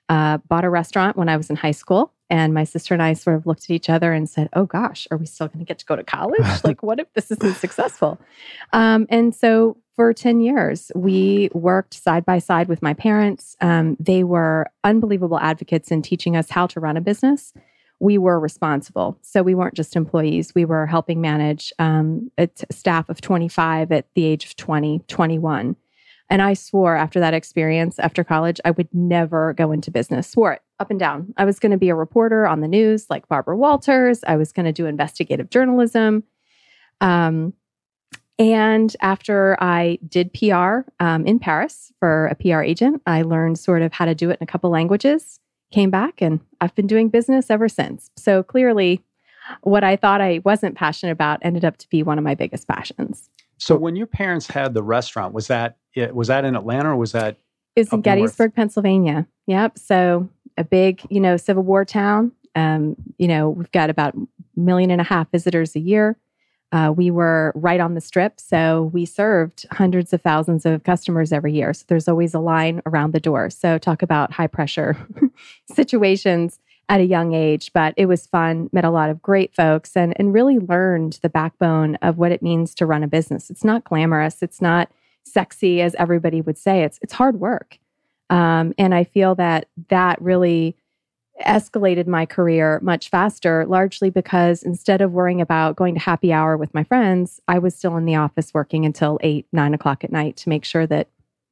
Uh, 0.08 0.38
bought 0.48 0.64
a 0.64 0.70
restaurant 0.70 1.16
when 1.16 1.28
I 1.28 1.36
was 1.36 1.50
in 1.50 1.56
high 1.56 1.72
school. 1.72 2.12
And 2.30 2.52
my 2.52 2.64
sister 2.64 2.94
and 2.94 3.02
I 3.02 3.14
sort 3.14 3.36
of 3.36 3.46
looked 3.46 3.64
at 3.64 3.70
each 3.70 3.88
other 3.88 4.12
and 4.12 4.28
said, 4.28 4.48
Oh 4.52 4.66
gosh, 4.66 5.08
are 5.10 5.16
we 5.16 5.26
still 5.26 5.48
going 5.48 5.60
to 5.60 5.64
get 5.64 5.78
to 5.78 5.86
go 5.86 5.96
to 5.96 6.04
college? 6.04 6.46
like, 6.64 6.82
what 6.82 7.00
if 7.00 7.12
this 7.14 7.30
isn't 7.30 7.56
successful? 7.56 8.20
Um, 8.72 9.06
and 9.08 9.34
so 9.34 9.78
for 9.98 10.14
10 10.14 10.40
years. 10.40 10.92
We 10.94 11.50
worked 11.52 11.92
side 11.92 12.24
by 12.24 12.38
side 12.38 12.68
with 12.68 12.82
my 12.82 12.94
parents. 12.94 13.56
Um, 13.60 13.96
they 13.98 14.22
were 14.22 14.70
unbelievable 14.84 15.40
advocates 15.40 15.90
in 15.90 16.02
teaching 16.02 16.36
us 16.36 16.48
how 16.50 16.68
to 16.68 16.78
run 16.78 16.96
a 16.96 17.00
business. 17.00 17.52
We 17.98 18.16
were 18.16 18.38
responsible. 18.38 19.18
So 19.22 19.42
we 19.42 19.56
weren't 19.56 19.74
just 19.74 19.96
employees, 19.96 20.54
we 20.54 20.64
were 20.64 20.86
helping 20.86 21.20
manage 21.20 21.72
um, 21.80 22.30
a 22.38 22.46
t- 22.46 22.64
staff 22.70 23.08
of 23.08 23.20
25 23.20 23.90
at 23.90 24.06
the 24.14 24.24
age 24.24 24.44
of 24.44 24.54
20, 24.54 25.00
21. 25.08 25.74
And 26.30 26.42
I 26.42 26.54
swore 26.54 26.96
after 26.96 27.20
that 27.20 27.34
experience, 27.34 27.98
after 27.98 28.22
college, 28.22 28.60
I 28.64 28.72
would 28.72 28.88
never 28.92 29.54
go 29.54 29.72
into 29.72 29.90
business. 29.90 30.28
Swore 30.28 30.54
it 30.54 30.62
up 30.78 30.90
and 30.90 31.00
down. 31.00 31.32
I 31.36 31.44
was 31.44 31.58
going 31.58 31.72
to 31.72 31.78
be 31.78 31.88
a 31.88 31.94
reporter 31.94 32.46
on 32.46 32.60
the 32.60 32.68
news 32.68 33.06
like 33.08 33.28
Barbara 33.28 33.56
Walters. 33.56 34.22
I 34.26 34.36
was 34.36 34.52
going 34.52 34.66
to 34.66 34.72
do 34.72 34.86
investigative 34.86 35.50
journalism. 35.50 36.24
Um, 37.00 37.54
and 38.38 38.94
after 39.00 39.56
I 39.60 39.98
did 40.06 40.32
PR 40.32 40.80
um, 41.00 41.26
in 41.26 41.38
Paris 41.38 41.92
for 41.98 42.26
a 42.26 42.34
PR 42.36 42.62
agent, 42.62 43.02
I 43.06 43.22
learned 43.22 43.58
sort 43.58 43.82
of 43.82 43.92
how 43.92 44.04
to 44.04 44.14
do 44.14 44.30
it 44.30 44.38
in 44.40 44.44
a 44.44 44.46
couple 44.46 44.70
languages, 44.70 45.40
came 45.72 45.90
back, 45.90 46.22
and 46.22 46.40
I've 46.60 46.74
been 46.74 46.86
doing 46.86 47.08
business 47.08 47.50
ever 47.50 47.68
since. 47.68 48.10
So 48.16 48.44
clearly, 48.44 49.02
what 49.62 49.82
I 49.82 49.96
thought 49.96 50.20
I 50.20 50.40
wasn't 50.44 50.76
passionate 50.76 51.12
about 51.12 51.40
ended 51.42 51.64
up 51.64 51.78
to 51.78 51.88
be 51.88 52.02
one 52.02 52.18
of 52.18 52.24
my 52.24 52.34
biggest 52.34 52.68
passions. 52.68 53.28
So 53.58 53.76
when 53.76 53.96
your 53.96 54.06
parents 54.06 54.46
had 54.46 54.74
the 54.74 54.82
restaurant, 54.82 55.34
was 55.34 55.48
that 55.48 55.76
was 56.12 56.28
that 56.28 56.44
in 56.44 56.54
Atlanta 56.54 56.90
or 56.90 56.96
was 56.96 57.12
that? 57.12 57.38
It's 57.76 57.92
in 57.92 58.00
Gettysburg, 58.00 58.50
north? 58.50 58.56
Pennsylvania. 58.56 59.26
Yep. 59.46 59.78
So 59.78 60.28
a 60.56 60.64
big, 60.64 61.00
you 61.10 61.20
know, 61.20 61.36
Civil 61.36 61.62
War 61.62 61.84
town. 61.84 62.32
Um, 62.54 62.96
you 63.18 63.28
know, 63.28 63.50
we've 63.50 63.70
got 63.72 63.90
about 63.90 64.14
a 64.14 64.26
million 64.56 64.90
and 64.90 65.00
a 65.00 65.04
half 65.04 65.30
visitors 65.30 65.76
a 65.76 65.80
year. 65.80 66.16
Uh, 66.70 66.92
we 66.94 67.10
were 67.10 67.52
right 67.54 67.80
on 67.80 67.94
the 67.94 68.00
strip, 68.00 68.38
so 68.38 68.90
we 68.92 69.06
served 69.06 69.64
hundreds 69.70 70.12
of 70.12 70.20
thousands 70.20 70.66
of 70.66 70.82
customers 70.84 71.32
every 71.32 71.52
year. 71.52 71.72
So 71.72 71.84
there's 71.88 72.08
always 72.08 72.34
a 72.34 72.40
line 72.40 72.82
around 72.84 73.14
the 73.14 73.20
door. 73.20 73.48
So 73.48 73.78
talk 73.78 74.02
about 74.02 74.32
high 74.32 74.48
pressure 74.48 74.96
situations 75.74 76.58
at 76.88 77.00
a 77.00 77.04
young 77.04 77.34
age, 77.34 77.72
but 77.72 77.94
it 77.96 78.06
was 78.06 78.26
fun. 78.26 78.70
Met 78.72 78.84
a 78.84 78.90
lot 78.90 79.10
of 79.10 79.22
great 79.22 79.54
folks 79.54 79.96
and 79.96 80.14
and 80.18 80.32
really 80.32 80.58
learned 80.58 81.18
the 81.22 81.28
backbone 81.28 81.96
of 81.96 82.18
what 82.18 82.32
it 82.32 82.42
means 82.42 82.74
to 82.76 82.86
run 82.86 83.02
a 83.02 83.08
business. 83.08 83.50
It's 83.50 83.64
not 83.64 83.84
glamorous. 83.84 84.42
It's 84.42 84.60
not 84.60 84.90
sexy 85.24 85.82
as 85.82 85.94
everybody 85.96 86.40
would 86.40 86.58
say. 86.58 86.82
It's 86.82 86.98
it's 87.02 87.12
hard 87.12 87.40
work, 87.40 87.78
um, 88.30 88.74
and 88.78 88.94
I 88.94 89.04
feel 89.04 89.34
that 89.36 89.68
that 89.88 90.20
really 90.20 90.76
escalated 91.46 92.06
my 92.06 92.26
career 92.26 92.80
much 92.82 93.10
faster, 93.10 93.64
largely 93.66 94.10
because 94.10 94.62
instead 94.62 95.00
of 95.00 95.12
worrying 95.12 95.40
about 95.40 95.76
going 95.76 95.94
to 95.94 96.00
happy 96.00 96.32
hour 96.32 96.56
with 96.56 96.74
my 96.74 96.84
friends, 96.84 97.40
I 97.46 97.58
was 97.58 97.74
still 97.74 97.96
in 97.96 98.06
the 98.06 98.16
office 98.16 98.52
working 98.52 98.84
until 98.84 99.18
eight, 99.22 99.46
nine 99.52 99.74
o'clock 99.74 100.04
at 100.04 100.12
night 100.12 100.36
to 100.38 100.48
make 100.48 100.64
sure 100.64 100.86
that 100.86 101.08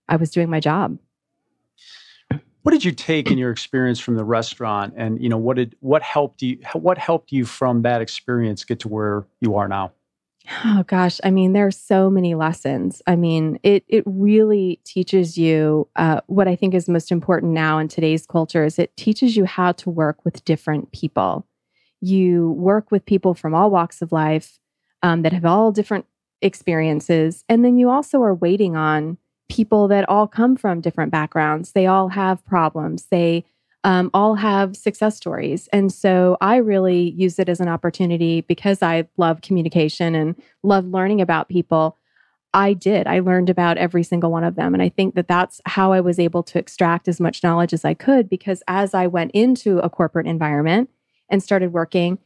I 0.09 0.17
was 0.17 0.31
doing 0.31 0.51
my 0.51 0.61
job. 0.61 0.99
What 2.67 2.73
did 2.73 2.85
you 2.85 2.91
take 2.91 3.31
in 3.31 3.39
your 3.39 3.53
experience 3.53 4.01
from 4.01 4.17
the 4.17 4.25
restaurant, 4.25 4.95
and 4.97 5.23
you 5.23 5.29
know 5.29 5.39
what 5.39 5.55
did 5.55 5.77
what 5.79 6.03
helped 6.03 6.43
you? 6.43 6.59
What 6.73 6.99
helped 6.99 7.31
you 7.31 7.45
from 7.45 7.83
that 7.83 8.01
experience 8.01 8.65
get 8.65 8.81
to 8.81 8.89
where 8.89 9.25
you 9.41 9.55
are 9.55 9.69
now? 9.69 9.93
Oh 10.65 10.83
gosh, 10.85 11.21
I 11.23 11.31
mean, 11.31 11.53
there 11.53 11.69
are 11.69 11.71
so 11.71 12.11
many 12.11 12.35
lessons. 12.35 13.03
I 13.07 13.15
mean, 13.15 13.61
it 13.63 13.85
it 13.87 14.03
really 14.05 14.81
teaches 14.83 15.39
you 15.39 15.87
uh, 15.95 16.23
what 16.27 16.49
I 16.49 16.57
think 16.57 16.75
is 16.75 16.89
most 16.89 17.13
important 17.13 17.53
now 17.53 17.79
in 17.79 17.87
today's 17.87 18.27
culture 18.27 18.65
is 18.65 18.81
it 18.81 18.97
teaches 18.97 19.37
you 19.37 19.45
how 19.45 19.71
to 19.71 19.89
work 19.89 20.25
with 20.25 20.45
different 20.45 20.91
people. 20.91 21.47
You 22.01 22.51
work 22.51 22.91
with 22.91 23.07
people 23.07 23.35
from 23.35 23.55
all 23.55 23.71
walks 23.71 24.03
of 24.03 24.11
life 24.11 24.59
um, 25.05 25.23
that 25.23 25.33
have 25.33 25.45
all 25.45 25.71
different 25.71 26.07
experiences, 26.43 27.45
and 27.49 27.65
then 27.65 27.79
you 27.79 27.91
also 27.91 28.21
are 28.23 28.35
waiting 28.35 28.75
on 28.75 29.19
people 29.49 29.89
that 29.89 30.09
all 30.09 30.27
come 30.27 30.57
from 30.57 30.81
different 30.81 31.13
backgrounds. 31.13 31.73
They 31.73 31.87
all 31.87 32.09
have 32.09 32.45
problems. 32.45 33.07
They 33.11 33.45
um, 33.85 34.11
all 34.13 34.35
have 34.35 34.77
success 34.77 35.17
stories. 35.17 35.69
And 35.73 35.93
so 35.93 36.37
I 36.41 36.57
really 36.57 37.11
use 37.11 37.39
it 37.39 37.49
as 37.49 37.61
an 37.61 37.69
opportunity 37.69 38.41
because 38.41 38.83
I 38.83 39.07
love 39.17 39.43
communication 39.43 40.17
and 40.17 40.35
love 40.65 40.87
learning 40.87 41.21
about 41.21 41.49
people. 41.49 41.97
I 42.53 42.73
did. 42.73 43.07
I 43.07 43.21
learned 43.21 43.49
about 43.49 43.79
every 43.79 44.03
single 44.03 44.33
one 44.33 44.43
of 44.43 44.57
them. 44.57 44.75
And 44.75 44.83
I 44.83 44.89
think 44.89 45.15
that 45.15 45.29
that's 45.29 45.61
how 45.67 45.93
I 45.93 46.01
was 46.01 46.19
able 46.19 46.43
to 46.45 46.59
extract 46.59 47.07
as 47.07 47.21
much 47.21 47.45
knowledge 47.45 47.73
as 47.73 47.85
I 47.85 47.95
could 47.95 48.29
because 48.29 48.63
as 48.67 48.95
I 48.95 49.07
went 49.07 49.31
into 49.33 49.79
a 49.79 49.91
corporate 49.91 50.27
environment 50.27 50.91
and 51.29 51.43
started 51.43 51.73
working, 51.73 52.19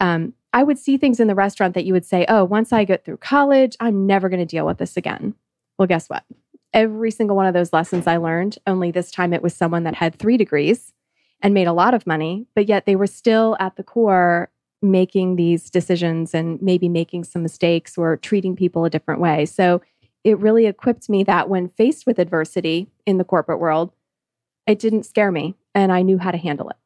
um, 0.00 0.32
I 0.52 0.62
would 0.62 0.78
see 0.78 0.96
things 0.96 1.20
in 1.20 1.28
the 1.28 1.34
restaurant 1.34 1.74
that 1.74 1.84
you 1.84 1.92
would 1.92 2.06
say, 2.06 2.24
oh, 2.28 2.44
once 2.44 2.72
I 2.72 2.84
get 2.84 3.04
through 3.04 3.18
college, 3.18 3.76
I'm 3.78 4.06
never 4.06 4.28
going 4.28 4.40
to 4.40 4.46
deal 4.46 4.66
with 4.66 4.78
this 4.78 4.96
again. 4.96 5.34
Well, 5.78 5.86
guess 5.86 6.08
what? 6.08 6.24
Every 6.74 7.10
single 7.10 7.36
one 7.36 7.46
of 7.46 7.54
those 7.54 7.72
lessons 7.72 8.06
I 8.06 8.18
learned, 8.18 8.58
only 8.66 8.90
this 8.90 9.10
time 9.10 9.32
it 9.32 9.42
was 9.42 9.54
someone 9.54 9.84
that 9.84 9.94
had 9.94 10.18
three 10.18 10.36
degrees 10.36 10.92
and 11.40 11.54
made 11.54 11.68
a 11.68 11.72
lot 11.72 11.94
of 11.94 12.06
money, 12.06 12.46
but 12.54 12.68
yet 12.68 12.84
they 12.84 12.96
were 12.96 13.06
still 13.06 13.56
at 13.60 13.76
the 13.76 13.82
core 13.82 14.50
making 14.82 15.36
these 15.36 15.70
decisions 15.70 16.34
and 16.34 16.60
maybe 16.60 16.88
making 16.88 17.24
some 17.24 17.42
mistakes 17.42 17.96
or 17.96 18.16
treating 18.18 18.54
people 18.54 18.84
a 18.84 18.90
different 18.90 19.20
way. 19.20 19.46
So 19.46 19.80
it 20.24 20.38
really 20.38 20.66
equipped 20.66 21.08
me 21.08 21.22
that 21.24 21.48
when 21.48 21.68
faced 21.68 22.06
with 22.06 22.18
adversity 22.18 22.88
in 23.06 23.18
the 23.18 23.24
corporate 23.24 23.60
world, 23.60 23.92
it 24.66 24.78
didn't 24.78 25.04
scare 25.04 25.32
me 25.32 25.54
and 25.74 25.92
I 25.92 26.02
knew 26.02 26.18
how 26.18 26.30
to 26.30 26.38
handle 26.38 26.68
it. 26.68 26.76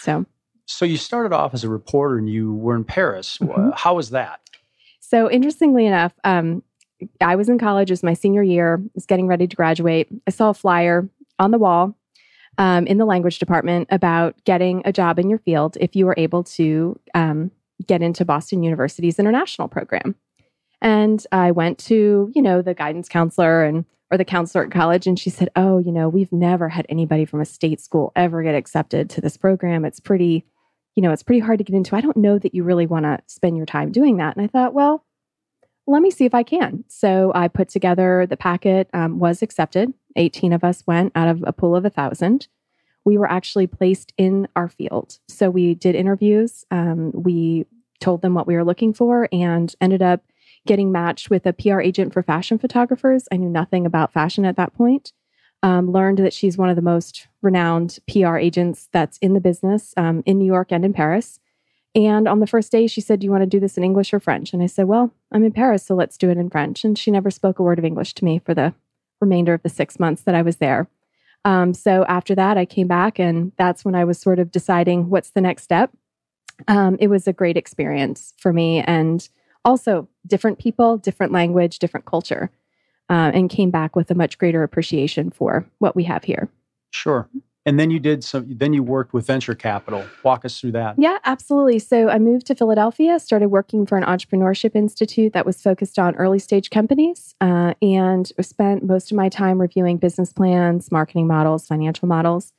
So 0.00 0.26
so 0.66 0.84
you 0.84 0.96
started 0.96 1.32
off 1.32 1.52
as 1.52 1.64
a 1.64 1.68
reporter 1.68 2.16
and 2.16 2.28
you 2.28 2.54
were 2.54 2.76
in 2.76 2.84
Paris. 2.84 3.38
Mm-hmm. 3.38 3.70
How 3.74 3.94
was 3.94 4.10
that? 4.10 4.40
So 5.00 5.30
interestingly 5.30 5.84
enough, 5.84 6.12
um, 6.22 6.62
I 7.20 7.36
was 7.36 7.48
in 7.48 7.58
college, 7.58 7.90
it 7.90 7.94
was 7.94 8.02
my 8.02 8.14
senior 8.14 8.42
year, 8.42 8.82
was 8.94 9.06
getting 9.06 9.26
ready 9.26 9.46
to 9.46 9.56
graduate. 9.56 10.08
I 10.26 10.30
saw 10.30 10.50
a 10.50 10.54
flyer 10.54 11.08
on 11.38 11.50
the 11.50 11.58
wall 11.58 11.96
um, 12.58 12.86
in 12.86 12.98
the 12.98 13.04
language 13.04 13.38
department 13.38 13.88
about 13.90 14.42
getting 14.44 14.82
a 14.84 14.92
job 14.92 15.18
in 15.18 15.30
your 15.30 15.38
field 15.38 15.76
if 15.80 15.96
you 15.96 16.06
were 16.06 16.14
able 16.16 16.44
to 16.44 16.98
um, 17.14 17.50
get 17.86 18.02
into 18.02 18.24
Boston 18.24 18.62
University's 18.62 19.18
international 19.18 19.68
program. 19.68 20.14
And 20.82 21.24
I 21.32 21.50
went 21.50 21.78
to, 21.86 22.30
you 22.34 22.42
know, 22.42 22.62
the 22.62 22.74
guidance 22.74 23.08
counselor 23.08 23.64
and 23.64 23.84
or 24.10 24.18
the 24.18 24.24
counselor 24.24 24.64
at 24.64 24.72
college, 24.72 25.06
and 25.06 25.18
she 25.18 25.30
said, 25.30 25.50
"Oh, 25.54 25.78
you 25.78 25.92
know, 25.92 26.08
we've 26.08 26.32
never 26.32 26.68
had 26.68 26.84
anybody 26.88 27.24
from 27.24 27.40
a 27.40 27.44
state 27.44 27.80
school 27.80 28.12
ever 28.16 28.42
get 28.42 28.56
accepted 28.56 29.08
to 29.10 29.20
this 29.20 29.36
program. 29.36 29.84
It's 29.84 30.00
pretty, 30.00 30.44
you 30.96 31.02
know, 31.02 31.12
it's 31.12 31.22
pretty 31.22 31.40
hard 31.40 31.58
to 31.58 31.64
get 31.64 31.76
into. 31.76 31.94
I 31.94 32.00
don't 32.00 32.16
know 32.16 32.38
that 32.38 32.54
you 32.54 32.64
really 32.64 32.86
want 32.86 33.04
to 33.04 33.20
spend 33.26 33.56
your 33.56 33.66
time 33.66 33.92
doing 33.92 34.16
that." 34.16 34.36
And 34.36 34.44
I 34.44 34.48
thought, 34.48 34.74
well, 34.74 35.04
let 35.86 36.02
me 36.02 36.10
see 36.10 36.24
if 36.24 36.34
I 36.34 36.42
can. 36.42 36.84
So 36.88 37.32
I 37.34 37.48
put 37.48 37.68
together 37.68 38.26
the 38.28 38.36
packet, 38.36 38.88
um, 38.92 39.18
was 39.18 39.42
accepted. 39.42 39.92
18 40.16 40.52
of 40.52 40.64
us 40.64 40.86
went 40.86 41.12
out 41.14 41.28
of 41.28 41.44
a 41.46 41.52
pool 41.52 41.76
of 41.76 41.84
a 41.84 41.90
thousand. 41.90 42.48
We 43.04 43.16
were 43.16 43.30
actually 43.30 43.66
placed 43.66 44.12
in 44.16 44.48
our 44.54 44.68
field. 44.68 45.18
So 45.28 45.50
we 45.50 45.74
did 45.74 45.94
interviews. 45.94 46.64
Um, 46.70 47.12
we 47.14 47.66
told 48.00 48.22
them 48.22 48.34
what 48.34 48.46
we 48.46 48.54
were 48.54 48.64
looking 48.64 48.92
for 48.92 49.28
and 49.32 49.74
ended 49.80 50.02
up 50.02 50.22
getting 50.66 50.92
matched 50.92 51.30
with 51.30 51.46
a 51.46 51.52
PR 51.52 51.80
agent 51.80 52.12
for 52.12 52.22
fashion 52.22 52.58
photographers. 52.58 53.26
I 53.32 53.36
knew 53.36 53.48
nothing 53.48 53.86
about 53.86 54.12
fashion 54.12 54.44
at 54.44 54.56
that 54.56 54.74
point. 54.74 55.12
Um, 55.62 55.90
learned 55.92 56.18
that 56.18 56.32
she's 56.32 56.56
one 56.56 56.70
of 56.70 56.76
the 56.76 56.82
most 56.82 57.28
renowned 57.42 57.98
PR 58.10 58.36
agents 58.36 58.88
that's 58.92 59.18
in 59.18 59.34
the 59.34 59.40
business 59.40 59.92
um, 59.96 60.22
in 60.24 60.38
New 60.38 60.46
York 60.46 60.72
and 60.72 60.84
in 60.84 60.92
Paris. 60.92 61.38
And 61.94 62.28
on 62.28 62.38
the 62.38 62.46
first 62.46 62.70
day, 62.70 62.86
she 62.86 63.00
said, 63.00 63.20
Do 63.20 63.24
you 63.24 63.30
want 63.30 63.42
to 63.42 63.46
do 63.46 63.60
this 63.60 63.76
in 63.76 63.84
English 63.84 64.14
or 64.14 64.20
French? 64.20 64.52
And 64.52 64.62
I 64.62 64.66
said, 64.66 64.86
Well, 64.86 65.12
I'm 65.32 65.44
in 65.44 65.52
Paris, 65.52 65.84
so 65.84 65.94
let's 65.94 66.16
do 66.16 66.30
it 66.30 66.38
in 66.38 66.50
French. 66.50 66.84
And 66.84 66.96
she 66.96 67.10
never 67.10 67.30
spoke 67.30 67.58
a 67.58 67.62
word 67.62 67.78
of 67.78 67.84
English 67.84 68.14
to 68.14 68.24
me 68.24 68.38
for 68.38 68.54
the 68.54 68.74
remainder 69.20 69.54
of 69.54 69.62
the 69.62 69.68
six 69.68 69.98
months 69.98 70.22
that 70.22 70.34
I 70.34 70.42
was 70.42 70.56
there. 70.56 70.88
Um, 71.44 71.74
so 71.74 72.04
after 72.04 72.34
that, 72.34 72.58
I 72.58 72.64
came 72.64 72.86
back, 72.86 73.18
and 73.18 73.52
that's 73.56 73.84
when 73.84 73.94
I 73.94 74.04
was 74.04 74.18
sort 74.18 74.38
of 74.38 74.50
deciding 74.50 75.10
what's 75.10 75.30
the 75.30 75.40
next 75.40 75.62
step. 75.64 75.90
Um, 76.68 76.96
it 77.00 77.08
was 77.08 77.26
a 77.26 77.32
great 77.32 77.56
experience 77.56 78.34
for 78.38 78.52
me. 78.52 78.80
And 78.80 79.26
also, 79.64 80.08
different 80.26 80.58
people, 80.58 80.96
different 80.96 81.32
language, 81.32 81.78
different 81.78 82.06
culture, 82.06 82.50
uh, 83.08 83.32
and 83.34 83.50
came 83.50 83.70
back 83.70 83.96
with 83.96 84.10
a 84.10 84.14
much 84.14 84.38
greater 84.38 84.62
appreciation 84.62 85.30
for 85.30 85.66
what 85.78 85.96
we 85.96 86.04
have 86.04 86.24
here. 86.24 86.48
Sure. 86.92 87.28
And 87.70 87.78
then 87.78 87.92
you 87.92 88.00
did 88.00 88.24
some, 88.24 88.46
then 88.48 88.72
you 88.72 88.82
worked 88.82 89.12
with 89.12 89.28
venture 89.28 89.54
capital. 89.54 90.04
Walk 90.24 90.44
us 90.44 90.58
through 90.58 90.72
that. 90.72 90.96
Yeah, 90.98 91.18
absolutely. 91.24 91.78
So 91.78 92.08
I 92.08 92.18
moved 92.18 92.46
to 92.46 92.56
Philadelphia, 92.56 93.20
started 93.20 93.50
working 93.50 93.86
for 93.86 93.96
an 93.96 94.02
entrepreneurship 94.02 94.74
institute 94.74 95.34
that 95.34 95.46
was 95.46 95.62
focused 95.62 95.96
on 95.96 96.16
early 96.16 96.40
stage 96.40 96.70
companies, 96.70 97.36
uh, 97.40 97.74
and 97.80 98.26
spent 98.40 98.82
most 98.84 99.12
of 99.12 99.16
my 99.16 99.28
time 99.28 99.60
reviewing 99.60 99.98
business 99.98 100.32
plans, 100.32 100.90
marketing 100.90 101.28
models, 101.28 101.68
financial 101.68 102.08
models. 102.08 102.52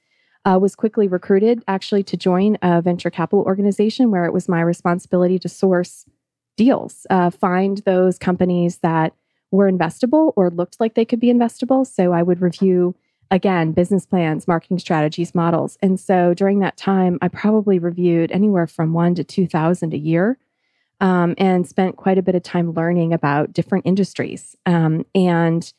Uh, 0.45 0.57
was 0.57 0.77
quickly 0.77 1.09
recruited 1.09 1.61
actually 1.67 2.03
to 2.03 2.15
join 2.15 2.57
a 2.61 2.81
venture 2.81 3.09
capital 3.09 3.43
organization 3.43 4.11
where 4.11 4.23
it 4.23 4.31
was 4.31 4.47
my 4.47 4.61
responsibility 4.61 5.37
to 5.37 5.49
source 5.49 6.05
deals, 6.55 7.05
uh, 7.09 7.29
find 7.29 7.79
those 7.79 8.17
companies 8.17 8.77
that 8.77 9.13
were 9.51 9.69
investable 9.69 10.31
or 10.37 10.49
looked 10.49 10.79
like 10.79 10.95
they 10.95 11.03
could 11.03 11.19
be 11.19 11.27
investable. 11.27 11.85
So 11.85 12.13
I 12.13 12.23
would 12.23 12.41
review 12.41 12.95
again, 13.31 13.71
business 13.71 14.05
plans, 14.05 14.47
marketing 14.47 14.77
strategies, 14.77 15.33
models. 15.33 15.77
And 15.81 15.99
so 15.99 16.33
during 16.33 16.59
that 16.59 16.77
time, 16.77 17.17
I 17.21 17.29
probably 17.29 17.79
reviewed 17.79 18.31
anywhere 18.31 18.67
from 18.67 18.93
one 18.93 19.15
to 19.15 19.23
2,000 19.23 19.93
a 19.93 19.97
year 19.97 20.37
um, 20.99 21.33
and 21.37 21.67
spent 21.67 21.95
quite 21.95 22.17
a 22.17 22.21
bit 22.21 22.35
of 22.35 22.43
time 22.43 22.73
learning 22.73 23.13
about 23.13 23.53
different 23.53 23.87
industries 23.87 24.55
um, 24.65 25.05
and 25.15 25.73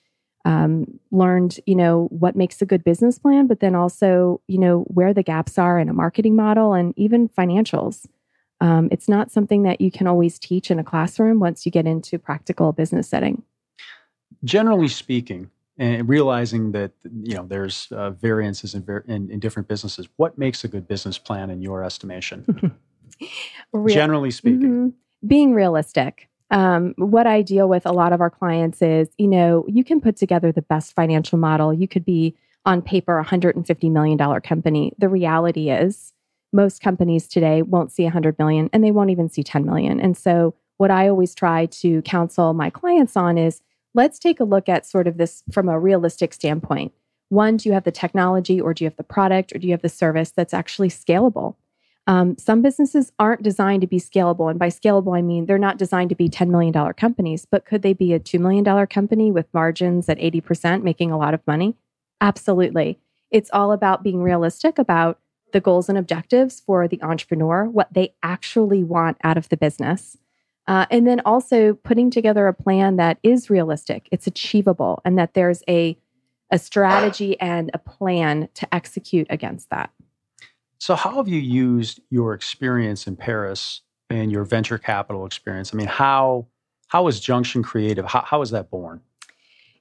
um, 0.45 0.99
learned, 1.13 1.61
you 1.67 1.77
know, 1.77 2.09
what 2.11 2.35
makes 2.35 2.61
a 2.61 2.67
good 2.67 2.83
business 2.83 3.19
plan, 3.19 3.47
but 3.47 3.61
then 3.61 3.77
also, 3.77 4.41
you 4.49 4.59
know, 4.59 4.81
where 4.89 5.15
the 5.15 5.23
gaps 5.23 5.59
are 5.59 5.79
in 5.79 5.89
a 5.89 5.93
marketing 5.93 6.35
model 6.35 6.73
and 6.73 6.95
even 6.97 7.29
financials. 7.29 8.07
Um, 8.61 8.89
it's 8.91 9.09
not 9.09 9.31
something 9.31 9.63
that 9.65 9.81
you 9.81 9.91
can 9.91 10.07
always 10.07 10.39
teach 10.39 10.71
in 10.71 10.79
a 10.79 10.85
classroom 10.85 11.39
once 11.39 11.67
you 11.67 11.71
get 11.71 11.87
into 11.87 12.19
practical 12.19 12.73
business 12.73 13.09
setting. 13.09 13.43
Generally 14.43 14.89
speaking, 14.89 15.51
and 15.83 16.09
realizing 16.09 16.71
that 16.73 16.93
you 17.25 17.35
know 17.35 17.45
there's 17.45 17.89
uh, 17.91 18.11
variances 18.11 18.75
in, 18.75 18.87
in, 19.09 19.31
in, 19.31 19.41
different 19.41 19.67
businesses. 19.67 20.09
What 20.17 20.39
makes 20.39 20.63
a 20.63 20.69
good 20.69 20.87
business 20.87 21.19
plan 21.19 21.51
in 21.51 21.61
your 21.61 21.83
estimation? 21.83 22.79
Real- 23.73 23.95
Generally 23.95 24.31
speaking, 24.31 24.61
mm-hmm. 24.61 25.27
being 25.27 25.55
realistic. 25.55 26.29
Um, 26.53 26.95
what 26.99 27.27
I 27.27 27.43
deal 27.43 27.69
with 27.69 27.85
a 27.85 27.93
lot 27.93 28.13
of 28.13 28.21
our 28.21 28.31
clients 28.31 28.81
is, 28.83 29.09
you 29.17 29.27
know, 29.27 29.65
you 29.67 29.83
can 29.83 30.01
put 30.01 30.17
together 30.17 30.53
the 30.53 30.63
best 30.63 30.95
financial 30.95 31.39
model. 31.39 31.73
You 31.73 31.89
could 31.89 32.05
be 32.05 32.37
on 32.65 32.83
paper 32.83 33.19
a 33.19 33.25
$150 33.25 33.91
million 33.91 34.41
company. 34.43 34.93
The 34.99 35.09
reality 35.09 35.71
is, 35.71 36.13
most 36.53 36.83
companies 36.83 37.27
today 37.27 37.63
won't 37.63 37.91
see 37.91 38.05
100 38.05 38.39
million 38.39 38.69
and 38.73 38.85
they 38.85 38.91
won't 38.93 39.11
even 39.11 39.31
see 39.31 39.43
10 39.43 39.65
million. 39.65 39.99
And 39.99 40.17
so, 40.17 40.55
what 40.77 40.93
I 40.93 41.09
always 41.09 41.35
try 41.35 41.67
to 41.67 42.03
counsel 42.03 42.55
my 42.55 42.71
clients 42.71 43.17
on 43.17 43.37
is 43.37 43.63
let's 43.95 44.19
take 44.19 44.41
a 44.41 44.45
look 44.45 44.69
at 44.69 44.87
sort 44.87 45.07
of 45.07 45.19
this 45.19 45.43
from 45.53 45.69
a 45.69 45.79
realistic 45.79 46.33
standpoint. 46.33 46.93
One, 47.29 47.57
do 47.57 47.69
you 47.69 47.73
have 47.73 47.85
the 47.85 47.91
technology 47.91 48.61
or 48.61 48.75
do 48.75 48.85
you 48.85 48.91
have 48.91 48.97
the 48.97 49.03
product 49.03 49.55
or 49.55 49.59
do 49.59 49.67
you 49.67 49.73
have 49.73 49.83
the 49.83 49.89
service 49.89 50.31
that's 50.31 50.53
actually 50.53 50.91
scalable? 50.91 51.57
Um, 52.07 52.37
some 52.37 52.63
businesses 52.63 53.13
aren't 53.19 53.43
designed 53.43 53.81
to 53.83 53.87
be 53.87 54.01
scalable. 54.01 54.51
And 54.51 54.59
by 54.59 54.69
scalable, 54.69 55.17
I 55.17 55.23
mean 55.23 55.47
they're 55.47 55.59
not 55.59 55.79
designed 55.79 56.11
to 56.11 56.17
be 56.17 56.29
$10 56.29 56.49
million 56.49 56.93
companies, 56.95 57.47
but 57.47 57.65
could 57.65 57.83
they 57.83 57.93
be 57.93 58.13
a 58.13 58.21
$2 58.21 58.41
million 58.41 58.87
company 58.87 59.31
with 59.31 59.47
margins 59.55 60.09
at 60.09 60.19
80%, 60.19 60.83
making 60.83 61.11
a 61.11 61.19
lot 61.19 61.35
of 61.35 61.47
money? 61.47 61.77
Absolutely. 62.21 62.99
It's 63.31 63.51
all 63.53 63.73
about 63.73 64.03
being 64.03 64.23
realistic 64.23 64.79
about 64.79 65.19
the 65.53 65.61
goals 65.61 65.89
and 65.89 65.97
objectives 65.97 66.61
for 66.61 66.89
the 66.89 67.03
entrepreneur, 67.03 67.67
what 67.67 67.93
they 67.93 68.15
actually 68.23 68.83
want 68.83 69.17
out 69.23 69.37
of 69.37 69.49
the 69.49 69.57
business. 69.57 70.17
Uh, 70.67 70.87
and 70.91 71.07
then 71.07 71.21
also 71.25 71.75
putting 71.75 72.11
together 72.11 72.47
a 72.47 72.55
plan 72.55 72.97
that 72.97 73.19
is 73.23 73.51
realistic, 73.51 74.09
it's 74.13 74.27
achievable, 74.27 75.01
and 75.05 75.19
that 75.19 75.35
there's 75.35 75.63
a, 75.69 75.99
a 76.51 76.59
strategy 76.59 77.39
and 77.41 77.71
a 77.75 77.79
plan 77.79 78.49
to 78.55 78.73
execute 78.75 79.27
against 79.29 79.71
that. 79.71 79.91
So, 80.79 80.95
how 80.95 81.17
have 81.17 81.29
you 81.29 81.41
used 81.41 82.01
your 82.11 82.35
experience 82.35 83.07
in 83.07 83.17
Paris 83.17 83.83
and 84.11 84.33
your 84.33 84.45
venture 84.45 84.79
capital 84.79 85.27
experience? 85.27 85.73
I 85.73 85.77
mean, 85.77 85.87
how 85.87 86.47
how 86.89 87.07
is 87.07 87.21
Junction 87.21 87.63
Creative? 87.63 88.05
How, 88.05 88.21
how 88.21 88.43
is 88.43 88.51
that 88.51 88.71
born? 88.71 89.01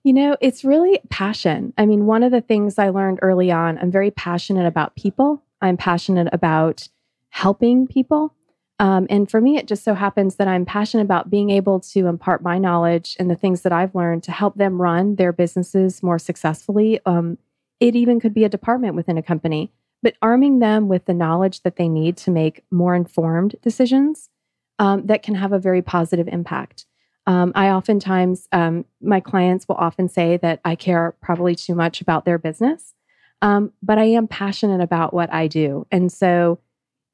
You 0.03 0.13
know, 0.13 0.37
it's 0.39 0.63
really 0.63 0.99
passion. 1.09 1.73
I 1.77 1.85
mean, 1.85 2.05
one 2.05 2.23
of 2.23 2.31
the 2.31 2.39
things 2.39 2.79
I 2.79 2.89
learned 2.89 3.19
early 3.21 3.51
on, 3.51 3.77
I'm 3.77 3.91
very 3.91 4.11
passionate 4.11 4.65
about 4.65 4.95
people. 4.95 5.43
I'm 5.61 5.75
passionate 5.75 6.29
about 6.31 6.87
helping 7.29 7.85
people. 7.85 8.33
Um, 8.81 9.05
and 9.11 9.29
for 9.29 9.39
me, 9.39 9.57
it 9.57 9.67
just 9.67 9.83
so 9.83 9.93
happens 9.93 10.37
that 10.37 10.47
I'm 10.47 10.65
passionate 10.65 11.03
about 11.03 11.29
being 11.29 11.51
able 11.51 11.79
to 11.81 12.07
impart 12.07 12.41
my 12.41 12.57
knowledge 12.57 13.15
and 13.19 13.29
the 13.29 13.35
things 13.35 13.61
that 13.61 13.71
I've 13.71 13.93
learned 13.93 14.23
to 14.23 14.31
help 14.31 14.55
them 14.55 14.81
run 14.81 15.17
their 15.17 15.31
businesses 15.31 16.01
more 16.01 16.17
successfully. 16.17 16.99
Um, 17.05 17.37
it 17.79 17.95
even 17.95 18.19
could 18.19 18.33
be 18.33 18.43
a 18.43 18.49
department 18.49 18.95
within 18.95 19.19
a 19.19 19.23
company, 19.23 19.71
but 20.01 20.15
arming 20.19 20.57
them 20.57 20.87
with 20.87 21.05
the 21.05 21.13
knowledge 21.13 21.61
that 21.61 21.75
they 21.75 21.87
need 21.87 22.17
to 22.17 22.31
make 22.31 22.63
more 22.71 22.95
informed 22.95 23.55
decisions 23.61 24.29
um, 24.79 25.05
that 25.05 25.21
can 25.21 25.35
have 25.35 25.53
a 25.53 25.59
very 25.59 25.83
positive 25.83 26.27
impact. 26.27 26.87
Um, 27.27 27.51
I 27.53 27.69
oftentimes, 27.69 28.47
um, 28.51 28.85
my 28.99 29.19
clients 29.19 29.67
will 29.67 29.75
often 29.75 30.09
say 30.09 30.37
that 30.37 30.59
I 30.65 30.73
care 30.73 31.13
probably 31.21 31.53
too 31.53 31.75
much 31.75 32.01
about 32.01 32.25
their 32.25 32.39
business, 32.39 32.95
um, 33.43 33.73
but 33.83 33.99
I 33.99 34.05
am 34.05 34.27
passionate 34.27 34.81
about 34.81 35.13
what 35.13 35.31
I 35.31 35.45
do. 35.45 35.85
And 35.91 36.11
so 36.11 36.57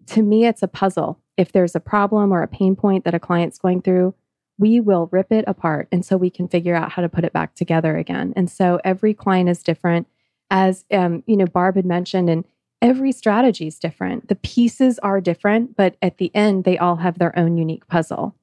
to 0.08 0.22
me, 0.22 0.46
it's 0.46 0.64
a 0.64 0.70
puzzle 0.70 1.20
if 1.38 1.52
there's 1.52 1.76
a 1.76 1.80
problem 1.80 2.32
or 2.34 2.42
a 2.42 2.48
pain 2.48 2.76
point 2.76 3.06
that 3.06 3.14
a 3.14 3.20
client's 3.20 3.60
going 3.60 3.82
through, 3.82 4.14
we 4.58 4.80
will 4.80 5.08
rip 5.12 5.32
it 5.32 5.46
apart. 5.48 5.88
And 5.92 6.04
so 6.04 6.18
we 6.18 6.30
can 6.30 6.48
figure 6.48 6.76
out 6.76 6.92
how 6.92 7.02
to 7.02 7.10
put 7.10 7.24
it 7.24 7.34
back 7.34 7.54
together 7.54 7.96
again. 7.96 8.34
And 8.36 8.50
so 8.50 8.80
every 8.84 9.14
client 9.14 9.50
is 9.50 9.62
different. 9.62 10.08
As 10.50 10.86
um, 10.92 11.24
you 11.28 11.38
know, 11.38 11.46
Barb 11.46 11.76
had 11.76 11.86
mentioned, 11.86 12.30
and 12.30 12.46
every 12.82 13.12
strategy 13.12 13.68
is 13.68 13.78
different. 13.78 14.30
The 14.30 14.36
pieces 14.36 14.98
are 15.00 15.22
different, 15.22 15.76
but 15.76 15.98
at 16.02 16.18
the 16.18 16.32
end, 16.34 16.64
they 16.64 16.78
all 16.78 16.98
have 16.98 17.20
their 17.20 17.38
own 17.38 17.58
unique 17.58 17.88
puzzle. 17.88 18.36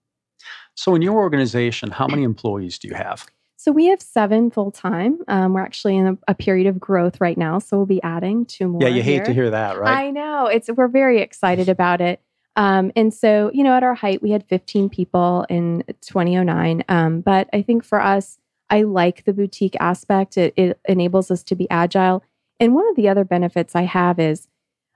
So, 0.74 0.95
in 0.95 1.03
your 1.03 1.16
organization, 1.16 1.90
how 1.90 2.07
many 2.07 2.22
employees 2.22 2.78
do 2.78 2.88
you 2.88 2.95
have? 2.95 3.26
So, 3.57 3.72
we 3.72 3.86
have 3.86 4.03
seven 4.03 4.51
full 4.51 4.70
time. 4.70 5.18
Um, 5.28 5.55
we're 5.55 5.62
actually 5.62 5.97
in 5.97 6.07
a, 6.07 6.18
a, 6.28 6.34
period 6.34 6.66
of 6.66 6.78
growth 6.78 7.20
right 7.20 7.38
now, 7.38 7.59
so 7.59 7.78
we'll 7.78 7.86
be 7.86 8.03
adding 8.03 8.45
two 8.45 8.68
more. 8.68 8.82
Yeah, 8.82 8.88
you 8.88 9.03
here. 9.03 9.20
hate 9.20 9.24
to 9.26 9.32
hear 9.32 9.51
that, 9.51 9.78
right? 9.78 10.07
I 10.07 10.11
know. 10.11 10.47
It's 10.47 10.68
we're 10.68 10.88
very 10.88 11.20
excited 11.20 11.68
about 11.68 12.01
it. 12.01 12.20
Um, 12.57 12.93
and 12.95 13.13
so, 13.13 13.51
you 13.53 13.65
know, 13.65 13.75
at 13.75 13.83
our 13.83 13.95
height, 13.95 14.23
we 14.23 14.31
had 14.31 14.45
15 14.49 14.89
people 14.89 15.45
in 15.49 15.83
2009. 16.01 16.85
Um, 16.89 17.21
but 17.21 17.49
I 17.53 17.63
think 17.63 17.85
for 17.85 18.01
us, 18.01 18.39
I 18.71 18.83
like 18.83 19.25
the 19.25 19.33
boutique 19.33 19.77
aspect. 19.81 20.37
It, 20.37 20.55
it 20.57 20.79
enables 20.87 21.31
us 21.31 21.43
to 21.45 21.55
be 21.55 21.69
agile. 21.71 22.23
And 22.61 22.75
one 22.75 22.89
of 22.89 22.97
the 22.97 23.09
other 23.09 23.25
benefits 23.25 23.75
I 23.75 23.83
have 23.83 24.19
is 24.19 24.49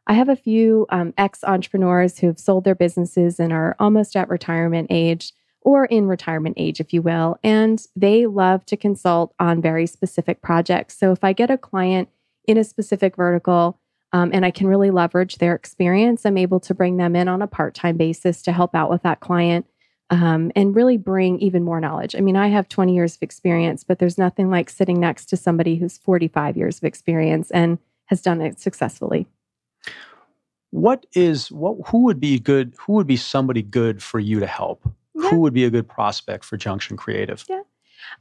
I 0.06 0.14
have 0.14 0.28
a 0.28 0.36
few 0.36 0.86
um, 0.90 1.12
ex 1.18 1.44
entrepreneurs 1.44 2.18
who've 2.18 2.38
sold 2.38 2.64
their 2.64 2.74
businesses 2.74 3.38
and 3.38 3.52
are 3.52 3.76
almost 3.78 4.16
at 4.16 4.30
retirement 4.30 4.86
age, 4.90 5.32
or 5.60 5.84
in 5.84 6.06
retirement 6.06 6.54
age, 6.58 6.80
if 6.80 6.94
you 6.94 7.02
will. 7.02 7.38
And 7.42 7.84
they 7.94 8.26
love 8.26 8.64
to 8.66 8.76
consult 8.76 9.34
on 9.38 9.60
very 9.60 9.86
specific 9.86 10.40
projects. 10.40 10.98
So 10.98 11.12
if 11.12 11.22
I 11.22 11.34
get 11.34 11.50
a 11.50 11.58
client 11.58 12.08
in 12.46 12.56
a 12.56 12.64
specific 12.64 13.16
vertical 13.16 13.78
um, 14.12 14.30
and 14.32 14.44
I 14.44 14.50
can 14.50 14.66
really 14.66 14.90
leverage 14.90 15.36
their 15.36 15.54
experience, 15.54 16.24
I'm 16.24 16.38
able 16.38 16.60
to 16.60 16.74
bring 16.74 16.96
them 16.96 17.14
in 17.14 17.28
on 17.28 17.42
a 17.42 17.46
part 17.46 17.74
time 17.74 17.96
basis 17.96 18.42
to 18.42 18.52
help 18.52 18.74
out 18.74 18.90
with 18.90 19.02
that 19.02 19.20
client. 19.20 19.66
Um, 20.10 20.50
and 20.56 20.74
really 20.74 20.96
bring 20.96 21.38
even 21.40 21.62
more 21.62 21.82
knowledge. 21.82 22.16
I 22.16 22.20
mean, 22.20 22.34
I 22.34 22.48
have 22.48 22.66
20 22.66 22.94
years 22.94 23.16
of 23.16 23.22
experience, 23.22 23.84
but 23.84 23.98
there's 23.98 24.16
nothing 24.16 24.48
like 24.48 24.70
sitting 24.70 24.98
next 24.98 25.26
to 25.26 25.36
somebody 25.36 25.76
who's 25.76 25.98
45 25.98 26.56
years 26.56 26.78
of 26.78 26.84
experience 26.84 27.50
and 27.50 27.76
has 28.06 28.22
done 28.22 28.40
it 28.40 28.58
successfully. 28.58 29.26
What 30.70 31.04
is 31.12 31.50
what? 31.50 31.76
Who 31.88 32.04
would 32.04 32.20
be 32.20 32.38
good? 32.38 32.74
Who 32.78 32.94
would 32.94 33.06
be 33.06 33.18
somebody 33.18 33.60
good 33.60 34.02
for 34.02 34.18
you 34.18 34.40
to 34.40 34.46
help? 34.46 34.80
Yeah. 35.14 35.30
Who 35.30 35.40
would 35.40 35.52
be 35.52 35.64
a 35.64 35.70
good 35.70 35.88
prospect 35.88 36.44
for 36.44 36.56
Junction 36.56 36.96
Creative? 36.96 37.44
Yeah. 37.48 37.62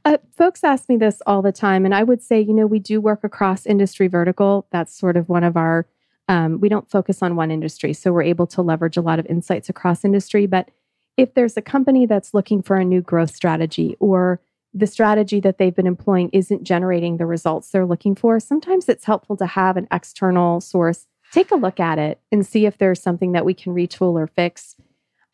Uh, 0.04 0.18
folks 0.36 0.64
ask 0.64 0.88
me 0.88 0.96
this 0.96 1.22
all 1.26 1.42
the 1.42 1.52
time, 1.52 1.84
and 1.84 1.94
I 1.94 2.02
would 2.02 2.22
say, 2.22 2.40
you 2.40 2.54
know, 2.54 2.66
we 2.66 2.78
do 2.78 3.00
work 3.00 3.24
across 3.24 3.66
industry 3.66 4.08
vertical. 4.08 4.66
That's 4.70 4.96
sort 4.96 5.16
of 5.16 5.28
one 5.28 5.44
of 5.44 5.56
our. 5.56 5.86
Um, 6.30 6.60
we 6.60 6.68
don't 6.68 6.90
focus 6.90 7.22
on 7.22 7.36
one 7.36 7.50
industry, 7.50 7.94
so 7.94 8.12
we're 8.12 8.22
able 8.22 8.46
to 8.48 8.60
leverage 8.60 8.98
a 8.98 9.02
lot 9.02 9.18
of 9.18 9.26
insights 9.26 9.68
across 9.68 10.04
industry. 10.04 10.46
But 10.46 10.70
if 11.16 11.34
there's 11.34 11.56
a 11.56 11.62
company 11.62 12.04
that's 12.04 12.34
looking 12.34 12.62
for 12.62 12.76
a 12.76 12.84
new 12.84 13.00
growth 13.00 13.34
strategy, 13.34 13.96
or 13.98 14.40
the 14.74 14.86
strategy 14.86 15.40
that 15.40 15.56
they've 15.56 15.74
been 15.74 15.86
employing 15.86 16.28
isn't 16.32 16.64
generating 16.64 17.16
the 17.16 17.24
results 17.24 17.70
they're 17.70 17.86
looking 17.86 18.14
for, 18.14 18.38
sometimes 18.38 18.88
it's 18.88 19.06
helpful 19.06 19.36
to 19.38 19.46
have 19.46 19.76
an 19.76 19.88
external 19.90 20.60
source 20.60 21.06
take 21.32 21.50
a 21.50 21.56
look 21.56 21.80
at 21.80 21.98
it 21.98 22.20
and 22.32 22.46
see 22.46 22.66
if 22.66 22.78
there's 22.78 23.02
something 23.02 23.32
that 23.32 23.44
we 23.44 23.54
can 23.54 23.74
retool 23.74 24.14
or 24.14 24.26
fix. 24.26 24.76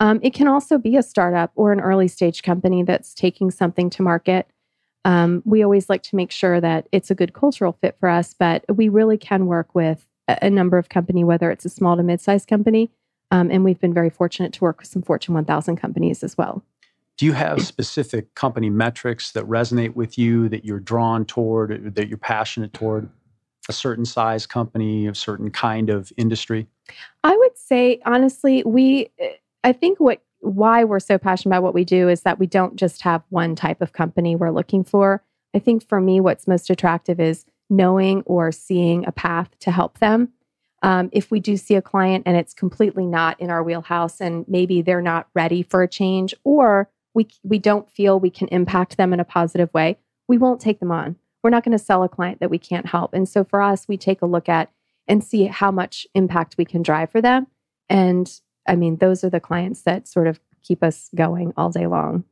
Um, 0.00 0.20
it 0.22 0.34
can 0.34 0.48
also 0.48 0.78
be 0.78 0.96
a 0.96 1.02
startup 1.02 1.52
or 1.54 1.72
an 1.72 1.80
early 1.80 2.08
stage 2.08 2.42
company 2.42 2.82
that's 2.82 3.14
taking 3.14 3.50
something 3.50 3.90
to 3.90 4.02
market. 4.02 4.48
Um, 5.04 5.42
we 5.44 5.62
always 5.62 5.88
like 5.88 6.02
to 6.04 6.16
make 6.16 6.30
sure 6.30 6.60
that 6.60 6.88
it's 6.90 7.10
a 7.10 7.14
good 7.14 7.34
cultural 7.34 7.76
fit 7.80 7.96
for 8.00 8.08
us, 8.08 8.34
but 8.34 8.64
we 8.74 8.88
really 8.88 9.18
can 9.18 9.46
work 9.46 9.74
with 9.74 10.06
a, 10.28 10.38
a 10.42 10.50
number 10.50 10.78
of 10.78 10.88
company, 10.88 11.24
whether 11.24 11.50
it's 11.50 11.64
a 11.64 11.68
small 11.68 11.96
to 11.96 12.02
mid-sized 12.02 12.48
company, 12.48 12.90
um, 13.30 13.50
and 13.50 13.64
we've 13.64 13.80
been 13.80 13.94
very 13.94 14.10
fortunate 14.10 14.52
to 14.54 14.64
work 14.64 14.78
with 14.80 14.88
some 14.88 15.02
Fortune 15.02 15.34
1000 15.34 15.76
companies 15.76 16.22
as 16.22 16.38
well. 16.38 16.62
Do 17.16 17.26
you 17.26 17.32
have 17.32 17.62
specific 17.62 18.34
company 18.34 18.70
metrics 18.70 19.32
that 19.32 19.44
resonate 19.44 19.94
with 19.94 20.18
you 20.18 20.48
that 20.48 20.64
you're 20.64 20.80
drawn 20.80 21.24
toward, 21.24 21.94
that 21.94 22.08
you're 22.08 22.18
passionate 22.18 22.72
toward? 22.72 23.08
A 23.68 23.72
certain 23.72 24.04
size 24.04 24.46
company, 24.46 25.06
a 25.06 25.14
certain 25.14 25.50
kind 25.50 25.88
of 25.88 26.12
industry? 26.18 26.66
I 27.22 27.34
would 27.34 27.56
say 27.56 28.00
honestly, 28.04 28.62
we 28.64 29.10
I 29.64 29.72
think 29.72 29.98
what 29.98 30.22
why 30.40 30.84
we're 30.84 31.00
so 31.00 31.16
passionate 31.16 31.54
about 31.54 31.62
what 31.62 31.74
we 31.74 31.84
do 31.84 32.08
is 32.10 32.20
that 32.20 32.38
we 32.38 32.46
don't 32.46 32.76
just 32.76 33.00
have 33.00 33.22
one 33.30 33.56
type 33.56 33.80
of 33.80 33.94
company 33.94 34.36
we're 34.36 34.50
looking 34.50 34.84
for. 34.84 35.24
I 35.54 35.58
think 35.58 35.88
for 35.88 36.02
me, 36.02 36.20
what's 36.20 36.46
most 36.46 36.68
attractive 36.68 37.18
is 37.18 37.46
knowing 37.70 38.22
or 38.26 38.52
seeing 38.52 39.06
a 39.06 39.12
path 39.12 39.58
to 39.60 39.70
help 39.70 40.00
them. 40.00 40.28
Um, 40.82 41.08
if 41.12 41.30
we 41.30 41.40
do 41.40 41.56
see 41.56 41.76
a 41.76 41.82
client 41.82 42.24
and 42.26 42.36
it's 42.36 42.52
completely 42.52 43.06
not 43.06 43.40
in 43.40 43.48
our 43.48 43.62
wheelhouse 43.62 44.20
and 44.20 44.44
maybe 44.46 44.82
they're 44.82 45.00
not 45.00 45.28
ready 45.34 45.62
for 45.62 45.82
a 45.82 45.88
change 45.88 46.34
or 46.44 46.90
we, 47.14 47.26
we 47.42 47.58
don't 47.58 47.90
feel 47.90 48.20
we 48.20 48.28
can 48.28 48.48
impact 48.48 48.98
them 48.98 49.14
in 49.14 49.20
a 49.20 49.24
positive 49.24 49.72
way, 49.72 49.96
we 50.28 50.36
won't 50.36 50.60
take 50.60 50.78
them 50.80 50.90
on. 50.90 51.16
We're 51.42 51.50
not 51.50 51.64
going 51.64 51.76
to 51.76 51.82
sell 51.82 52.02
a 52.02 52.08
client 52.08 52.40
that 52.40 52.50
we 52.50 52.58
can't 52.58 52.86
help. 52.86 53.14
And 53.14 53.26
so 53.26 53.44
for 53.44 53.62
us, 53.62 53.88
we 53.88 53.96
take 53.96 54.20
a 54.20 54.26
look 54.26 54.46
at 54.48 54.70
and 55.08 55.24
see 55.24 55.44
how 55.44 55.70
much 55.70 56.06
impact 56.14 56.56
we 56.58 56.66
can 56.66 56.82
drive 56.82 57.10
for 57.10 57.22
them. 57.22 57.46
And 57.88 58.30
I 58.66 58.76
mean, 58.76 58.96
those 58.96 59.24
are 59.24 59.30
the 59.30 59.40
clients 59.40 59.82
that 59.82 60.08
sort 60.08 60.26
of 60.26 60.40
keep 60.62 60.82
us 60.82 61.10
going 61.14 61.52
all 61.56 61.70
day 61.70 61.86
long. 61.86 62.24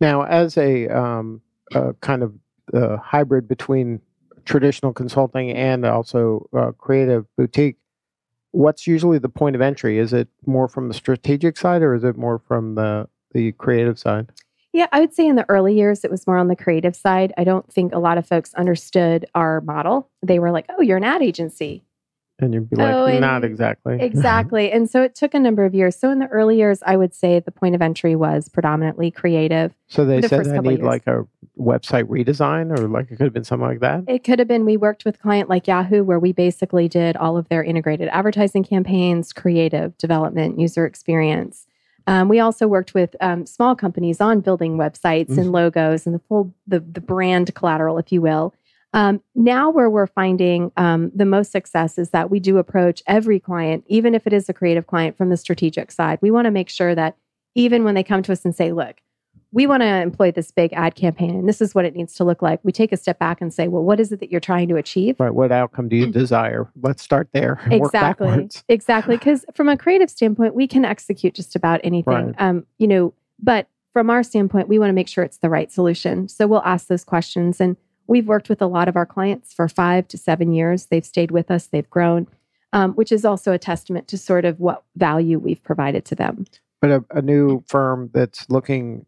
Now, 0.00 0.22
as 0.22 0.56
a, 0.56 0.88
um, 0.88 1.40
a 1.72 1.94
kind 1.94 2.22
of 2.22 2.34
uh, 2.72 2.96
hybrid 2.98 3.48
between 3.48 4.00
traditional 4.44 4.92
consulting 4.92 5.50
and 5.50 5.84
also 5.84 6.48
uh, 6.56 6.72
creative 6.72 7.26
boutique, 7.36 7.76
what's 8.52 8.86
usually 8.86 9.18
the 9.18 9.28
point 9.28 9.56
of 9.56 9.62
entry? 9.62 9.98
Is 9.98 10.12
it 10.12 10.28
more 10.46 10.68
from 10.68 10.88
the 10.88 10.94
strategic 10.94 11.56
side 11.56 11.82
or 11.82 11.94
is 11.94 12.04
it 12.04 12.16
more 12.16 12.38
from 12.38 12.74
the 12.74 13.08
the 13.32 13.52
creative 13.52 13.98
side? 13.98 14.32
Yeah, 14.72 14.86
I 14.92 15.00
would 15.00 15.14
say 15.14 15.26
in 15.26 15.36
the 15.36 15.48
early 15.48 15.74
years, 15.74 16.04
it 16.04 16.10
was 16.10 16.26
more 16.26 16.38
on 16.38 16.48
the 16.48 16.56
creative 16.56 16.94
side. 16.94 17.32
I 17.36 17.44
don't 17.44 17.70
think 17.72 17.94
a 17.94 17.98
lot 17.98 18.18
of 18.18 18.26
folks 18.26 18.54
understood 18.54 19.26
our 19.34 19.60
model. 19.62 20.10
They 20.22 20.38
were 20.38 20.50
like, 20.50 20.66
oh, 20.68 20.82
you're 20.82 20.98
an 20.98 21.04
ad 21.04 21.22
agency. 21.22 21.84
And 22.40 22.54
you'd 22.54 22.70
be 22.70 22.76
like, 22.76 22.94
Oh, 22.94 23.18
not 23.18 23.44
exactly. 23.44 23.98
Exactly. 24.00 24.70
and 24.70 24.88
so 24.88 25.02
it 25.02 25.14
took 25.14 25.34
a 25.34 25.40
number 25.40 25.64
of 25.64 25.74
years. 25.74 25.96
So 25.96 26.10
in 26.10 26.18
the 26.18 26.28
early 26.28 26.56
years, 26.56 26.82
I 26.86 26.96
would 26.96 27.14
say 27.14 27.40
the 27.40 27.50
point 27.50 27.74
of 27.74 27.82
entry 27.82 28.14
was 28.14 28.48
predominantly 28.48 29.10
creative. 29.10 29.74
so 29.88 30.04
they 30.04 30.20
the 30.20 30.28
said 30.28 30.46
I 30.48 30.58
need 30.58 30.70
years. 30.78 30.82
like 30.82 31.06
a 31.06 31.26
website 31.58 32.04
redesign 32.04 32.76
or 32.76 32.86
like 32.88 33.06
it 33.10 33.16
could 33.16 33.24
have 33.24 33.32
been 33.32 33.44
something 33.44 33.66
like 33.66 33.80
that. 33.80 34.04
It 34.06 34.22
could 34.22 34.38
have 34.38 34.46
been 34.46 34.64
we 34.64 34.76
worked 34.76 35.04
with 35.04 35.16
a 35.16 35.18
client 35.18 35.48
like 35.48 35.66
Yahoo, 35.66 36.04
where 36.04 36.20
we 36.20 36.32
basically 36.32 36.86
did 36.88 37.16
all 37.16 37.36
of 37.36 37.48
their 37.48 37.64
integrated 37.64 38.08
advertising 38.12 38.62
campaigns, 38.62 39.32
creative 39.32 39.98
development, 39.98 40.60
user 40.60 40.86
experience. 40.86 41.66
Um, 42.06 42.28
we 42.28 42.40
also 42.40 42.66
worked 42.66 42.94
with 42.94 43.14
um, 43.20 43.44
small 43.44 43.74
companies 43.74 44.20
on 44.20 44.40
building 44.40 44.78
websites 44.78 45.36
and 45.36 45.52
logos 45.52 46.06
and 46.06 46.14
the 46.14 46.20
full 46.20 46.54
the 46.66 46.80
the 46.80 47.00
brand 47.00 47.54
collateral, 47.54 47.98
if 47.98 48.12
you 48.12 48.22
will. 48.22 48.54
Um, 48.98 49.22
now, 49.36 49.70
where 49.70 49.88
we're 49.88 50.08
finding 50.08 50.72
um, 50.76 51.12
the 51.14 51.24
most 51.24 51.52
success 51.52 51.98
is 51.98 52.10
that 52.10 52.32
we 52.32 52.40
do 52.40 52.58
approach 52.58 53.00
every 53.06 53.38
client, 53.38 53.84
even 53.86 54.12
if 54.12 54.26
it 54.26 54.32
is 54.32 54.48
a 54.48 54.52
creative 54.52 54.88
client, 54.88 55.16
from 55.16 55.30
the 55.30 55.36
strategic 55.36 55.92
side. 55.92 56.18
We 56.20 56.32
want 56.32 56.46
to 56.46 56.50
make 56.50 56.68
sure 56.68 56.96
that 56.96 57.16
even 57.54 57.84
when 57.84 57.94
they 57.94 58.02
come 58.02 58.24
to 58.24 58.32
us 58.32 58.44
and 58.44 58.52
say, 58.52 58.72
"Look, 58.72 58.96
we 59.52 59.68
want 59.68 59.82
to 59.82 59.86
employ 59.86 60.32
this 60.32 60.50
big 60.50 60.72
ad 60.72 60.96
campaign 60.96 61.30
and 61.30 61.48
this 61.48 61.60
is 61.60 61.76
what 61.76 61.84
it 61.84 61.94
needs 61.94 62.14
to 62.14 62.24
look 62.24 62.42
like. 62.42 62.58
We 62.64 62.72
take 62.72 62.92
a 62.92 62.96
step 62.96 63.20
back 63.20 63.40
and 63.40 63.54
say, 63.54 63.68
well, 63.68 63.82
what 63.82 63.98
is 64.00 64.12
it 64.12 64.20
that 64.20 64.30
you're 64.30 64.40
trying 64.40 64.68
to 64.68 64.76
achieve? 64.76 65.16
Right. 65.18 65.32
What 65.32 65.52
outcome 65.52 65.88
do 65.88 65.96
you 65.96 66.10
desire? 66.10 66.68
Let's 66.82 67.02
start 67.02 67.28
there. 67.32 67.60
Exactly. 67.70 68.48
Exactly. 68.68 69.16
Because 69.16 69.44
from 69.54 69.68
a 69.68 69.76
creative 69.76 70.10
standpoint, 70.10 70.54
we 70.54 70.66
can 70.66 70.84
execute 70.84 71.34
just 71.34 71.56
about 71.56 71.80
anything. 71.84 72.12
Right. 72.12 72.34
Um, 72.38 72.66
you 72.78 72.86
know, 72.86 73.14
but 73.38 73.68
from 73.92 74.10
our 74.10 74.22
standpoint, 74.22 74.68
we 74.68 74.78
want 74.78 74.90
to 74.90 74.94
make 74.94 75.08
sure 75.08 75.24
it's 75.24 75.38
the 75.38 75.48
right 75.48 75.72
solution. 75.72 76.28
So 76.28 76.46
we'll 76.46 76.62
ask 76.62 76.88
those 76.88 77.04
questions. 77.04 77.60
And 77.60 77.76
we've 78.08 78.26
worked 78.26 78.48
with 78.48 78.60
a 78.60 78.66
lot 78.66 78.88
of 78.88 78.96
our 78.96 79.06
clients 79.06 79.52
for 79.52 79.68
five 79.68 80.08
to 80.08 80.18
seven 80.18 80.52
years. 80.52 80.86
They've 80.86 81.04
stayed 81.04 81.30
with 81.30 81.50
us, 81.50 81.66
they've 81.66 81.88
grown, 81.88 82.26
um, 82.72 82.94
which 82.94 83.12
is 83.12 83.24
also 83.24 83.52
a 83.52 83.58
testament 83.58 84.08
to 84.08 84.18
sort 84.18 84.44
of 84.44 84.58
what 84.58 84.82
value 84.96 85.38
we've 85.38 85.62
provided 85.62 86.04
to 86.06 86.14
them. 86.16 86.46
But 86.80 86.90
a, 86.90 87.04
a 87.10 87.22
new 87.22 87.62
firm 87.68 88.10
that's 88.12 88.48
looking 88.48 89.06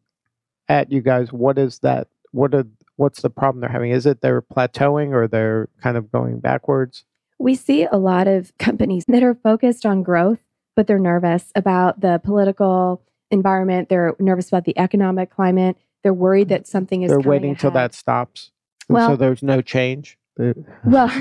at 0.69 0.93
you 0.93 1.01
guys, 1.01 1.33
what 1.33 1.59
is 1.59 1.81
that? 1.81 2.09
What 2.31 2.55
are 2.55 2.67
what's 2.97 3.23
the 3.23 3.31
problem 3.31 3.61
they're 3.61 3.71
having? 3.71 3.91
Is 3.91 4.07
it 4.07 4.21
they're 4.21 4.43
plateauing 4.43 5.13
or 5.13 5.27
they're 5.27 5.69
kind 5.83 5.97
of 5.97 6.13
going 6.13 6.39
backwards? 6.39 7.05
We 7.39 7.55
see 7.55 7.85
a 7.91 7.97
lot 7.97 8.29
of 8.29 8.57
companies 8.59 9.05
that 9.09 9.23
are 9.23 9.35
focused 9.35 9.87
on 9.87 10.03
growth, 10.03 10.39
but 10.77 10.87
they're 10.87 10.99
nervous 10.99 11.51
about 11.55 12.01
the 12.03 12.21
political 12.23 13.03
environment. 13.31 13.89
They're 13.89 14.15
nervous 14.21 14.49
about 14.49 14.67
the 14.67 14.79
economic 14.79 15.31
climate. 15.31 15.77
They're 16.03 16.13
worried 16.13 16.51
that 16.51 16.67
something 16.67 17.03
is 17.03 17.11
they're 17.11 17.21
waiting 17.21 17.57
till 17.57 17.71
that 17.71 17.95
stops. 17.95 18.51
And 18.97 19.07
so 19.13 19.17
there's 19.17 19.43
no 19.43 19.61
change. 19.63 20.17
Well, 20.39 20.55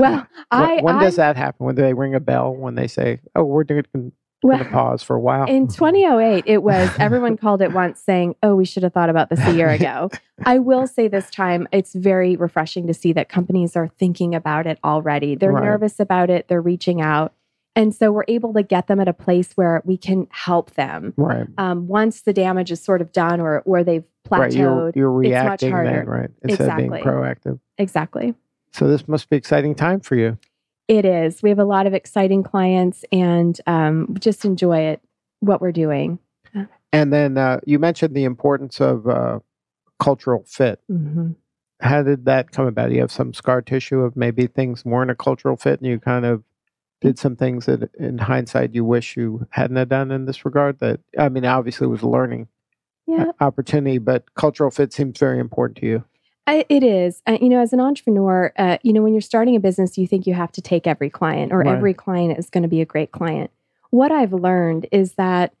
well, 0.00 0.16
When- 0.16 0.26
I 0.50 0.80
when 0.80 0.96
I, 0.96 1.04
does 1.04 1.16
that 1.16 1.36
happen? 1.36 1.66
When 1.66 1.74
do 1.74 1.82
they 1.82 1.92
ring 1.94 2.14
a 2.14 2.20
bell? 2.20 2.54
When 2.54 2.74
they 2.74 2.86
say, 2.86 3.20
"Oh, 3.36 3.44
we're 3.44 3.64
going 3.64 3.82
to 3.94 4.12
well, 4.42 4.64
pause 4.64 5.02
for 5.02 5.14
a 5.16 5.20
while"? 5.20 5.44
in 5.44 5.68
2008, 5.68 6.44
it 6.46 6.62
was 6.62 6.88
everyone 6.98 7.36
called 7.36 7.60
it 7.60 7.72
once 7.72 8.00
saying, 8.00 8.34
"Oh, 8.42 8.54
we 8.54 8.64
should 8.64 8.82
have 8.82 8.94
thought 8.94 9.10
about 9.10 9.28
this 9.28 9.40
a 9.40 9.52
year 9.54 9.68
ago." 9.68 10.08
I 10.46 10.58
will 10.58 10.86
say 10.86 11.06
this 11.06 11.30
time, 11.30 11.68
it's 11.70 11.94
very 11.94 12.34
refreshing 12.36 12.86
to 12.86 12.94
see 12.94 13.12
that 13.12 13.28
companies 13.28 13.76
are 13.76 13.88
thinking 13.88 14.34
about 14.34 14.66
it 14.66 14.78
already. 14.82 15.34
They're 15.34 15.52
Right. 15.52 15.64
nervous 15.64 16.00
about 16.00 16.30
it. 16.30 16.48
They're 16.48 16.62
reaching 16.62 17.02
out, 17.02 17.34
and 17.76 17.94
so 17.94 18.10
we're 18.10 18.24
able 18.26 18.54
to 18.54 18.62
get 18.62 18.86
them 18.86 19.00
at 19.00 19.08
a 19.08 19.12
place 19.12 19.52
where 19.54 19.82
we 19.84 19.98
can 19.98 20.28
help 20.30 20.70
them. 20.76 21.12
right. 21.18 21.46
um, 21.58 21.88
once 21.88 22.22
the 22.22 22.32
damage 22.32 22.70
is 22.72 22.80
sort 22.82 23.02
of 23.02 23.12
done 23.12 23.38
or 23.40 23.60
where 23.66 23.84
they've 23.84 24.04
plateaued. 24.24 24.38
Right. 24.38 24.52
You're, 24.52 24.92
you're 24.94 25.22
it's 25.24 25.32
much 25.32 25.42
reacting 25.62 25.70
then, 25.72 25.86
harder. 25.86 26.10
right? 26.10 26.30
Instead 26.42 26.68
of 26.70 26.76
being 26.76 26.92
Exactly. 26.92 27.12
proactive. 27.12 27.60
Exactly. 27.78 28.34
So 28.72 28.88
this 28.88 29.06
must 29.08 29.28
be 29.28 29.36
exciting 29.36 29.74
time 29.74 30.00
for 30.00 30.14
you. 30.16 30.38
It 30.88 31.04
is. 31.04 31.42
We 31.42 31.48
have 31.50 31.58
a 31.58 31.64
lot 31.64 31.86
of 31.86 31.94
exciting 31.94 32.42
clients 32.42 33.04
and 33.12 33.58
um, 33.66 34.16
just 34.18 34.44
enjoy 34.44 34.78
it, 34.78 35.00
what 35.40 35.60
we're 35.60 35.72
doing. 35.72 36.18
And 36.94 37.10
then 37.12 37.38
uh, 37.38 37.60
you 37.64 37.78
mentioned 37.78 38.14
the 38.14 38.24
importance 38.24 38.78
of 38.80 39.06
uh, 39.06 39.38
cultural 39.98 40.44
fit. 40.46 40.80
Mhm. 40.90 41.36
How 41.80 42.02
did 42.02 42.26
that 42.26 42.50
come 42.52 42.66
about? 42.66 42.92
You 42.92 43.00
have 43.00 43.10
some 43.10 43.32
scar 43.32 43.62
tissue 43.62 44.00
of 44.00 44.14
maybe 44.14 44.46
things 44.46 44.84
weren't 44.84 45.10
a 45.10 45.14
cultural 45.14 45.56
fit, 45.56 45.80
and 45.80 45.88
you 45.88 45.98
kind 45.98 46.24
of 46.26 46.44
did 47.00 47.18
some 47.18 47.34
things 47.34 47.66
that, 47.66 47.90
in 47.98 48.18
hindsight, 48.18 48.74
you 48.74 48.84
wish 48.84 49.16
you 49.16 49.46
hadn't 49.50 49.76
have 49.76 49.88
done 49.88 50.10
in 50.12 50.26
this 50.26 50.44
regard. 50.44 50.78
That 50.80 51.00
I 51.18 51.28
mean, 51.30 51.44
obviously, 51.44 51.86
it 51.86 51.90
was 51.90 52.02
learning 52.04 52.46
Yeah, 53.06 53.32
opportunity, 53.40 53.98
but 53.98 54.34
cultural 54.34 54.70
fit 54.70 54.92
seems 54.92 55.18
very 55.18 55.38
important 55.38 55.78
to 55.78 55.86
you. 55.86 56.04
I, 56.46 56.64
it 56.68 56.82
is. 56.82 57.22
Uh, 57.26 57.38
you 57.40 57.48
know, 57.48 57.60
as 57.60 57.72
an 57.72 57.80
entrepreneur, 57.80 58.52
uh, 58.58 58.78
you 58.82 58.92
know, 58.92 59.02
when 59.02 59.14
you're 59.14 59.20
starting 59.20 59.54
a 59.54 59.60
business, 59.60 59.96
you 59.96 60.06
think 60.06 60.26
you 60.26 60.34
have 60.34 60.52
to 60.52 60.60
take 60.60 60.86
every 60.86 61.10
client 61.10 61.52
or 61.52 61.58
Right. 61.60 61.74
every 61.74 61.94
client 61.94 62.38
is 62.38 62.50
going 62.50 62.62
to 62.62 62.68
be 62.68 62.80
a 62.80 62.86
great 62.86 63.12
client. 63.12 63.50
What 63.90 64.10
I've 64.10 64.32
learned 64.32 64.86
is 64.90 65.12
that 65.14 65.52